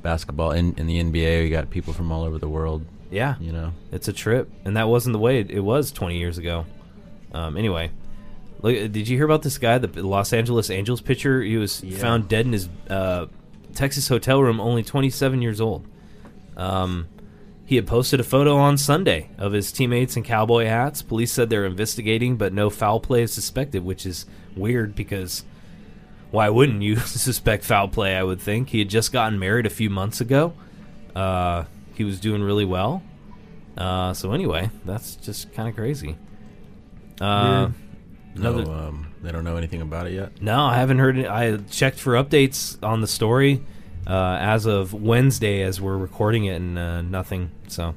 Basketball 0.01 0.51
in, 0.51 0.73
in 0.75 0.87
the 0.87 1.03
NBA, 1.03 1.43
we 1.43 1.49
got 1.49 1.69
people 1.69 1.91
from 1.91 2.11
all 2.11 2.23
over 2.23 2.37
the 2.37 2.47
world. 2.47 2.85
Yeah, 3.11 3.35
You 3.39 3.51
know, 3.51 3.73
it's 3.91 4.07
a 4.07 4.13
trip, 4.13 4.49
and 4.63 4.77
that 4.77 4.87
wasn't 4.87 5.13
the 5.13 5.19
way 5.19 5.39
it, 5.39 5.49
it 5.49 5.59
was 5.61 5.91
20 5.91 6.17
years 6.17 6.37
ago. 6.37 6.65
Um, 7.33 7.57
anyway, 7.57 7.91
look, 8.61 8.73
did 8.91 9.07
you 9.07 9.15
hear 9.17 9.25
about 9.25 9.41
this 9.41 9.57
guy, 9.57 9.77
the 9.77 9.87
Los 10.05 10.33
Angeles 10.33 10.69
Angels 10.69 11.01
pitcher? 11.01 11.41
He 11.41 11.57
was 11.57 11.83
Yeah. 11.83 11.97
found 11.97 12.27
dead 12.27 12.45
in 12.45 12.53
his 12.53 12.69
uh, 12.89 13.27
Texas 13.75 14.07
hotel 14.07 14.41
room, 14.41 14.59
only 14.59 14.83
27 14.83 15.41
years 15.41 15.61
old. 15.61 15.85
Um, 16.57 17.07
he 17.65 17.75
had 17.75 17.85
posted 17.87 18.19
a 18.19 18.23
photo 18.23 18.57
on 18.57 18.77
Sunday 18.77 19.29
of 19.37 19.53
his 19.53 19.71
teammates 19.71 20.17
in 20.17 20.23
cowboy 20.23 20.65
hats. 20.65 21.01
Police 21.03 21.31
said 21.31 21.49
they're 21.49 21.65
investigating, 21.65 22.35
but 22.35 22.51
no 22.51 22.69
foul 22.69 22.99
play 22.99 23.21
is 23.21 23.31
suspected, 23.31 23.85
which 23.85 24.05
is 24.05 24.25
weird 24.55 24.95
because 24.95 25.43
why 26.31 26.49
wouldn't 26.49 26.81
you 26.81 26.95
suspect 26.97 27.63
foul 27.63 27.87
play? 27.87 28.15
I 28.15 28.23
would 28.23 28.41
think 28.41 28.69
he 28.69 28.79
had 28.79 28.89
just 28.89 29.11
gotten 29.13 29.37
married 29.39 29.65
a 29.67 29.69
few 29.69 29.89
months 29.89 30.19
ago. 30.19 30.53
Uh, 31.15 31.65
he 31.93 32.03
was 32.03 32.19
doing 32.19 32.41
really 32.41 32.65
well. 32.65 33.03
Uh, 33.77 34.13
so 34.13 34.31
anyway, 34.33 34.69
that's 34.83 35.15
just 35.15 35.53
kind 35.53 35.69
of 35.69 35.75
crazy. 35.75 36.17
Uh, 37.21 37.69
another, 38.35 38.65
no, 38.65 38.73
um, 38.73 39.13
they 39.21 39.31
don't 39.31 39.43
know 39.43 39.57
anything 39.57 39.81
about 39.81 40.07
it 40.07 40.13
yet. 40.13 40.41
no, 40.41 40.61
I 40.65 40.75
haven't 40.75 40.99
heard 40.99 41.17
it. 41.17 41.27
I 41.27 41.57
checked 41.69 41.99
for 41.99 42.13
updates 42.13 42.77
on 42.83 43.01
the 43.01 43.07
story 43.07 43.61
uh, 44.07 44.37
as 44.39 44.65
of 44.65 44.93
Wednesday, 44.93 45.61
as 45.61 45.79
we're 45.79 45.97
recording 45.97 46.45
it, 46.45 46.55
and 46.55 46.77
uh, 46.77 47.01
nothing. 47.01 47.51
So 47.67 47.95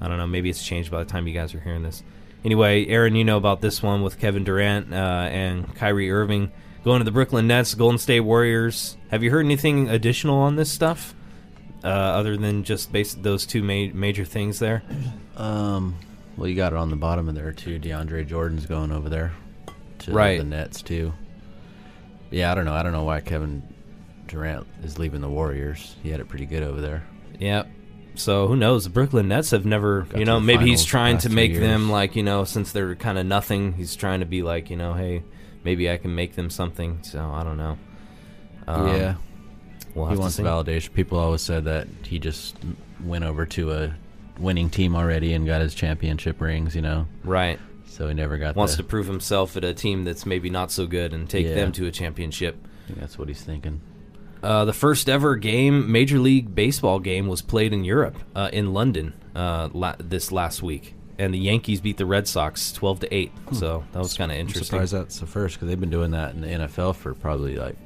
I 0.00 0.08
don't 0.08 0.18
know. 0.18 0.26
Maybe 0.26 0.50
it's 0.50 0.64
changed 0.64 0.90
by 0.90 1.02
the 1.02 1.10
time 1.10 1.26
you 1.26 1.34
guys 1.34 1.54
are 1.54 1.60
hearing 1.60 1.82
this. 1.82 2.02
Anyway, 2.44 2.86
Aaron, 2.86 3.16
you 3.16 3.24
know 3.24 3.36
about 3.36 3.60
this 3.60 3.82
one 3.82 4.02
with 4.02 4.18
Kevin 4.18 4.44
Durant 4.44 4.92
uh, 4.92 4.96
and 5.30 5.74
Kyrie 5.74 6.10
Irving 6.10 6.52
going 6.84 7.00
to 7.00 7.04
the 7.04 7.10
Brooklyn 7.10 7.48
Nets, 7.48 7.74
Golden 7.74 7.98
State 7.98 8.20
Warriors. 8.20 8.96
Have 9.10 9.24
you 9.24 9.30
heard 9.32 9.44
anything 9.44 9.88
additional 9.88 10.36
on 10.38 10.54
this 10.54 10.70
stuff, 10.70 11.14
uh, 11.82 11.88
other 11.88 12.36
than 12.36 12.62
just 12.62 12.92
base 12.92 13.14
those 13.14 13.44
two 13.46 13.62
ma- 13.62 13.92
major 13.92 14.24
things 14.24 14.60
there? 14.60 14.84
Um, 15.36 15.96
well, 16.36 16.48
you 16.48 16.54
got 16.54 16.72
it 16.72 16.76
on 16.76 16.90
the 16.90 16.96
bottom 16.96 17.28
of 17.28 17.34
there 17.34 17.50
too. 17.50 17.80
DeAndre 17.80 18.24
Jordan's 18.26 18.66
going 18.66 18.92
over 18.92 19.08
there 19.08 19.32
to 20.00 20.12
Right. 20.12 20.38
the 20.38 20.44
Nets 20.44 20.82
too. 20.82 21.12
Yeah, 22.30 22.50
I 22.50 22.54
don't 22.54 22.64
know. 22.64 22.74
I 22.74 22.82
don't 22.82 22.92
know 22.92 23.04
why 23.04 23.20
Kevin 23.20 23.62
Durant 24.26 24.66
is 24.82 24.98
leaving 24.98 25.20
the 25.20 25.28
Warriors. 25.28 25.96
He 26.02 26.10
had 26.10 26.20
it 26.20 26.28
pretty 26.28 26.46
good 26.46 26.62
over 26.62 26.80
there. 26.80 27.04
Yep. 27.38 27.68
So 28.16 28.46
who 28.48 28.56
knows? 28.56 28.84
The 28.84 28.90
Brooklyn 28.90 29.28
Nets 29.28 29.50
have 29.50 29.64
never, 29.66 30.02
Got 30.02 30.18
you 30.18 30.24
know, 30.24 30.40
maybe 30.40 30.64
he's 30.66 30.84
trying 30.84 31.18
to 31.18 31.28
make 31.28 31.54
them 31.54 31.90
like, 31.90 32.16
you 32.16 32.22
know, 32.22 32.44
since 32.44 32.72
they're 32.72 32.94
kind 32.94 33.18
of 33.18 33.26
nothing, 33.26 33.74
he's 33.74 33.94
trying 33.94 34.20
to 34.20 34.26
be 34.26 34.42
like, 34.42 34.70
you 34.70 34.76
know, 34.76 34.94
hey, 34.94 35.22
maybe 35.64 35.90
I 35.90 35.98
can 35.98 36.14
make 36.14 36.34
them 36.34 36.48
something. 36.50 37.00
So 37.02 37.20
I 37.30 37.44
don't 37.44 37.58
know. 37.58 37.78
Um, 38.66 38.88
yeah, 38.88 39.14
we'll 39.94 40.06
he 40.06 40.16
wants 40.16 40.38
validation. 40.40 40.92
People 40.94 41.18
always 41.18 41.42
said 41.42 41.64
that 41.64 41.86
he 42.04 42.18
just 42.18 42.56
went 43.04 43.24
over 43.24 43.44
to 43.46 43.72
a 43.72 43.94
winning 44.38 44.70
team 44.70 44.96
already 44.96 45.34
and 45.34 45.46
got 45.46 45.60
his 45.60 45.74
championship 45.74 46.40
rings. 46.40 46.74
You 46.74 46.82
know, 46.82 47.06
Right. 47.22 47.60
So 47.96 48.08
he 48.08 48.14
never 48.14 48.36
got. 48.38 48.56
Wants 48.56 48.76
the, 48.76 48.82
to 48.82 48.88
prove 48.88 49.06
himself 49.06 49.56
at 49.56 49.64
a 49.64 49.72
team 49.74 50.04
that's 50.04 50.26
maybe 50.26 50.50
not 50.50 50.70
so 50.70 50.86
good 50.86 51.12
and 51.12 51.28
take 51.28 51.46
Yeah. 51.46 51.54
them 51.54 51.72
to 51.72 51.86
a 51.86 51.90
championship. 51.90 52.56
I 52.84 52.86
think 52.88 53.00
that's 53.00 53.18
what 53.18 53.28
he's 53.28 53.42
thinking. 53.42 53.80
Uh, 54.42 54.64
the 54.64 54.72
first 54.72 55.08
ever 55.08 55.34
game, 55.36 55.90
Major 55.90 56.18
League 56.18 56.54
Baseball 56.54 56.98
game, 57.00 57.26
was 57.26 57.42
played 57.42 57.72
in 57.72 57.84
Europe, 57.84 58.16
uh, 58.34 58.50
in 58.52 58.72
London, 58.74 59.14
uh, 59.34 59.68
la- 59.72 59.96
this 59.98 60.30
last 60.30 60.62
week, 60.62 60.94
and 61.18 61.32
the 61.32 61.38
Yankees 61.38 61.80
beat 61.80 61.96
the 61.96 62.06
Red 62.06 62.28
Sox 62.28 62.70
twelve 62.72 63.00
to 63.00 63.12
eight. 63.14 63.32
So 63.52 63.82
that 63.92 63.98
was 63.98 64.16
kind 64.16 64.30
of 64.30 64.36
I'm 64.36 64.42
interesting. 64.42 64.66
surprised 64.66 64.92
that's 64.92 65.18
the 65.18 65.26
first 65.26 65.56
because 65.56 65.68
they've 65.68 65.80
been 65.80 65.90
doing 65.90 66.10
that 66.12 66.34
in 66.34 66.42
the 66.42 66.48
NFL 66.48 66.94
for 66.94 67.14
probably 67.14 67.56
like 67.56 67.76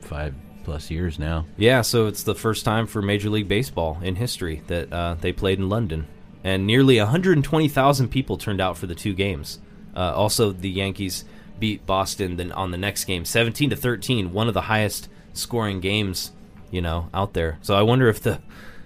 five 0.00 0.34
plus 0.64 0.90
years 0.90 1.18
now. 1.18 1.44
Yeah, 1.56 1.82
so 1.82 2.06
it's 2.06 2.22
the 2.22 2.34
first 2.34 2.64
time 2.64 2.86
for 2.86 3.02
Major 3.02 3.28
League 3.30 3.48
Baseball 3.48 3.98
in 4.02 4.16
history 4.16 4.62
that 4.68 4.92
uh, 4.92 5.14
they 5.20 5.32
played 5.32 5.58
in 5.58 5.68
London, 5.68 6.06
and 6.44 6.66
nearly 6.66 6.98
120,000 6.98 8.08
people 8.08 8.36
turned 8.36 8.60
out 8.60 8.76
for 8.76 8.86
the 8.86 8.94
two 8.94 9.14
games. 9.14 9.58
Uh, 9.94 10.12
also, 10.14 10.52
the 10.52 10.70
Yankees 10.70 11.24
beat 11.58 11.84
Boston 11.86 12.36
then 12.36 12.50
on 12.52 12.70
the 12.70 12.78
next 12.78 13.04
game, 13.04 13.24
17 13.24 13.70
to 13.70 13.76
13, 13.76 14.32
one 14.32 14.48
of 14.48 14.54
the 14.54 14.62
highest 14.62 15.08
scoring 15.32 15.80
games, 15.80 16.32
you 16.70 16.80
know, 16.80 17.08
out 17.14 17.34
there. 17.34 17.58
So 17.62 17.74
I 17.74 17.82
wonder 17.82 18.08
if 18.08 18.20
the 18.20 18.40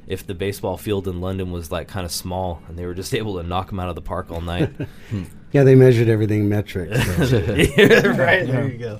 if 0.06 0.24
the 0.24 0.34
baseball 0.34 0.76
field 0.76 1.08
in 1.08 1.20
London 1.20 1.50
was 1.50 1.72
like 1.72 1.88
kind 1.88 2.06
of 2.06 2.12
small 2.12 2.62
and 2.68 2.78
they 2.78 2.86
were 2.86 2.94
just 2.94 3.12
able 3.12 3.38
to 3.38 3.42
knock 3.42 3.70
them 3.70 3.80
out 3.80 3.88
of 3.88 3.96
the 3.96 4.02
park 4.02 4.30
all 4.30 4.40
night. 4.40 4.72
Yeah, 5.52 5.62
they 5.62 5.74
measured 5.76 6.08
everything 6.08 6.50
metric. 6.50 6.94
so- 6.94 7.38
right 8.18 8.46
there 8.46 8.68
you 8.68 8.76
go. 8.78 8.98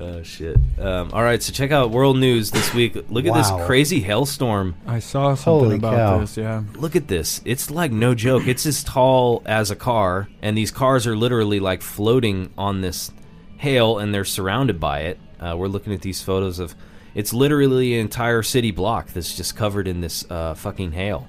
Oh 0.00 0.22
shit! 0.22 0.56
Um, 0.78 1.10
all 1.12 1.22
right, 1.24 1.42
so 1.42 1.52
check 1.52 1.72
out 1.72 1.90
world 1.90 2.18
news 2.18 2.52
this 2.52 2.72
week. 2.72 2.94
Look 3.10 3.26
at 3.26 3.32
Wow. 3.32 3.36
this 3.56 3.66
crazy 3.66 4.00
hailstorm 4.00 4.76
I 4.86 5.00
saw 5.00 5.34
something 5.34 5.64
Holy 5.64 5.74
about 5.76 5.96
cow. 5.96 6.18
this. 6.20 6.36
Yeah. 6.36 6.62
look 6.76 6.94
at 6.94 7.08
this. 7.08 7.40
It's 7.44 7.68
like 7.70 7.90
no 7.90 8.14
joke. 8.14 8.46
It's 8.46 8.64
as 8.64 8.84
tall 8.84 9.42
as 9.44 9.70
a 9.72 9.76
car, 9.76 10.28
and 10.40 10.56
these 10.56 10.70
cars 10.70 11.06
are 11.06 11.16
literally 11.16 11.58
like 11.58 11.82
floating 11.82 12.50
on 12.56 12.80
this 12.80 13.10
hail, 13.56 13.98
and 13.98 14.14
they're 14.14 14.24
surrounded 14.24 14.78
by 14.78 15.00
it. 15.00 15.18
Uh, 15.40 15.56
we're 15.56 15.66
looking 15.68 15.92
at 15.92 16.02
these 16.02 16.22
photos 16.22 16.58
of. 16.60 16.74
It's 17.14 17.32
literally 17.32 17.94
an 17.94 18.00
entire 18.02 18.44
city 18.44 18.70
block 18.70 19.08
that's 19.08 19.36
just 19.36 19.56
covered 19.56 19.88
in 19.88 20.00
this 20.00 20.24
uh, 20.30 20.54
fucking 20.54 20.92
hail. 20.92 21.26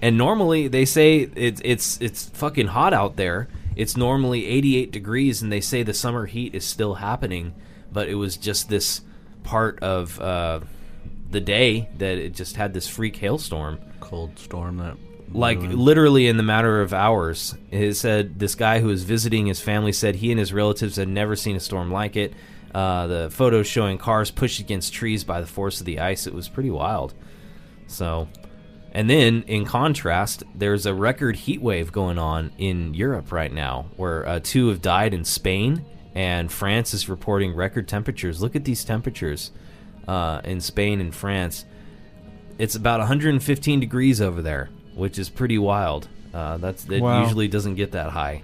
And 0.00 0.16
normally 0.16 0.68
they 0.68 0.86
say 0.86 1.28
it's 1.36 1.60
it's 1.62 2.00
it's 2.00 2.30
fucking 2.30 2.68
hot 2.68 2.94
out 2.94 3.16
there. 3.16 3.48
It's 3.76 3.96
normally 3.96 4.46
88 4.46 4.90
degrees, 4.90 5.42
and 5.42 5.50
they 5.50 5.60
say 5.60 5.82
the 5.82 5.94
summer 5.94 6.26
heat 6.26 6.54
is 6.54 6.64
still 6.64 6.94
happening. 6.94 7.54
But 7.92 8.08
it 8.08 8.14
was 8.14 8.36
just 8.36 8.68
this 8.68 9.00
part 9.42 9.82
of 9.82 10.20
uh, 10.20 10.60
the 11.30 11.40
day 11.40 11.88
that 11.98 12.18
it 12.18 12.34
just 12.34 12.56
had 12.56 12.72
this 12.74 12.86
freak 12.88 13.16
hailstorm 13.16 13.78
Cold 14.00 14.38
storm 14.38 14.76
that. 14.78 14.96
like 15.32 15.58
ruined- 15.58 15.78
literally 15.78 16.26
in 16.28 16.36
the 16.36 16.42
matter 16.42 16.80
of 16.82 16.92
hours. 16.92 17.56
It 17.70 17.94
said 17.94 18.38
this 18.38 18.54
guy 18.54 18.80
who 18.80 18.88
was 18.88 19.02
visiting 19.04 19.46
his 19.46 19.60
family 19.60 19.92
said 19.92 20.16
he 20.16 20.30
and 20.30 20.38
his 20.38 20.52
relatives 20.52 20.96
had 20.96 21.08
never 21.08 21.36
seen 21.36 21.56
a 21.56 21.60
storm 21.60 21.90
like 21.90 22.16
it. 22.16 22.32
Uh, 22.74 23.06
the 23.08 23.30
photos 23.30 23.66
showing 23.66 23.98
cars 23.98 24.30
pushed 24.30 24.60
against 24.60 24.92
trees 24.92 25.24
by 25.24 25.40
the 25.40 25.46
force 25.46 25.80
of 25.80 25.86
the 25.86 25.98
ice. 25.98 26.26
It 26.28 26.34
was 26.34 26.48
pretty 26.48 26.70
wild. 26.70 27.14
So, 27.88 28.28
and 28.92 29.08
then 29.08 29.44
in 29.46 29.64
contrast, 29.64 30.42
there's 30.54 30.86
a 30.86 30.94
record 30.94 31.36
heat 31.36 31.60
wave 31.62 31.92
going 31.92 32.18
on 32.18 32.52
in 32.58 32.94
Europe 32.94 33.32
right 33.32 33.52
now, 33.52 33.86
where 33.96 34.26
uh, 34.26 34.40
two 34.42 34.68
have 34.68 34.82
died 34.82 35.14
in 35.14 35.24
Spain, 35.24 35.84
and 36.14 36.50
France 36.50 36.92
is 36.94 37.08
reporting 37.08 37.54
record 37.54 37.86
temperatures. 37.88 38.42
Look 38.42 38.56
at 38.56 38.64
these 38.64 38.84
temperatures 38.84 39.52
uh, 40.08 40.40
in 40.44 40.60
Spain 40.60 41.00
and 41.00 41.14
France 41.14 41.64
it's 42.60 42.74
about 42.74 42.98
115 43.00 43.80
degrees 43.80 44.20
over 44.20 44.42
there, 44.42 44.68
which 44.94 45.18
is 45.18 45.30
pretty 45.30 45.56
wild. 45.56 46.08
Uh, 46.34 46.58
that's 46.58 46.84
it 46.90 47.00
Wow. 47.00 47.22
usually 47.22 47.48
doesn't 47.48 47.76
get 47.76 47.92
that 47.92 48.10
high 48.10 48.42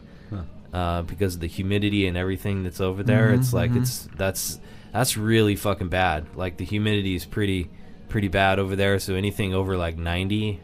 uh, 0.72 1.02
because 1.02 1.34
of 1.34 1.40
the 1.42 1.46
humidity 1.46 2.06
and 2.06 2.16
everything 2.16 2.62
that's 2.62 2.80
over 2.80 3.02
there. 3.02 3.28
Mhm, 3.30 3.38
it's 3.38 3.52
like 3.52 3.72
mhm. 3.72 3.82
it's 3.82 4.08
that's 4.16 4.58
that's 4.90 5.18
really 5.18 5.54
fucking 5.54 5.88
bad. 5.88 6.34
Like 6.34 6.56
the 6.56 6.64
humidity 6.64 7.14
is 7.14 7.26
pretty 7.26 7.68
pretty 8.16 8.28
bad 8.28 8.58
over 8.58 8.74
there. 8.74 8.98
So 8.98 9.14
anything 9.14 9.52
over 9.52 9.76
like 9.76 9.98
90, 9.98 10.58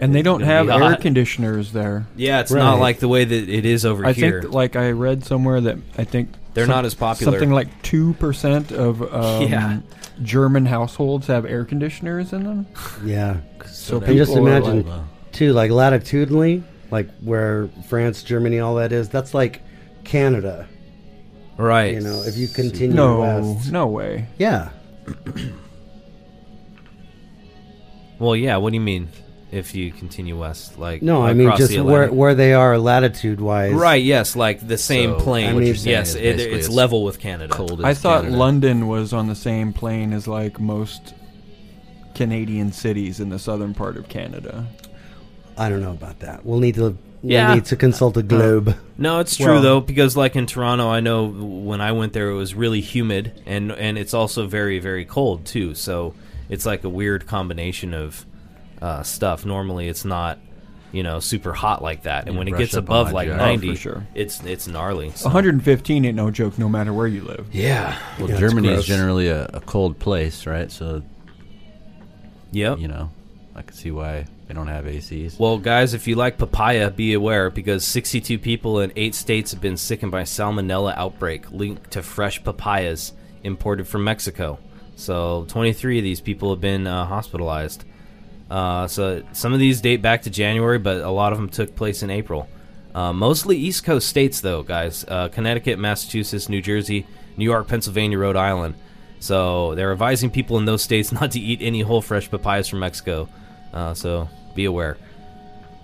And 0.00 0.12
they 0.12 0.22
don't 0.22 0.40
have 0.40 0.68
air 0.68 0.80
hot. 0.80 1.00
conditioners 1.00 1.70
there. 1.72 2.06
yeah, 2.16 2.40
it's 2.40 2.50
not 2.50 2.72
Right. 2.74 2.80
like 2.80 2.98
the 2.98 3.06
way 3.06 3.24
that 3.24 3.48
it 3.48 3.64
is 3.64 3.86
over 3.86 4.04
I 4.04 4.12
here. 4.12 4.42
think, 4.42 4.52
like 4.52 4.74
I 4.74 4.90
read 4.90 5.24
somewhere 5.24 5.60
that 5.60 5.76
I 5.96 6.02
think 6.02 6.30
They're 6.54 6.66
not 6.66 6.84
as 6.84 6.94
popular. 6.94 7.34
Something 7.34 7.52
like 7.52 7.68
two 7.82 8.14
percent 8.14 8.72
of 8.72 9.00
um, 9.14 9.42
Yeah. 9.42 9.78
German 10.24 10.66
households 10.66 11.28
have 11.28 11.44
air 11.46 11.64
conditioners 11.64 12.32
in 12.32 12.42
them. 12.42 12.66
yeah. 13.04 13.36
So 13.70 13.98
And 13.98 14.16
just 14.16 14.32
people 14.32 14.48
are 14.48 14.56
imagine, 14.56 14.76
like- 14.78 14.86
Wow. 14.86 15.04
too, 15.30 15.52
like 15.52 15.70
latitudinally, 15.70 16.64
like 16.90 17.08
where 17.20 17.68
France, 17.88 18.24
Germany, 18.24 18.58
all 18.58 18.74
that 18.74 18.90
is, 18.90 19.08
that's 19.08 19.34
like 19.34 19.60
Canada. 20.02 20.66
right. 21.58 21.94
You 21.94 22.00
know, 22.00 22.22
if 22.26 22.36
you 22.36 22.48
continue 22.48 22.96
no, 22.96 23.20
west. 23.20 23.70
no 23.70 23.86
way. 23.86 24.26
Yeah. 24.36 24.70
well, 28.18 28.34
yeah. 28.36 28.56
What 28.56 28.70
do 28.70 28.74
you 28.76 28.80
mean? 28.82 29.08
If 29.52 29.76
you 29.76 29.92
continue 29.92 30.36
west, 30.38 30.76
like 30.76 31.02
No, 31.02 31.22
I 31.22 31.32
mean 31.32 31.46
across 31.46 31.60
just 31.60 31.70
the 31.72 31.80
where 31.84 32.02
Atlantic? 32.02 32.18
where 32.18 32.34
they 32.34 32.52
are 32.52 32.76
latitude 32.78 33.40
wise. 33.40 33.72
Right. 33.72 34.02
Yes. 34.02 34.34
Like 34.34 34.66
the 34.66 34.76
same 34.76 35.12
So, 35.18 35.20
plane. 35.24 35.54
what 35.54 35.64
you're 35.64 35.74
yes. 35.76 35.84
saying 35.84 35.96
is 35.98 36.14
It, 36.16 36.22
basically 36.36 36.58
it's 36.58 36.66
it's 36.66 36.74
level 36.74 37.04
with 37.04 37.20
Canada. 37.20 37.54
Cold. 37.54 37.84
I 37.84 37.90
as 37.90 38.00
thought 38.00 38.22
Canada. 38.22 38.36
London 38.38 38.88
was 38.88 39.12
on 39.12 39.28
the 39.28 39.36
same 39.36 39.72
plane 39.72 40.12
as 40.12 40.26
like 40.26 40.58
most 40.58 41.14
Canadian 42.14 42.72
cities 42.72 43.20
in 43.20 43.28
the 43.28 43.38
southern 43.38 43.72
part 43.74 43.96
of 43.96 44.08
Canada. 44.08 44.66
I 45.56 45.68
don't 45.68 45.80
know 45.80 45.92
about 45.92 46.20
that. 46.20 46.44
We'll 46.44 46.58
need 46.60 46.74
to. 46.74 46.82
We'll 46.82 46.98
Yeah. 47.22 47.54
need 47.54 47.64
to 47.66 47.76
consult 47.76 48.16
a 48.16 48.22
globe. 48.22 48.76
No, 48.98 49.20
it's 49.20 49.36
true 49.36 49.54
Well- 49.54 49.62
though 49.62 49.80
because 49.80 50.16
like 50.16 50.36
in 50.36 50.46
Toronto, 50.46 50.88
I 50.88 51.00
know 51.00 51.24
when 51.26 51.80
I 51.80 51.92
went 51.92 52.12
there, 52.14 52.30
it 52.30 52.34
was 52.36 52.54
really 52.54 52.80
humid 52.80 53.32
and 53.46 53.70
and 53.72 53.96
it's 53.96 54.12
also 54.12 54.46
very 54.46 54.78
very 54.80 55.04
cold 55.04 55.44
too. 55.44 55.74
So 55.74 56.14
it's 56.48 56.66
like 56.66 56.84
a 56.84 56.88
weird 56.88 57.26
combination 57.26 57.94
of 57.94 58.24
uh, 58.80 59.02
stuff. 59.02 59.44
Normally, 59.44 59.88
it's 59.88 60.04
not 60.04 60.38
you 60.92 61.02
know 61.02 61.18
super 61.20 61.52
hot 61.52 61.82
like 61.82 62.04
that, 62.04 62.24
and 62.26 62.34
You 62.34 62.38
when 62.38 62.48
it 62.48 62.52
brush 62.52 62.60
gets 62.62 62.74
up 62.76 62.84
above 62.84 63.08
on 63.08 63.12
like 63.14 63.26
it, 63.28 63.30
yeah. 63.32 63.36
Oh, 63.42 63.46
ninety, 63.46 63.70
for 63.74 63.76
sure. 63.80 64.06
it's 64.14 64.42
it's 64.44 64.66
gnarly. 64.68 65.10
So. 65.14 65.26
115 65.26 66.04
ain't 66.04 66.16
no 66.16 66.30
joke, 66.30 66.58
no 66.58 66.68
matter 66.68 66.92
where 66.92 67.06
you 67.06 67.22
live. 67.22 67.48
Yeah. 67.52 67.98
Well, 68.18 68.28
Yeah, 68.28 68.34
it's 68.34 68.40
Germany 68.40 68.68
is 68.68 68.74
gross. 68.76 68.86
generally 68.86 69.28
a, 69.28 69.46
a 69.52 69.60
cold 69.60 69.98
place, 69.98 70.46
right? 70.46 70.70
So 70.70 71.02
Yep. 72.52 72.78
you 72.78 72.88
know, 72.88 73.10
I 73.54 73.62
can 73.62 73.74
see 73.76 73.90
why 73.90 74.26
they 74.46 74.54
don't 74.54 74.68
have 74.68 74.84
ACs. 74.84 75.38
Well, 75.38 75.58
guys, 75.58 75.92
if 75.94 76.06
you 76.06 76.14
like 76.14 76.38
papaya, 76.38 76.90
be 76.90 77.12
aware 77.14 77.50
because 77.50 77.84
62 77.84 78.38
people 78.38 78.80
in 78.80 78.92
eight 78.96 79.14
states 79.14 79.50
have 79.50 79.60
been 79.60 79.76
sickened 79.76 80.12
by 80.12 80.22
salmonella 80.22 80.96
outbreak 80.96 81.50
linked 81.50 81.90
to 81.92 82.02
fresh 82.02 82.42
papayas 82.44 83.12
imported 83.42 83.86
from 83.88 84.04
Mexico. 84.04 84.58
So, 84.96 85.44
23 85.48 85.98
of 85.98 86.04
these 86.04 86.20
people 86.20 86.50
have 86.50 86.60
been 86.60 86.86
uh, 86.86 87.04
hospitalized. 87.04 87.84
Uh, 88.50 88.88
so, 88.88 89.22
some 89.32 89.52
of 89.52 89.58
these 89.58 89.80
date 89.82 90.00
back 90.02 90.22
to 90.22 90.30
January, 90.30 90.78
but 90.78 91.02
a 91.02 91.10
lot 91.10 91.32
of 91.32 91.38
them 91.38 91.50
took 91.50 91.76
place 91.76 92.02
in 92.02 92.10
April. 92.10 92.48
Uh, 92.94 93.12
mostly 93.12 93.58
East 93.58 93.84
Coast 93.84 94.08
states, 94.08 94.40
though, 94.40 94.62
guys. 94.62 95.04
Uh, 95.06 95.28
Connecticut, 95.28 95.78
Massachusetts, 95.78 96.48
New 96.48 96.62
Jersey, 96.62 97.06
New 97.36 97.44
York, 97.44 97.68
Pennsylvania, 97.68 98.18
Rhode 98.18 98.36
Island. 98.36 98.74
So, 99.20 99.74
they're 99.74 99.92
advising 99.92 100.30
people 100.30 100.56
in 100.56 100.64
those 100.64 100.82
states 100.82 101.12
not 101.20 101.32
to 101.32 101.40
eat 101.40 101.60
any 101.60 101.82
whole 101.82 102.00
fresh 102.00 102.30
papayas 102.30 102.68
from 102.68 102.78
Mexico. 102.78 103.28
Uh, 103.74 103.92
so, 103.92 104.30
be 104.54 104.64
aware. 104.64 104.96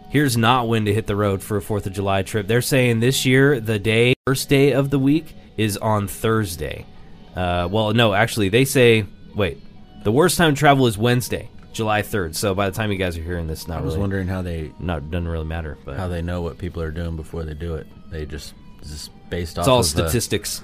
Here's 0.09 0.37
not 0.39 0.69
when 0.69 0.87
to 0.87 0.95
hit 0.95 1.07
the 1.07 1.17
road 1.17 1.43
for 1.43 1.59
a 1.59 1.61
4th 1.61 1.87
of 1.87 1.93
July 1.93 2.23
trip. 2.23 2.47
They're 2.47 2.63
saying 2.63 3.01
this 3.01 3.27
year, 3.27 3.61
the 3.61 3.79
day, 3.79 4.15
first 4.27 4.49
day 4.49 4.73
of 4.73 4.89
the 4.89 4.99
week, 4.99 5.35
is 5.59 5.77
on 5.77 6.09
Thursday. 6.09 6.87
Uh, 7.35 7.69
well, 7.71 7.95
no, 7.95 8.13
actually, 8.13 8.49
they 8.49 8.65
say, 8.65 9.07
wait, 9.35 9.59
the 10.05 10.13
worst 10.13 10.37
time 10.37 10.55
to 10.55 10.59
travel 10.59 10.87
is 10.87 10.99
Wednesday, 10.99 11.49
July 11.73 12.03
3rd. 12.03 12.35
So 12.35 12.55
by 12.55 12.69
the 12.69 12.77
time 12.77 12.93
you 12.93 12.99
guys 12.99 13.17
are 13.17 13.23
hearing 13.23 13.47
this, 13.47 13.67
not 13.69 13.79
I 13.79 13.81
was 13.81 13.95
really, 13.95 14.01
wondering 14.01 14.29
how 14.29 14.43
they 14.43 14.73
not 14.79 15.11
doesn't 15.11 15.29
really 15.29 15.47
matter. 15.47 15.79
But 15.85 15.97
how 15.97 16.09
they 16.09 16.23
know 16.23 16.43
what 16.43 16.59
people 16.59 16.83
are 16.83 16.91
doing 16.91 17.17
before 17.17 17.45
they 17.45 17.55
do 17.55 17.77
it. 17.77 17.87
They 18.11 18.27
just 18.27 18.55
just 18.83 19.11
based 19.31 19.59
off 19.59 19.63
it's 19.63 19.69
all 19.69 19.81
of 19.81 19.87
statistics. 19.87 20.63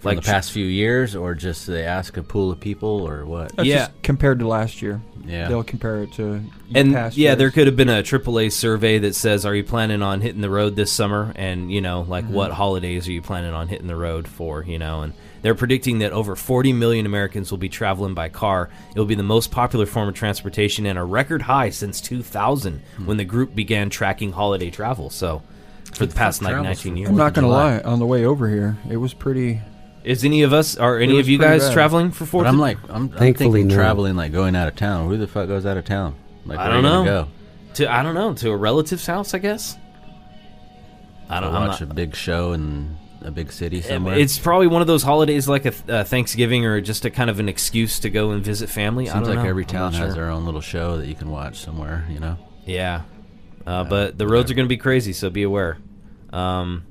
From 0.00 0.16
the 0.16 0.22
past 0.22 0.52
few 0.52 0.64
years, 0.64 1.14
or 1.14 1.34
just 1.34 1.66
they 1.66 1.84
ask 1.84 2.16
a 2.16 2.22
pool 2.22 2.50
of 2.50 2.60
people, 2.60 3.06
or 3.06 3.24
what? 3.24 3.54
That's 3.56 3.68
Yeah. 3.68 3.76
just 3.78 4.02
compared 4.02 4.38
to 4.40 4.48
last 4.48 4.82
year. 4.82 5.00
Yeah. 5.26 5.48
They'll 5.48 5.62
compare 5.62 6.02
it 6.02 6.12
to 6.14 6.40
and 6.74 6.94
past 6.94 7.16
yeah, 7.16 7.30
years. 7.30 7.38
there 7.38 7.50
could 7.50 7.66
have 7.66 7.76
been 7.76 7.88
a 7.88 8.02
AAA 8.02 8.50
survey 8.50 8.98
that 8.98 9.14
says, 9.14 9.44
"Are 9.44 9.54
you 9.54 9.64
planning 9.64 10.02
on 10.02 10.20
hitting 10.20 10.40
the 10.40 10.50
road 10.50 10.76
this 10.76 10.90
summer?" 10.90 11.32
And 11.36 11.70
you 11.70 11.80
know, 11.80 12.06
like, 12.08 12.24
mm-hmm. 12.24 12.34
what 12.34 12.52
holidays 12.52 13.06
are 13.06 13.12
you 13.12 13.22
planning 13.22 13.52
on 13.52 13.68
hitting 13.68 13.86
the 13.86 13.96
road 13.96 14.26
for? 14.26 14.64
You 14.64 14.78
know, 14.78 15.02
and 15.02 15.12
they're 15.42 15.54
predicting 15.54 15.98
that 16.00 16.12
over 16.12 16.36
40 16.36 16.72
million 16.72 17.06
Americans 17.06 17.50
will 17.50 17.58
be 17.58 17.68
traveling 17.68 18.14
by 18.14 18.28
car. 18.28 18.70
It 18.94 18.98
will 18.98 19.06
be 19.06 19.14
the 19.14 19.22
most 19.22 19.50
popular 19.50 19.86
form 19.86 20.08
of 20.08 20.14
transportation 20.14 20.86
and 20.86 20.98
a 20.98 21.04
record 21.04 21.42
high 21.42 21.70
since 21.70 22.00
2000, 22.00 22.82
hmm. 22.96 23.06
when 23.06 23.16
the 23.16 23.24
group 23.24 23.54
began 23.54 23.90
tracking 23.90 24.32
holiday 24.32 24.70
travel. 24.70 25.10
So, 25.10 25.42
for 25.92 26.06
the 26.06 26.14
past 26.14 26.42
like 26.42 26.54
19 26.54 26.96
years, 26.96 27.10
I'm 27.10 27.16
not 27.16 27.34
gonna 27.34 27.48
lie. 27.48 27.80
On 27.80 27.98
the 27.98 28.06
way 28.06 28.24
over 28.24 28.48
here, 28.48 28.76
it 28.90 28.96
was 28.96 29.14
pretty. 29.14 29.60
Is 30.04 30.24
any 30.24 30.42
of 30.42 30.52
us 30.52 30.76
are 30.76 30.98
any 30.98 31.18
of 31.20 31.28
you 31.28 31.38
guys 31.38 31.64
bad. 31.64 31.72
traveling 31.72 32.10
for 32.10 32.26
Fourth? 32.26 32.44
But 32.44 32.48
I'm 32.50 32.58
like, 32.58 32.78
I'm, 32.88 32.94
I'm 32.94 33.08
Thankfully, 33.10 33.60
thinking 33.60 33.68
no. 33.68 33.74
traveling, 33.74 34.16
like 34.16 34.32
going 34.32 34.56
out 34.56 34.68
of 34.68 34.76
town. 34.76 35.08
Who 35.08 35.16
the 35.16 35.26
fuck 35.26 35.48
goes 35.48 35.66
out 35.66 35.76
of 35.76 35.84
town? 35.84 36.16
Like, 36.46 36.58
I 36.58 36.64
where 36.64 36.72
don't 36.74 36.84
you 36.84 36.90
gonna 36.90 37.04
know. 37.04 37.24
Go? 37.24 37.28
to 37.74 37.92
I 37.92 38.02
don't 38.02 38.14
know 38.14 38.34
to 38.34 38.50
a 38.50 38.56
relative's 38.56 39.06
house, 39.06 39.34
I 39.34 39.38
guess. 39.38 39.76
I 41.28 41.40
don't 41.40 41.52
Go 41.52 41.58
I'm 41.58 41.68
watch 41.68 41.80
not- 41.80 41.90
a 41.90 41.94
big 41.94 42.14
show 42.16 42.52
in 42.52 42.96
a 43.22 43.30
big 43.30 43.52
city 43.52 43.82
somewhere. 43.82 44.18
It's 44.18 44.38
probably 44.38 44.66
one 44.66 44.80
of 44.80 44.86
those 44.88 45.02
holidays 45.02 45.46
like 45.46 45.66
a 45.66 45.70
th- 45.70 45.88
uh, 45.90 46.04
Thanksgiving 46.04 46.64
or 46.64 46.80
just 46.80 47.04
a 47.04 47.10
kind 47.10 47.28
of 47.28 47.38
an 47.38 47.48
excuse 47.48 48.00
to 48.00 48.08
go 48.10 48.30
and 48.30 48.42
visit 48.42 48.68
family. 48.70 49.08
I 49.08 49.12
Seems 49.12 49.26
don't 49.28 49.36
like 49.36 49.44
know. 49.44 49.50
every 49.50 49.64
I'm 49.64 49.68
town 49.68 49.92
not 49.92 50.00
has 50.00 50.14
sure. 50.14 50.14
their 50.24 50.30
own 50.30 50.46
little 50.46 50.62
show 50.62 50.96
that 50.96 51.06
you 51.06 51.14
can 51.14 51.30
watch 51.30 51.60
somewhere. 51.60 52.06
You 52.10 52.18
know. 52.18 52.36
Yeah, 52.64 53.02
uh, 53.66 53.84
but 53.84 54.16
the 54.18 54.26
roads 54.26 54.50
are 54.50 54.54
going 54.54 54.66
to 54.66 54.70
be 54.70 54.76
crazy, 54.78 55.12
so 55.12 55.28
be 55.30 55.42
aware. 55.42 55.78
Um, 56.32 56.84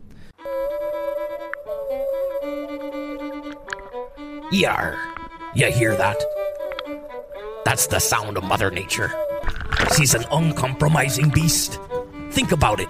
Yar. 4.51 4.97
You 5.53 5.71
hear 5.71 5.95
that? 5.95 6.17
That's 7.65 7.85
the 7.85 7.99
sound 7.99 8.35
of 8.35 8.43
Mother 8.43 8.71
Nature. 8.71 9.13
She's 9.95 10.15
an 10.15 10.25
uncompromising 10.31 11.29
beast. 11.29 11.79
Think 12.31 12.51
about 12.51 12.79
it. 12.79 12.89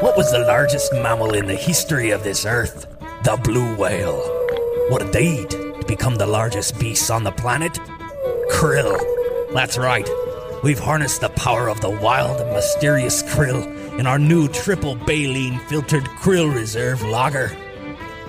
What 0.00 0.16
was 0.16 0.32
the 0.32 0.40
largest 0.40 0.92
mammal 0.94 1.34
in 1.34 1.46
the 1.46 1.54
history 1.54 2.10
of 2.10 2.24
this 2.24 2.44
earth? 2.44 2.86
The 3.22 3.38
blue 3.44 3.76
whale. 3.76 4.18
What 4.88 5.00
did 5.00 5.12
they 5.12 5.42
eat 5.42 5.50
to 5.50 5.84
become 5.86 6.16
the 6.16 6.26
largest 6.26 6.76
beasts 6.80 7.08
on 7.08 7.22
the 7.22 7.30
planet? 7.30 7.74
Krill. 8.50 8.98
That's 9.54 9.78
right. 9.78 10.08
We've 10.64 10.80
harnessed 10.80 11.20
the 11.20 11.28
power 11.28 11.68
of 11.68 11.80
the 11.82 11.90
wild 11.90 12.40
and 12.40 12.50
mysterious 12.50 13.22
krill 13.22 13.64
in 13.96 14.08
our 14.08 14.18
new 14.18 14.48
triple 14.48 14.96
baleen 14.96 15.60
filtered 15.68 16.04
krill 16.20 16.52
reserve 16.52 17.00
lager. 17.02 17.56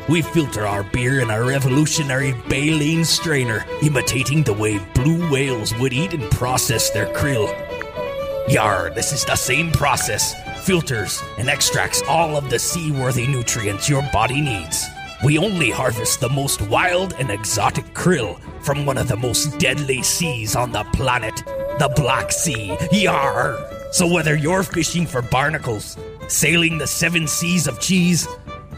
We 0.09 0.21
filter 0.21 0.65
our 0.65 0.83
beer 0.83 1.19
in 1.19 1.29
a 1.29 1.43
revolutionary 1.43 2.33
baleen 2.47 3.03
strainer, 3.03 3.65
imitating 3.83 4.41
the 4.41 4.53
way 4.53 4.79
blue 4.93 5.29
whales 5.29 5.77
would 5.79 5.91
eat 5.91 6.13
and 6.13 6.31
process 6.31 6.89
their 6.91 7.07
krill. 7.13 7.47
Yar, 8.47 8.89
this 8.91 9.11
is 9.11 9.25
the 9.25 9.35
same 9.35 9.69
process. 9.73 10.33
Filters 10.65 11.21
and 11.37 11.49
extracts 11.49 12.01
all 12.07 12.37
of 12.37 12.49
the 12.49 12.57
seaworthy 12.57 13.27
nutrients 13.27 13.89
your 13.89 14.01
body 14.13 14.39
needs. 14.39 14.85
We 15.25 15.37
only 15.37 15.71
harvest 15.71 16.21
the 16.21 16.29
most 16.29 16.61
wild 16.61 17.13
and 17.19 17.29
exotic 17.29 17.93
krill 17.93 18.39
from 18.63 18.85
one 18.85 18.97
of 18.97 19.09
the 19.09 19.17
most 19.17 19.59
deadly 19.59 20.03
seas 20.03 20.55
on 20.55 20.71
the 20.71 20.85
planet, 20.93 21.35
the 21.79 21.91
Black 21.97 22.31
Sea. 22.31 22.77
Yar! 22.93 23.57
So 23.91 24.07
whether 24.07 24.37
you're 24.37 24.63
fishing 24.63 25.05
for 25.05 25.21
barnacles, 25.21 25.97
sailing 26.29 26.77
the 26.77 26.87
seven 26.87 27.27
seas 27.27 27.67
of 27.67 27.81
cheese, 27.81 28.25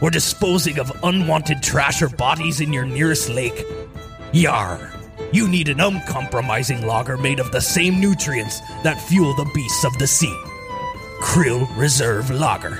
or 0.00 0.10
disposing 0.10 0.78
of 0.78 0.92
unwanted 1.04 1.62
trash 1.62 2.02
or 2.02 2.08
bodies 2.08 2.60
in 2.60 2.72
your 2.72 2.86
nearest 2.86 3.28
lake, 3.28 3.64
Yar! 4.32 4.92
You 5.32 5.48
need 5.48 5.68
an 5.68 5.80
uncompromising 5.80 6.86
lager 6.86 7.16
made 7.16 7.40
of 7.40 7.52
the 7.52 7.60
same 7.60 8.00
nutrients 8.00 8.60
that 8.82 9.00
fuel 9.00 9.34
the 9.34 9.50
beasts 9.54 9.84
of 9.84 9.96
the 9.98 10.06
sea. 10.06 10.34
Krill 11.20 11.68
Reserve 11.76 12.30
Lager. 12.30 12.78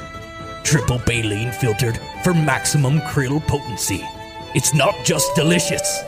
Triple 0.62 1.00
baleen 1.06 1.52
filtered 1.52 1.98
for 2.22 2.34
maximum 2.34 3.00
krill 3.00 3.46
potency. 3.46 4.02
It's 4.54 4.74
not 4.74 4.94
just 5.04 5.34
delicious, 5.36 6.02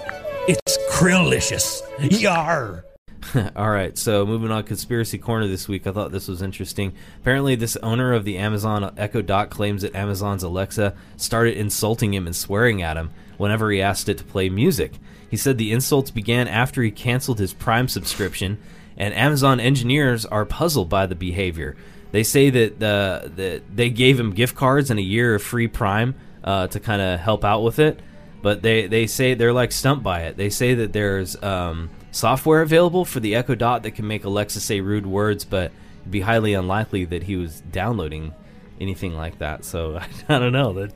it's 0.49 0.79
krillicious. 0.91 1.83
Yar! 2.21 2.85
All 3.57 3.71
right, 3.71 3.97
so 3.97 4.27
moving 4.27 4.51
on, 4.51 4.65
conspiracy 4.65 5.19
corner 5.19 5.47
this 5.47 5.69
week. 5.69 5.87
I 5.87 5.93
thought 5.93 6.13
this 6.13 6.29
was 6.29 6.43
interesting. 6.43 6.93
Apparently, 7.21 7.55
this 7.55 7.77
owner 7.77 8.13
of 8.13 8.25
the 8.25 8.37
Amazon 8.39 8.93
Echo 8.97 9.23
Dot 9.23 9.49
claims 9.51 9.83
that 9.83 9.95
Amazon's 9.95 10.43
Alexa 10.43 10.95
started 11.17 11.57
insulting 11.57 12.15
him 12.15 12.27
and 12.27 12.35
swearing 12.35 12.83
at 12.83 12.97
him 12.97 13.11
whenever 13.39 13.71
he 13.71 13.81
asked 13.81 14.09
it 14.09 14.19
to 14.19 14.25
play 14.25 14.49
music. 14.49 14.93
He 15.31 15.37
said 15.37 15.57
the 15.57 15.73
insults 15.73 16.11
began 16.11 16.49
after 16.49 16.83
he 16.83 16.91
canceled 16.91 17.39
his 17.39 17.55
Prime 17.55 17.89
subscription, 17.89 18.59
and 18.97 19.15
Amazon 19.15 19.61
engineers 19.61 20.27
are 20.27 20.45
puzzled 20.45 20.89
by 20.89 21.07
the 21.07 21.15
behavior. 21.15 21.77
They 22.11 22.25
say 22.25 22.51
that 22.51 22.81
the 22.81 23.33
that 23.37 23.63
they 23.75 23.89
gave 23.89 24.19
him 24.21 24.33
gift 24.33 24.55
cards 24.57 24.91
and 24.91 25.01
a 25.01 25.03
year 25.03 25.35
of 25.35 25.43
free 25.43 25.69
Prime 25.69 26.15
uh, 26.45 26.67
to 26.67 26.81
kind 26.81 27.01
of 27.01 27.21
help 27.21 27.45
out 27.45 27.63
with 27.63 27.79
it, 27.79 28.01
but 28.43 28.63
they 28.63 28.87
they 28.87 29.07
say 29.07 29.35
they're 29.35 29.53
like 29.53 29.73
stumped 29.73 30.03
by 30.03 30.23
it. 30.23 30.37
They 30.37 30.51
say 30.51 30.75
that 30.75 30.93
there's 30.93 31.41
um, 31.43 31.91
software 32.11 32.63
available 32.63 33.05
for 33.05 33.21
the 33.21 33.35
Echo 33.35 33.55
Dot 33.55 33.83
that 33.85 33.93
can 33.93 34.07
make 34.07 34.25
Alexa 34.25 34.61
say 34.61 34.81
rude 34.81 35.07
words, 35.07 35.45
but 35.45 35.73
it'd 36.03 36.11
be 36.11 36.21
highly 36.21 36.55
unlikely 36.55 37.05
that 37.07 37.23
he 37.25 37.37
was 37.37 37.61
downloading 37.61 38.35
anything 38.81 39.15
like 39.15 39.39
that. 39.39 39.65
So 39.65 39.99
I 40.29 40.39
don't 40.39 40.53
know 40.53 40.73
that. 40.75 40.93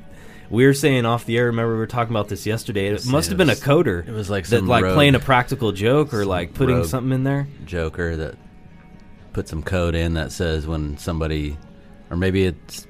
We 0.48 0.64
were 0.64 0.74
saying 0.74 1.06
off 1.06 1.24
the 1.24 1.36
air. 1.38 1.46
Remember, 1.46 1.72
we 1.72 1.78
were 1.78 1.88
talking 1.88 2.12
about 2.12 2.28
this 2.28 2.46
yesterday. 2.46 2.86
It 2.86 3.04
must 3.06 3.30
have 3.30 3.38
been 3.38 3.50
a 3.50 3.54
coder. 3.54 4.06
it 4.06 4.12
was 4.12 4.30
like 4.30 4.46
that, 4.46 4.64
like 4.64 4.84
rogue- 4.84 4.94
playing 4.94 5.14
a 5.16 5.18
practical 5.18 5.72
joke 5.72 6.14
or 6.14 6.24
like 6.24 6.54
putting 6.54 6.84
something 6.84 7.12
in 7.12 7.24
there. 7.24 7.48
Joker 7.64 8.16
that 8.16 8.36
put 9.32 9.48
some 9.48 9.62
code 9.62 9.96
in 9.96 10.14
that 10.14 10.30
says 10.30 10.64
when 10.64 10.98
somebody, 10.98 11.56
or 12.10 12.16
maybe 12.16 12.44
it's 12.46 12.86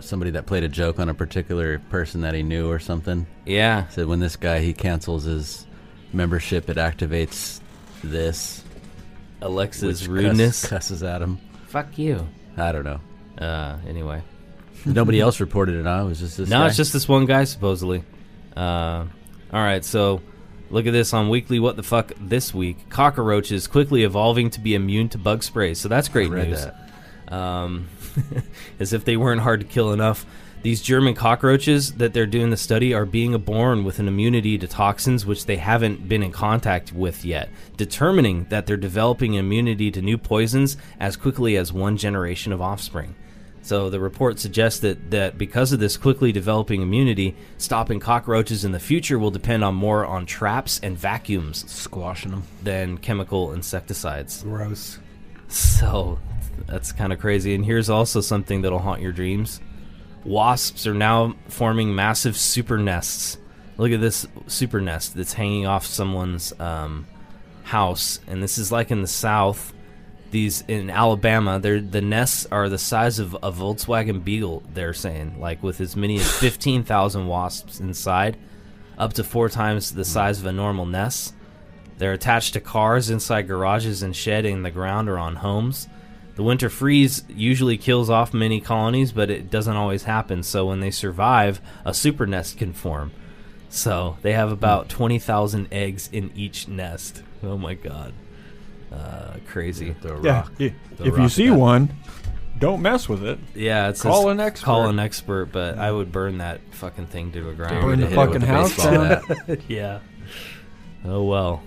somebody 0.00 0.32
that 0.32 0.46
played 0.46 0.64
a 0.64 0.68
joke 0.68 0.98
on 0.98 1.08
a 1.08 1.14
particular 1.14 1.78
person 1.90 2.22
that 2.22 2.34
he 2.34 2.42
knew 2.42 2.70
or 2.70 2.78
something. 2.78 3.26
Yeah, 3.44 3.88
Said 3.88 4.06
when 4.06 4.20
this 4.20 4.36
guy 4.36 4.60
he 4.60 4.72
cancels 4.72 5.24
his 5.24 5.66
membership, 6.12 6.68
it 6.70 6.76
activates 6.76 7.60
this. 8.02 8.62
Alexa's 9.42 10.08
rudeness. 10.08 10.62
cuss, 10.62 10.88
cusses 10.88 11.02
at 11.02 11.20
him. 11.20 11.38
Fuck 11.66 11.98
you. 11.98 12.26
I 12.56 12.72
don't 12.72 12.84
know. 12.84 13.00
Uh, 13.38 13.76
anyway, 13.86 14.22
Nobody 14.86 15.20
else 15.20 15.40
reported 15.40 15.74
it. 15.76 15.86
on. 15.86 16.06
It 16.06 16.08
was 16.08 16.20
just 16.20 16.36
this. 16.38 16.48
no, 16.48 16.60
guy. 16.60 16.66
it's 16.68 16.76
just 16.76 16.92
this 16.92 17.08
one 17.08 17.26
guy 17.26 17.44
supposedly. 17.44 18.04
Uh, 18.56 19.06
all 19.52 19.60
right, 19.62 19.84
so 19.84 20.22
look 20.70 20.86
at 20.86 20.92
this 20.92 21.12
on 21.12 21.28
Weekly. 21.28 21.58
What 21.58 21.76
the 21.76 21.82
fuck 21.82 22.12
this 22.20 22.54
week? 22.54 22.88
Cockroaches 22.88 23.66
quickly 23.66 24.04
evolving 24.04 24.50
to 24.50 24.60
be 24.60 24.74
immune 24.74 25.08
to 25.10 25.18
bug 25.18 25.42
sprays. 25.42 25.78
So 25.80 25.88
that's 25.88 26.08
great 26.08 26.30
read 26.30 26.48
news. 26.50 26.64
that. 26.64 27.32
um, 27.34 27.88
as 28.80 28.92
if 28.92 29.04
they 29.04 29.16
weren't 29.16 29.40
hard 29.42 29.60
to 29.60 29.66
kill 29.66 29.92
enough. 29.92 30.26
These 30.62 30.80
German 30.80 31.12
cockroaches 31.14 31.92
that 31.96 32.14
they're 32.14 32.24
doing 32.24 32.48
the 32.48 32.56
study 32.56 32.94
are 32.94 33.04
being 33.04 33.36
born 33.38 33.84
with 33.84 33.98
an 33.98 34.08
immunity 34.08 34.56
to 34.56 34.66
toxins 34.66 35.26
which 35.26 35.44
they 35.44 35.56
haven't 35.56 36.08
been 36.08 36.22
in 36.22 36.32
contact 36.32 36.90
with 36.90 37.22
yet, 37.22 37.50
determining 37.76 38.44
that 38.44 38.64
they're 38.64 38.78
developing 38.78 39.34
immunity 39.34 39.90
to 39.90 40.00
new 40.00 40.16
poisons 40.16 40.78
as 40.98 41.16
quickly 41.16 41.58
as 41.58 41.70
one 41.70 41.98
generation 41.98 42.50
of 42.50 42.62
offspring. 42.62 43.14
So 43.60 43.90
the 43.90 44.00
report 44.00 44.38
suggests 44.38 44.80
that, 44.80 45.10
that 45.10 45.36
because 45.36 45.72
of 45.72 45.80
this 45.80 45.98
quickly 45.98 46.32
developing 46.32 46.80
immunity, 46.80 47.34
stopping 47.58 48.00
cockroaches 48.00 48.64
in 48.64 48.72
the 48.72 48.80
future 48.80 49.18
will 49.18 49.30
depend 49.30 49.64
on 49.64 49.74
more 49.74 50.04
on 50.04 50.24
traps 50.24 50.80
and 50.82 50.96
vacuums 50.96 51.70
Squashing 51.70 52.30
them. 52.30 52.42
than 52.62 52.96
chemical 52.98 53.52
insecticides. 53.52 54.42
Gross. 54.42 54.98
So 55.48 56.18
that's 56.66 56.92
kind 56.92 57.12
of 57.12 57.18
crazy. 57.18 57.54
And 57.54 57.64
here's 57.64 57.90
also 57.90 58.20
something 58.20 58.62
that'll 58.62 58.78
haunt 58.78 59.02
your 59.02 59.12
dreams. 59.12 59.60
Wasps 60.24 60.86
are 60.86 60.94
now 60.94 61.36
forming 61.48 61.94
massive 61.94 62.36
super 62.36 62.78
nests. 62.78 63.38
Look 63.76 63.92
at 63.92 64.00
this 64.00 64.26
super 64.46 64.80
nest 64.80 65.16
that's 65.16 65.32
hanging 65.32 65.66
off 65.66 65.84
someone's 65.84 66.52
um, 66.60 67.06
house, 67.64 68.20
and 68.26 68.42
this 68.42 68.56
is 68.56 68.70
like 68.70 68.90
in 68.90 69.02
the 69.02 69.08
south. 69.08 69.72
These 70.30 70.64
in 70.66 70.90
Alabama, 70.90 71.58
they're, 71.60 71.80
the 71.80 72.00
nests 72.00 72.46
are 72.50 72.68
the 72.68 72.78
size 72.78 73.18
of 73.18 73.34
a 73.34 73.52
Volkswagen 73.52 74.24
Beetle. 74.24 74.62
They're 74.72 74.94
saying, 74.94 75.40
like 75.40 75.62
with 75.62 75.80
as 75.80 75.94
many 75.94 76.16
as 76.16 76.30
fifteen 76.30 76.84
thousand 76.84 77.26
wasps 77.26 77.80
inside, 77.80 78.36
up 78.96 79.12
to 79.14 79.24
four 79.24 79.48
times 79.48 79.92
the 79.92 80.04
size 80.04 80.40
of 80.40 80.46
a 80.46 80.52
normal 80.52 80.86
nest. 80.86 81.34
They're 81.98 82.12
attached 82.12 82.54
to 82.54 82.60
cars 82.60 83.10
inside 83.10 83.46
garages 83.46 84.02
and 84.02 84.16
shed 84.16 84.44
in 84.44 84.62
the 84.62 84.70
ground 84.70 85.08
or 85.08 85.18
on 85.18 85.36
homes. 85.36 85.86
The 86.36 86.42
winter 86.42 86.68
freeze 86.68 87.22
usually 87.28 87.76
kills 87.76 88.10
off 88.10 88.34
many 88.34 88.60
colonies, 88.60 89.12
but 89.12 89.30
it 89.30 89.50
doesn't 89.50 89.76
always 89.76 90.02
happen. 90.04 90.42
So 90.42 90.66
when 90.66 90.80
they 90.80 90.90
survive, 90.90 91.60
a 91.84 91.94
super 91.94 92.26
nest 92.26 92.58
can 92.58 92.72
form. 92.72 93.12
So 93.68 94.16
they 94.22 94.32
have 94.32 94.50
about 94.52 94.88
20,000 94.88 95.68
eggs 95.72 96.08
in 96.12 96.32
each 96.34 96.66
nest. 96.68 97.22
Oh 97.42 97.56
my 97.56 97.74
god. 97.74 98.12
Uh, 98.92 99.34
crazy. 99.46 99.94
Throw 100.00 100.18
a 100.18 100.22
Yeah. 100.22 100.32
rock. 100.40 100.52
i- 100.60 100.62
if 100.64 101.00
rock 101.00 101.18
you 101.18 101.28
see 101.28 101.48
that. 101.48 101.54
one, 101.54 101.90
don't 102.58 102.80
mess 102.82 103.08
with 103.08 103.24
it. 103.24 103.38
Yeah, 103.54 103.88
it's 103.88 104.02
Call 104.02 104.28
an 104.30 104.38
expert. 104.40 104.64
Call 104.64 104.86
an 104.88 104.98
expert, 105.00 105.46
but 105.52 105.78
I 105.78 105.90
would 105.90 106.12
burn 106.12 106.38
that 106.38 106.60
fucking 106.72 107.06
thing 107.06 107.32
to 107.32 107.42
the 107.42 107.52
ground. 107.52 107.80
Burn 107.80 108.00
the 108.00 108.06
Hit 108.06 108.16
it 108.16 108.18
with 108.18 108.42
fucking 108.42 108.46
house 108.46 108.76
down. 108.76 109.58
yeah. 109.68 109.98
Oh 111.04 111.24
well. 111.24 111.62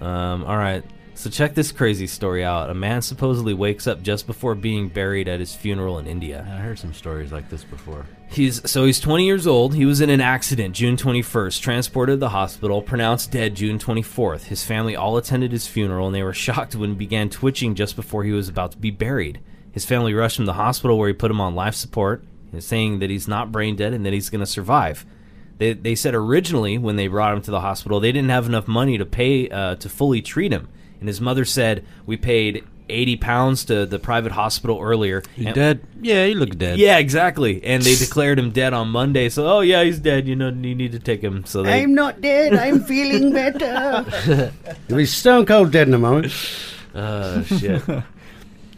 Um, 0.00 0.44
all 0.44 0.56
right. 0.56 0.82
So 1.16 1.30
check 1.30 1.54
this 1.54 1.70
crazy 1.70 2.08
story 2.08 2.44
out. 2.44 2.70
A 2.70 2.74
man 2.74 3.00
supposedly 3.00 3.54
wakes 3.54 3.86
up 3.86 4.02
just 4.02 4.26
before 4.26 4.54
being 4.54 4.88
buried 4.88 5.28
at 5.28 5.38
his 5.38 5.54
funeral 5.54 5.98
in 5.98 6.06
India. 6.06 6.44
I 6.46 6.56
heard 6.56 6.78
some 6.78 6.92
stories 6.92 7.30
like 7.30 7.48
this 7.48 7.62
before. 7.62 8.06
He's 8.28 8.68
so 8.68 8.84
he's 8.84 8.98
20 8.98 9.24
years 9.24 9.46
old. 9.46 9.74
He 9.74 9.86
was 9.86 10.00
in 10.00 10.10
an 10.10 10.20
accident 10.20 10.74
June 10.74 10.96
21st, 10.96 11.60
transported 11.60 12.14
to 12.14 12.18
the 12.18 12.30
hospital, 12.30 12.82
pronounced 12.82 13.30
dead 13.30 13.54
June 13.54 13.78
24th. 13.78 14.44
His 14.44 14.64
family 14.64 14.96
all 14.96 15.16
attended 15.16 15.52
his 15.52 15.68
funeral 15.68 16.06
and 16.06 16.14
they 16.14 16.24
were 16.24 16.34
shocked 16.34 16.74
when 16.74 16.90
he 16.90 16.96
began 16.96 17.30
twitching 17.30 17.76
just 17.76 17.94
before 17.94 18.24
he 18.24 18.32
was 18.32 18.48
about 18.48 18.72
to 18.72 18.78
be 18.78 18.90
buried. 18.90 19.40
His 19.70 19.84
family 19.84 20.14
rushed 20.14 20.38
him 20.38 20.44
to 20.44 20.50
the 20.50 20.54
hospital 20.54 20.98
where 20.98 21.08
he 21.08 21.14
put 21.14 21.30
him 21.30 21.40
on 21.40 21.54
life 21.54 21.74
support, 21.74 22.24
saying 22.58 22.98
that 22.98 23.10
he's 23.10 23.28
not 23.28 23.52
brain 23.52 23.76
dead 23.76 23.92
and 23.92 24.04
that 24.04 24.12
he's 24.12 24.30
going 24.30 24.40
to 24.40 24.46
survive. 24.46 25.06
They, 25.58 25.72
they 25.72 25.94
said 25.94 26.14
originally 26.14 26.76
when 26.78 26.96
they 26.96 27.06
brought 27.06 27.34
him 27.34 27.42
to 27.42 27.50
the 27.52 27.60
hospital 27.60 28.00
they 28.00 28.10
didn't 28.10 28.30
have 28.30 28.46
enough 28.46 28.66
money 28.66 28.98
to 28.98 29.06
pay 29.06 29.48
uh, 29.48 29.76
to 29.76 29.88
fully 29.88 30.20
treat 30.20 30.52
him, 30.52 30.68
and 31.04 31.08
his 31.08 31.20
mother 31.20 31.44
said 31.44 31.84
we 32.06 32.16
paid 32.16 32.64
80 32.88 33.16
pounds 33.16 33.64
to 33.66 33.84
the 33.84 33.98
private 33.98 34.32
hospital 34.32 34.80
earlier. 34.80 35.22
You 35.36 35.48
and- 35.48 35.54
dead? 35.54 35.80
Yeah, 36.00 36.24
he 36.26 36.34
look 36.34 36.56
dead. 36.56 36.78
yeah, 36.78 36.96
exactly. 36.96 37.62
And 37.62 37.82
they 37.82 37.94
declared 38.06 38.38
him 38.38 38.52
dead 38.52 38.72
on 38.72 38.88
Monday. 38.88 39.28
So, 39.28 39.46
oh 39.46 39.60
yeah, 39.60 39.82
he's 39.84 39.98
dead. 39.98 40.26
You 40.26 40.34
know, 40.34 40.48
you 40.48 40.74
need 40.74 40.92
to 40.92 40.98
take 40.98 41.20
him. 41.20 41.44
So 41.44 41.62
they. 41.62 41.82
I'm 41.82 41.94
not 41.94 42.22
dead. 42.22 42.54
I'm 42.54 42.82
feeling 42.84 43.32
better. 43.34 44.06
You'll 44.88 44.96
be 44.96 45.04
stone 45.06 45.44
cold 45.44 45.72
dead 45.72 45.88
in 45.88 45.94
a 45.94 45.98
moment. 45.98 46.32
Oh 46.96 47.42
shit. 47.42 47.82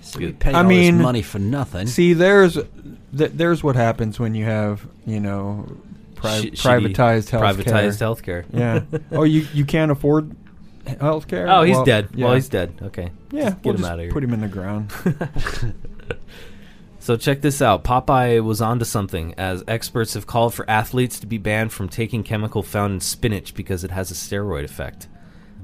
So 0.00 0.18
we 0.18 0.32
paid 0.32 0.54
I 0.54 0.60
all 0.60 0.64
mean, 0.64 0.96
this 0.96 1.02
money 1.02 1.20
for 1.20 1.38
nothing. 1.38 1.86
See, 1.86 2.14
there's 2.14 2.54
th- 2.54 3.32
there's 3.34 3.62
what 3.62 3.76
happens 3.76 4.18
when 4.18 4.34
you 4.34 4.46
have 4.46 4.86
you 5.04 5.20
know 5.20 5.66
pri- 6.14 6.50
Sh- 6.54 6.64
privatized 6.64 7.28
health 7.28 7.42
privatized 7.44 7.98
healthcare. 8.00 8.46
Yeah. 8.54 8.80
oh, 9.12 9.24
you 9.24 9.46
you 9.52 9.66
can't 9.66 9.90
afford 9.90 10.34
healthcare. 10.86 11.46
Oh, 11.48 11.62
he's 11.62 11.76
Well, 11.76 11.84
dead. 11.84 12.08
Yeah. 12.14 12.24
Well, 12.24 12.34
he's 12.34 12.48
dead. 12.48 12.78
Okay. 12.82 13.10
yeah. 13.30 13.50
Just 13.50 13.64
we'll 13.64 13.74
get 13.74 13.74
him 13.74 13.76
just 13.78 13.90
out 13.90 13.98
of 13.98 14.04
here. 14.04 14.12
Put 14.12 14.24
him 14.24 14.32
in 14.32 14.40
the 14.40 14.48
ground. 14.48 14.92
So 16.98 17.16
check 17.16 17.40
this 17.40 17.62
out. 17.62 17.84
Popeye 17.84 18.42
was 18.42 18.60
onto 18.60 18.84
something, 18.84 19.32
as 19.38 19.62
experts 19.68 20.14
have 20.14 20.26
called 20.26 20.54
for 20.54 20.68
athletes 20.68 21.20
to 21.20 21.26
be 21.28 21.38
banned 21.38 21.72
from 21.72 21.88
taking 21.88 22.24
chemical 22.24 22.64
found 22.64 22.94
in 22.94 23.00
spinach 23.00 23.54
because 23.54 23.84
it 23.84 23.92
has 23.92 24.10
a 24.10 24.14
steroid 24.14 24.64
effect. 24.64 25.06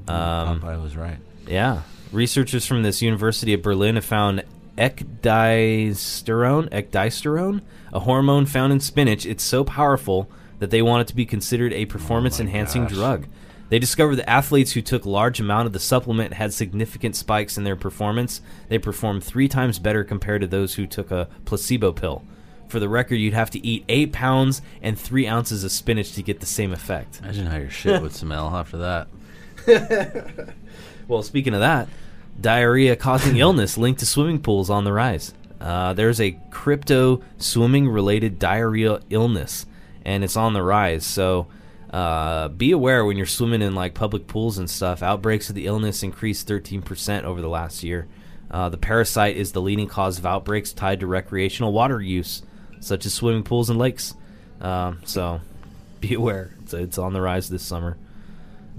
Um, 0.07 0.61
Popeye 0.61 0.81
was 0.81 0.97
right. 0.97 1.19
yeah, 1.49 1.83
researchers 2.13 2.65
from 2.65 2.85
this 2.85 3.03
University 3.03 3.55
of 3.55 3.63
Berlin 3.63 3.97
have 3.97 4.05
found 4.05 4.45
ecdysterone, 4.79 6.69
ecdysterone, 6.71 7.63
a 7.93 7.99
hormone 7.99 8.47
found 8.47 8.73
in 8.73 8.79
spinach. 8.79 9.27
It's 9.27 9.43
so 9.43 9.65
powerful 9.65 10.31
that 10.61 10.71
they 10.71 10.81
want 10.81 11.01
it 11.03 11.09
to 11.09 11.17
be 11.17 11.27
considered 11.27 11.73
a 11.73 11.87
performance-enhancing 11.87 12.85
gosh. 12.85 12.93
drug. 12.93 13.27
They 13.73 13.79
discovered 13.79 14.17
that 14.17 14.29
athletes 14.29 14.73
who 14.73 14.83
took 14.83 15.07
large 15.07 15.41
amount 15.41 15.67
of 15.67 15.73
the 15.73 15.81
supplement 15.81 16.35
had 16.35 16.53
significant 16.53 17.17
spikes 17.17 17.57
in 17.57 17.65
their 17.65 17.75
performance. 17.75 18.43
They 18.69 18.79
performed 18.79 19.25
three 19.25 19.49
times 19.49 19.79
better 19.79 20.05
compared 20.05 20.43
to 20.43 20.47
those 20.47 20.75
who 20.75 20.87
took 20.87 21.11
a 21.11 21.27
placebo 21.47 21.93
pill. 21.93 22.23
For 22.69 22.79
the 22.79 22.91
record, 22.91 23.15
you'd 23.15 23.33
have 23.33 23.49
to 23.49 23.67
eat 23.67 23.87
eight 23.89 24.13
pounds 24.13 24.61
and 24.83 24.99
three 24.99 25.27
ounces 25.27 25.65
of 25.65 25.73
spinach 25.73 26.13
to 26.17 26.23
get 26.23 26.41
the 26.41 26.45
same 26.45 26.75
effect. 26.75 27.21
Imagine 27.23 27.47
how 27.47 27.57
your 27.57 27.71
shit 27.71 28.03
would 28.03 28.13
smell 28.13 28.55
after 28.55 29.07
that. 29.67 30.55
Well, 31.09 31.23
speaking 31.23 31.55
of 31.55 31.61
that, 31.61 31.89
diarrhea 32.39 32.95
causing 32.95 33.37
illness 33.39 33.79
linked 33.79 34.01
to 34.01 34.07
swimming 34.07 34.41
pools 34.43 34.69
on 34.69 34.85
the 34.85 34.93
rise. 34.93 35.33
Uh, 35.59 35.95
there's 35.95 36.21
a 36.21 36.39
crypto 36.51 37.23
swimming 37.39 37.89
related 37.89 38.39
diarrhea 38.39 39.01
illness, 39.09 39.65
and 40.05 40.23
it's 40.23 40.37
on 40.37 40.53
the 40.53 40.63
rise. 40.63 41.07
So 41.07 41.47
uh, 41.93 42.49
be 42.49 42.73
aware 42.73 43.05
when 43.05 43.17
you're 43.17 43.27
swimming 43.27 43.63
in 43.63 43.75
like 43.75 43.95
public 43.95 44.27
pools 44.27 44.59
and 44.59 44.71
stuff. 44.71 45.03
Outbreaks 45.03 45.49
of 45.49 45.55
the 45.55 45.67
illness 45.67 46.03
increased 46.03 46.49
13% 46.49 47.25
over 47.25 47.41
the 47.41 47.49
last 47.49 47.83
year. 47.83 48.09
Uh, 48.51 48.69
the 48.69 48.79
parasite 48.79 49.37
is 49.37 49.53
the 49.53 49.61
leading 49.61 49.89
cause 49.89 50.19
of 50.19 50.27
outbreaks 50.27 50.73
tied 50.73 51.01
to 51.01 51.07
recreational 51.07 51.73
water 51.73 52.01
use, 52.01 52.43
such 52.81 53.07
as 53.07 53.15
swimming 53.15 53.43
pools 53.43 53.71
and 53.71 53.79
lakes. 53.79 54.15
Um, 54.61 55.01
so 55.05 55.41
be 56.01 56.15
aware. 56.15 56.55
It's, 56.63 56.75
it's 56.75 56.99
on 56.99 57.13
the 57.13 57.21
rise 57.21 57.49
this 57.49 57.63
summer. 57.63 57.97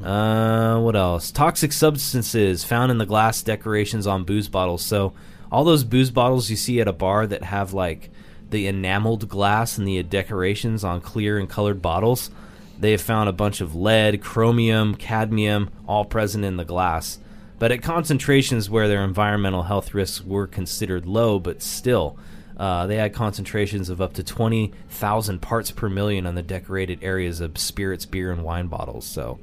Uh, 0.04 0.80
what 0.80 0.96
else? 0.96 1.32
Toxic 1.32 1.72
substances 1.72 2.64
found 2.64 2.92
in 2.92 2.98
the 2.98 3.06
glass 3.06 3.44
decorations 3.44 4.08
on 4.08 4.24
booze 4.24 4.48
bottles. 4.48 4.84
So, 4.84 5.14
all 5.52 5.64
those 5.64 5.84
booze 5.84 6.10
bottles 6.10 6.50
you 6.50 6.56
see 6.56 6.82
at 6.82 6.88
a 6.88 6.94
bar 6.94 7.28
that 7.28 7.44
have 7.44 7.74
like 7.74 8.10
the 8.50 8.66
enameled 8.66 9.30
glass 9.30 9.78
and 9.78 9.88
the 9.88 10.02
decorations 10.02 10.84
on 10.84 11.00
clear 11.00 11.38
and 11.38 11.48
colored 11.48 11.80
bottles, 11.82 12.32
they 12.80 12.92
have 12.92 13.02
found 13.02 13.30
a 13.30 13.34
bunch 13.34 13.62
of 13.62 13.76
lead, 13.76 14.22
chromium, 14.22 14.96
cadmium, 14.96 15.70
all 15.88 16.06
present 16.06 16.44
in 16.44 16.58
the 16.58 16.66
glass. 16.66 17.20
But 17.60 17.72
at 17.72 17.82
concentrations 17.82 18.70
where 18.70 18.88
their 18.88 19.04
environmental 19.04 19.64
health 19.64 19.94
risks 19.94 20.24
were 20.26 20.48
considered 20.48 21.06
low, 21.06 21.40
but 21.40 21.62
still, 21.62 22.18
uh, 22.58 22.88
they 22.88 22.98
had 22.98 23.14
concentrations 23.14 23.90
of 23.90 24.02
up 24.02 24.14
to 24.14 24.24
20,000 24.24 25.42
parts 25.42 25.72
per 25.72 25.88
million 25.90 26.26
on 26.26 26.36
the 26.36 26.42
decorated 26.44 27.00
areas 27.04 27.40
of 27.42 27.58
spirits, 27.58 28.06
beer, 28.06 28.32
and 28.32 28.44
wine 28.44 28.68
bottles. 28.68 29.06
So, 29.06 29.40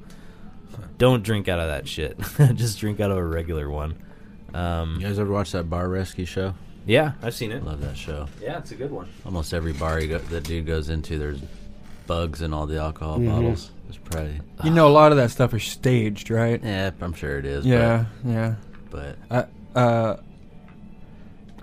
don't 0.99 1.23
drink 1.23 1.49
out 1.49 1.61
of 1.61 1.69
that 1.69 1.89
shit. 1.89 2.19
Just 2.55 2.79
drink 2.79 3.01
out 3.01 3.11
of 3.11 3.17
a 3.17 3.25
regular 3.25 3.71
one. 3.71 3.97
Um, 4.55 4.97
You 5.01 5.07
guys 5.07 5.19
ever 5.19 5.33
watch 5.33 5.53
that 5.53 5.71
Bar 5.71 5.89
Rescue 5.89 6.25
show? 6.27 6.55
yeah, 6.87 7.13
I've 7.23 7.35
seen 7.35 7.53
it. 7.53 7.65
Love 7.65 7.81
that 7.83 7.97
show. 7.97 8.27
Yeah, 8.43 8.59
it's 8.59 8.73
a 8.73 8.75
good 8.75 8.91
one. 8.91 9.09
Almost 9.25 9.55
every 9.55 9.73
bar 9.73 10.01
go, 10.07 10.19
that 10.19 10.45
dude 10.45 10.67
goes 10.67 10.89
into, 10.91 11.19
there's 11.19 11.41
bugs 12.11 12.43
in 12.43 12.53
all 12.53 12.67
the 12.67 12.77
alcohol 12.77 13.19
Mm-hmm. 13.19 13.29
bottles. 13.29 13.71
It's 13.89 13.97
probably, 13.97 14.41
you 14.65 14.71
know, 14.71 14.89
a 14.89 14.91
lot 14.91 15.13
of 15.13 15.19
that 15.19 15.31
stuff 15.31 15.55
is 15.55 15.63
staged, 15.63 16.29
right? 16.29 16.61
yeah, 16.61 16.91
I'm 17.01 17.13
sure 17.13 17.39
it 17.39 17.45
is. 17.45 17.65
Yeah, 17.65 18.07
yeah. 18.25 18.57
But, 18.91 19.17
but 19.29 19.49
I 19.77 19.81
uh, 19.81 20.21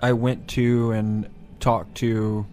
I 0.00 0.12
went 0.14 0.48
to 0.48 0.92
and 0.92 1.28
talked 1.60 1.96
to 1.96 2.46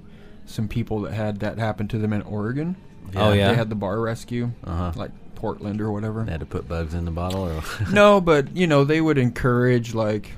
some 0.46 0.68
people 0.68 1.02
that 1.02 1.14
had 1.14 1.40
that 1.40 1.58
happen 1.58 1.88
to 1.88 1.98
them 1.98 2.12
in 2.12 2.22
Oregon. 2.24 2.76
Oh, 3.16 3.32
yeah? 3.32 3.50
They 3.50 3.56
had 3.56 3.70
the 3.70 3.76
bar 3.76 4.02
rescue, 4.02 4.52
uh-huh. 4.66 4.92
like 4.98 5.12
Portland 5.36 5.80
or 5.80 5.90
whatever. 5.92 6.24
They 6.24 6.32
had 6.32 6.42
to 6.42 6.46
put 6.46 6.68
bugs 6.68 6.94
in 6.94 7.06
the 7.06 7.12
bottle, 7.12 7.48
or 7.48 7.64
no, 7.92 8.20
but 8.32 8.56
you 8.58 8.68
know 8.68 8.84
they 8.84 9.00
would 9.00 9.18
encourage 9.18 9.94
like 9.94 10.34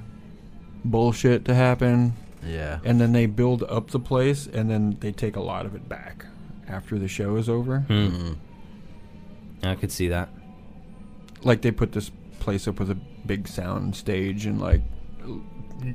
bullshit 0.85 1.45
to 1.45 1.55
happen, 1.55 2.13
yeah, 2.45 2.79
and 2.83 3.01
then 3.01 3.13
they 3.13 3.25
build 3.25 3.63
up 3.63 3.89
the 3.89 3.99
place, 3.99 4.45
and 4.45 4.69
then 4.69 4.97
they 4.99 5.11
take 5.11 5.35
a 5.35 5.41
lot 5.41 5.65
of 5.65 5.73
it 5.73 5.89
back 5.89 6.27
after 6.67 6.97
the 6.99 7.07
show 7.07 7.35
is 7.37 7.47
over. 7.49 7.79
Hmm. 7.81 7.93
Mm. 7.93 8.35
I 9.63 9.75
could 9.75 9.91
see 9.91 10.07
that. 10.09 10.29
Like 11.43 11.61
they 11.61 11.71
put 11.71 11.91
this 11.93 12.11
place 12.39 12.67
up 12.67 12.79
with 12.79 12.89
a 12.91 12.95
big 13.25 13.47
sound 13.47 13.95
stage 13.95 14.45
and 14.45 14.59
like 14.61 14.81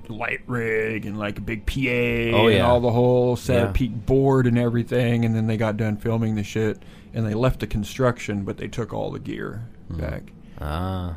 light 0.08 0.40
rig 0.46 1.06
and 1.06 1.18
like 1.18 1.38
a 1.38 1.40
big 1.40 1.66
PA 1.66 2.36
Oh, 2.36 2.46
and 2.48 2.62
all 2.62 2.80
the 2.80 2.90
whole 2.92 3.34
set 3.36 3.66
Yeah. 3.66 3.72
peak 3.72 4.06
board 4.06 4.46
and 4.46 4.56
everything, 4.58 5.24
and 5.24 5.34
then 5.34 5.46
they 5.46 5.56
got 5.56 5.76
done 5.76 5.96
filming 5.96 6.34
the 6.36 6.44
shit 6.44 6.82
and 7.14 7.26
they 7.26 7.34
left 7.34 7.60
the 7.60 7.66
construction, 7.66 8.44
but 8.44 8.56
they 8.56 8.68
took 8.68 8.92
all 8.92 9.10
the 9.10 9.18
gear 9.18 9.66
Hmm. 9.88 9.96
back 10.00 10.32
Ah. 10.60 11.16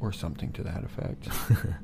or 0.00 0.12
something 0.12 0.52
to 0.52 0.62
that 0.62 0.84
effect. 0.84 1.28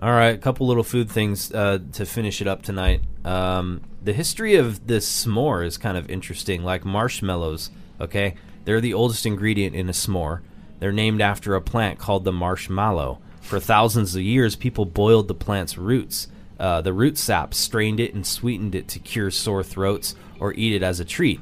All 0.00 0.12
right, 0.12 0.32
a 0.32 0.38
couple 0.38 0.68
little 0.68 0.84
food 0.84 1.10
things 1.10 1.52
uh, 1.52 1.80
to 1.94 2.06
finish 2.06 2.40
it 2.40 2.46
up 2.46 2.62
tonight. 2.62 3.00
Um, 3.24 3.80
the 4.00 4.12
history 4.12 4.54
of 4.54 4.86
this 4.86 5.24
s'more 5.26 5.66
is 5.66 5.76
kind 5.76 5.96
of 5.96 6.08
interesting, 6.08 6.62
like 6.62 6.84
marshmallows. 6.84 7.70
Okay, 8.00 8.36
they're 8.64 8.80
the 8.80 8.94
oldest 8.94 9.26
ingredient 9.26 9.74
in 9.74 9.88
a 9.88 9.92
s'more. 9.92 10.42
They're 10.78 10.92
named 10.92 11.20
after 11.20 11.56
a 11.56 11.60
plant 11.60 11.98
called 11.98 12.22
the 12.22 12.30
marshmallow. 12.30 13.18
For 13.40 13.58
thousands 13.58 14.14
of 14.14 14.22
years, 14.22 14.54
people 14.54 14.84
boiled 14.84 15.26
the 15.26 15.34
plant's 15.34 15.76
roots. 15.76 16.28
Uh, 16.60 16.80
the 16.80 16.92
root 16.92 17.18
sap, 17.18 17.52
strained 17.52 17.98
it, 17.98 18.14
and 18.14 18.24
sweetened 18.24 18.76
it 18.76 18.86
to 18.88 19.00
cure 19.00 19.32
sore 19.32 19.64
throats 19.64 20.14
or 20.38 20.54
eat 20.54 20.74
it 20.74 20.84
as 20.84 21.00
a 21.00 21.04
treat. 21.04 21.40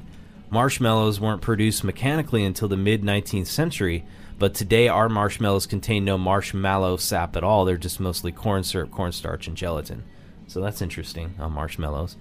Marshmallows 0.49 1.21
weren't 1.21 1.43
produced 1.43 1.85
mechanically 1.85 2.43
until 2.43 2.69
the 2.69 2.77
mid 2.79 3.03
19th 3.03 3.49
century, 3.49 4.07
but 4.39 4.55
today 4.55 4.89
our 4.89 5.09
marshmallows 5.09 5.66
contain 5.66 6.05
no 6.05 6.18
marshmallow 6.18 6.97
sap 6.97 7.37
at 7.37 7.45
all. 7.45 7.64
They're 7.64 7.76
just 7.76 8.01
mostly 8.01 8.32
corn 8.32 8.64
syrup, 8.64 8.91
cornstarch, 8.91 9.47
and 9.47 9.57
gelatin. 9.57 10.05
So 10.47 10.61
that's 10.61 10.82
interesting 10.82 11.34
on 11.39 11.53
marshmallows. 11.53 12.16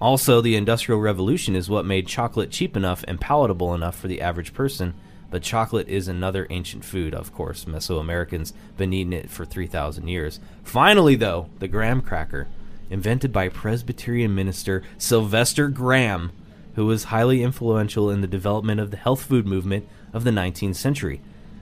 Also, 0.00 0.40
the 0.40 0.56
Industrial 0.56 1.00
Revolution 1.00 1.56
is 1.56 1.68
what 1.68 1.84
made 1.84 2.06
chocolate 2.06 2.50
cheap 2.50 2.76
enough 2.76 3.04
and 3.08 3.20
palatable 3.20 3.74
enough 3.74 3.98
for 3.98 4.08
the 4.08 4.20
average 4.20 4.54
person. 4.54 4.94
But 5.30 5.42
chocolate 5.42 5.88
is 5.88 6.08
another 6.08 6.46
ancient 6.50 6.84
food, 6.84 7.14
of 7.14 7.34
course. 7.34 7.66
Mesoamericans 7.66 8.52
been 8.76 8.92
eating 8.92 9.12
it 9.12 9.28
for 9.28 9.44
3,000 9.44 10.08
years. 10.08 10.40
Finally, 10.62 11.16
though, 11.16 11.50
the 11.58 11.68
graham 11.68 12.00
cracker, 12.00 12.48
invented 12.88 13.32
by 13.32 13.48
Presbyterian 13.48 14.34
minister 14.34 14.82
Sylvester 14.96 15.68
Graham, 15.68 16.32
who 16.76 16.86
was 16.86 17.04
highly 17.04 17.42
influential 17.42 18.08
in 18.08 18.20
the 18.20 18.26
development 18.26 18.80
of 18.80 18.90
the 18.90 18.96
health 18.96 19.22
food 19.22 19.46
movement 19.46 19.86
of 20.12 20.24
the 20.24 20.30
19th 20.30 20.76
century. 20.76 21.20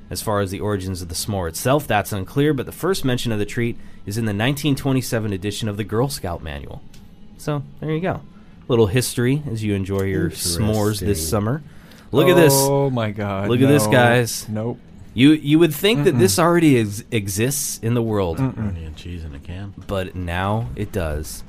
As 0.08 0.22
far 0.22 0.40
as 0.40 0.50
the 0.52 0.60
origins 0.60 1.02
of 1.02 1.08
the 1.08 1.14
s'more 1.14 1.48
itself, 1.48 1.86
that's 1.86 2.12
unclear, 2.12 2.54
but 2.54 2.66
the 2.66 2.72
first 2.72 3.04
mention 3.04 3.32
of 3.32 3.38
the 3.40 3.44
treat 3.46 3.76
is 4.06 4.16
in 4.16 4.24
the 4.24 4.30
1927 4.30 5.32
edition 5.32 5.68
of 5.68 5.76
the 5.76 5.84
Girl 5.84 6.08
Scout 6.08 6.42
Manual. 6.42 6.80
So, 7.38 7.62
there 7.80 7.90
you 7.90 8.00
go. 8.00 8.20
Little 8.68 8.86
history 8.86 9.42
as 9.50 9.64
you 9.64 9.74
enjoy 9.74 10.02
your 10.02 10.30
s'mores 10.30 11.00
this 11.00 11.28
summer. 11.28 11.62
Look 12.12 12.28
at 12.28 12.36
this. 12.36 12.52
Oh 12.54 12.88
my 12.90 13.10
god! 13.10 13.48
Look 13.48 13.60
at 13.60 13.68
this, 13.68 13.86
guys. 13.86 14.48
Nope. 14.48 14.78
You 15.12 15.30
you 15.32 15.58
would 15.58 15.74
think 15.74 16.04
that 16.04 16.18
this 16.18 16.38
already 16.38 16.78
ex- 16.78 17.02
exists 17.10 17.78
in 17.78 17.94
the 17.94 18.02
world, 18.02 18.38
macaroni 18.38 18.84
and 18.84 18.96
cheese 18.96 19.24
in 19.24 19.34
a 19.34 19.38
can. 19.38 19.74
but 19.86 20.14
now 20.14 20.68
it 20.76 20.92
does. 20.92 21.42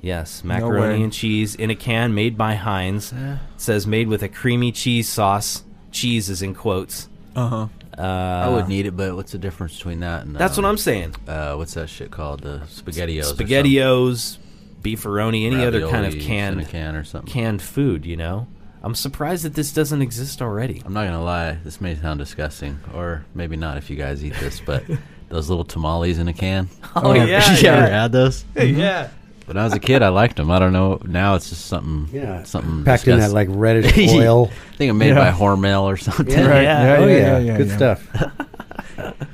Yes, 0.00 0.42
macaroni 0.42 0.98
way. 0.98 1.02
and 1.02 1.12
cheese 1.12 1.54
in 1.54 1.70
a 1.70 1.76
can 1.76 2.12
made 2.14 2.36
by 2.36 2.54
Heinz. 2.56 3.12
Eh. 3.12 3.34
It 3.34 3.38
says 3.56 3.86
made 3.86 4.08
with 4.08 4.22
a 4.22 4.28
creamy 4.28 4.72
cheese 4.72 5.08
sauce. 5.08 5.62
Cheese 5.92 6.28
is 6.28 6.42
in 6.42 6.54
quotes. 6.54 7.08
Uh 7.34 7.48
huh. 7.48 7.68
Uh, 7.96 8.02
I 8.02 8.48
would 8.48 8.68
need 8.68 8.86
it, 8.86 8.96
but 8.96 9.14
what's 9.14 9.32
the 9.32 9.38
difference 9.38 9.76
between 9.76 10.00
that 10.00 10.24
and 10.24 10.34
That's 10.34 10.56
um, 10.56 10.64
what 10.64 10.70
I'm 10.70 10.78
saying. 10.78 11.14
Uh, 11.28 11.54
what's 11.56 11.74
that 11.74 11.88
shit 11.88 12.10
called? 12.10 12.40
The 12.40 12.62
spaghettios. 12.66 13.34
Spaghettios, 13.34 14.38
beefaroni, 14.80 15.46
any 15.46 15.64
other 15.64 15.88
kind 15.88 16.06
of 16.06 16.14
Raviolis 16.14 16.20
in 16.20 16.26
canned 16.26 16.60
a 16.60 16.64
can 16.64 16.96
or 16.96 17.04
something. 17.04 17.32
canned 17.32 17.60
food. 17.60 18.06
You 18.06 18.16
know, 18.16 18.46
I'm 18.82 18.94
surprised 18.94 19.44
that 19.44 19.54
this 19.54 19.72
doesn't 19.72 20.00
exist 20.00 20.40
already. 20.40 20.82
I'm 20.84 20.92
not 20.94 21.04
gonna 21.04 21.22
lie, 21.22 21.52
this 21.64 21.80
may 21.80 21.94
sound 21.94 22.18
disgusting, 22.18 22.80
or 22.94 23.24
maybe 23.34 23.56
not 23.56 23.76
if 23.76 23.90
you 23.90 23.96
guys 23.96 24.24
eat 24.24 24.34
this, 24.34 24.60
but 24.60 24.84
those 25.28 25.48
little 25.48 25.64
tamales 25.64 26.18
in 26.18 26.28
a 26.28 26.32
can. 26.32 26.68
Oh, 26.96 27.12
yeah, 27.12 27.24
you 27.56 27.62
yeah. 27.62 27.74
ever 27.74 27.90
had 27.90 28.12
those? 28.12 28.44
yeah. 28.56 29.10
When 29.46 29.56
I 29.56 29.64
was 29.64 29.72
a 29.74 29.80
kid, 29.80 30.02
I 30.02 30.08
liked 30.08 30.36
them. 30.36 30.50
I 30.50 30.58
don't 30.58 30.72
know. 30.72 31.00
Now 31.04 31.34
it's 31.34 31.48
just 31.50 31.66
something. 31.66 32.08
Yeah, 32.16 32.44
something 32.44 32.84
packed 32.84 33.08
in 33.08 33.18
that 33.18 33.32
like 33.32 33.48
reddish 33.50 33.96
oil. 34.12 34.50
I 34.72 34.76
think 34.76 34.90
I'm 34.90 34.98
made 34.98 35.08
Yeah. 35.08 35.14
by 35.14 35.36
Hormel 35.36 35.82
or 35.82 35.96
something. 35.96 36.28
Yeah, 36.28 36.46
Right. 36.46 36.62
Yeah. 36.62 36.84
Yeah, 36.84 36.96
oh 37.02 37.06
yeah, 37.06 37.16
yeah, 37.16 37.18
yeah, 37.18 37.38
yeah, 37.38 37.56
good 37.56 37.68
yeah. 37.68 37.76
stuff. 37.76 39.26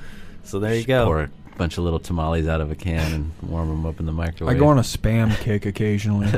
So 0.44 0.58
there 0.60 0.74
you 0.74 0.84
Pour 0.84 0.86
go. 0.86 1.04
Pour 1.04 1.20
a 1.20 1.30
bunch 1.58 1.76
of 1.76 1.84
little 1.84 1.98
tamales 1.98 2.48
out 2.48 2.62
of 2.62 2.70
a 2.70 2.74
can 2.74 3.12
and 3.12 3.32
warm 3.42 3.68
them 3.68 3.84
up 3.84 4.00
in 4.00 4.06
the 4.06 4.12
microwave. 4.12 4.56
I 4.56 4.58
go 4.58 4.68
on 4.68 4.78
a 4.78 4.82
spam 4.82 5.36
kick 5.40 5.66
occasionally. 5.66 6.28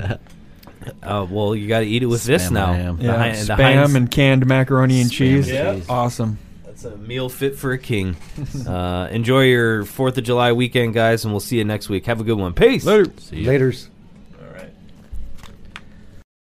Uh, 1.01 1.27
well, 1.31 1.55
you 1.55 1.69
got 1.69 1.81
to 1.81 1.87
eat 1.87 2.03
it 2.03 2.07
with 2.07 2.25
this 2.25 2.51
now. 2.51 2.73
and 2.73 2.83
ham. 2.83 2.99
Yeah, 3.01 3.17
Hein- 3.17 3.47
the 3.47 3.53
spam 3.55 3.57
Heinz- 3.77 3.95
and 3.95 4.11
canned 4.11 4.47
macaroni 4.47 5.01
and 5.01 5.11
Spam 5.11 5.15
cheese. 5.15 5.49
and 5.49 5.79
cheese. 5.83 5.89
Awesome. 5.89 6.39
It's 6.81 6.87
a 6.87 6.97
meal 6.97 7.29
fit 7.29 7.57
for 7.57 7.73
a 7.73 7.79
king. 7.79 8.17
uh, 8.67 9.07
enjoy 9.11 9.43
your 9.43 9.85
Fourth 9.85 10.17
of 10.17 10.25
July 10.25 10.53
weekend, 10.53 10.95
guys, 10.95 11.27
and 11.27 11.33
we'll 11.35 11.41
see 11.41 11.59
you 11.59 11.65
next 11.65 11.91
week. 11.91 12.07
Have 12.07 12.23
a 12.23 12.25
good 12.25 12.39
one. 12.39 12.55
Peace. 12.55 12.87
Later. 12.87 13.13
See 13.19 13.41
you. 13.41 13.51
Laters. 13.51 13.91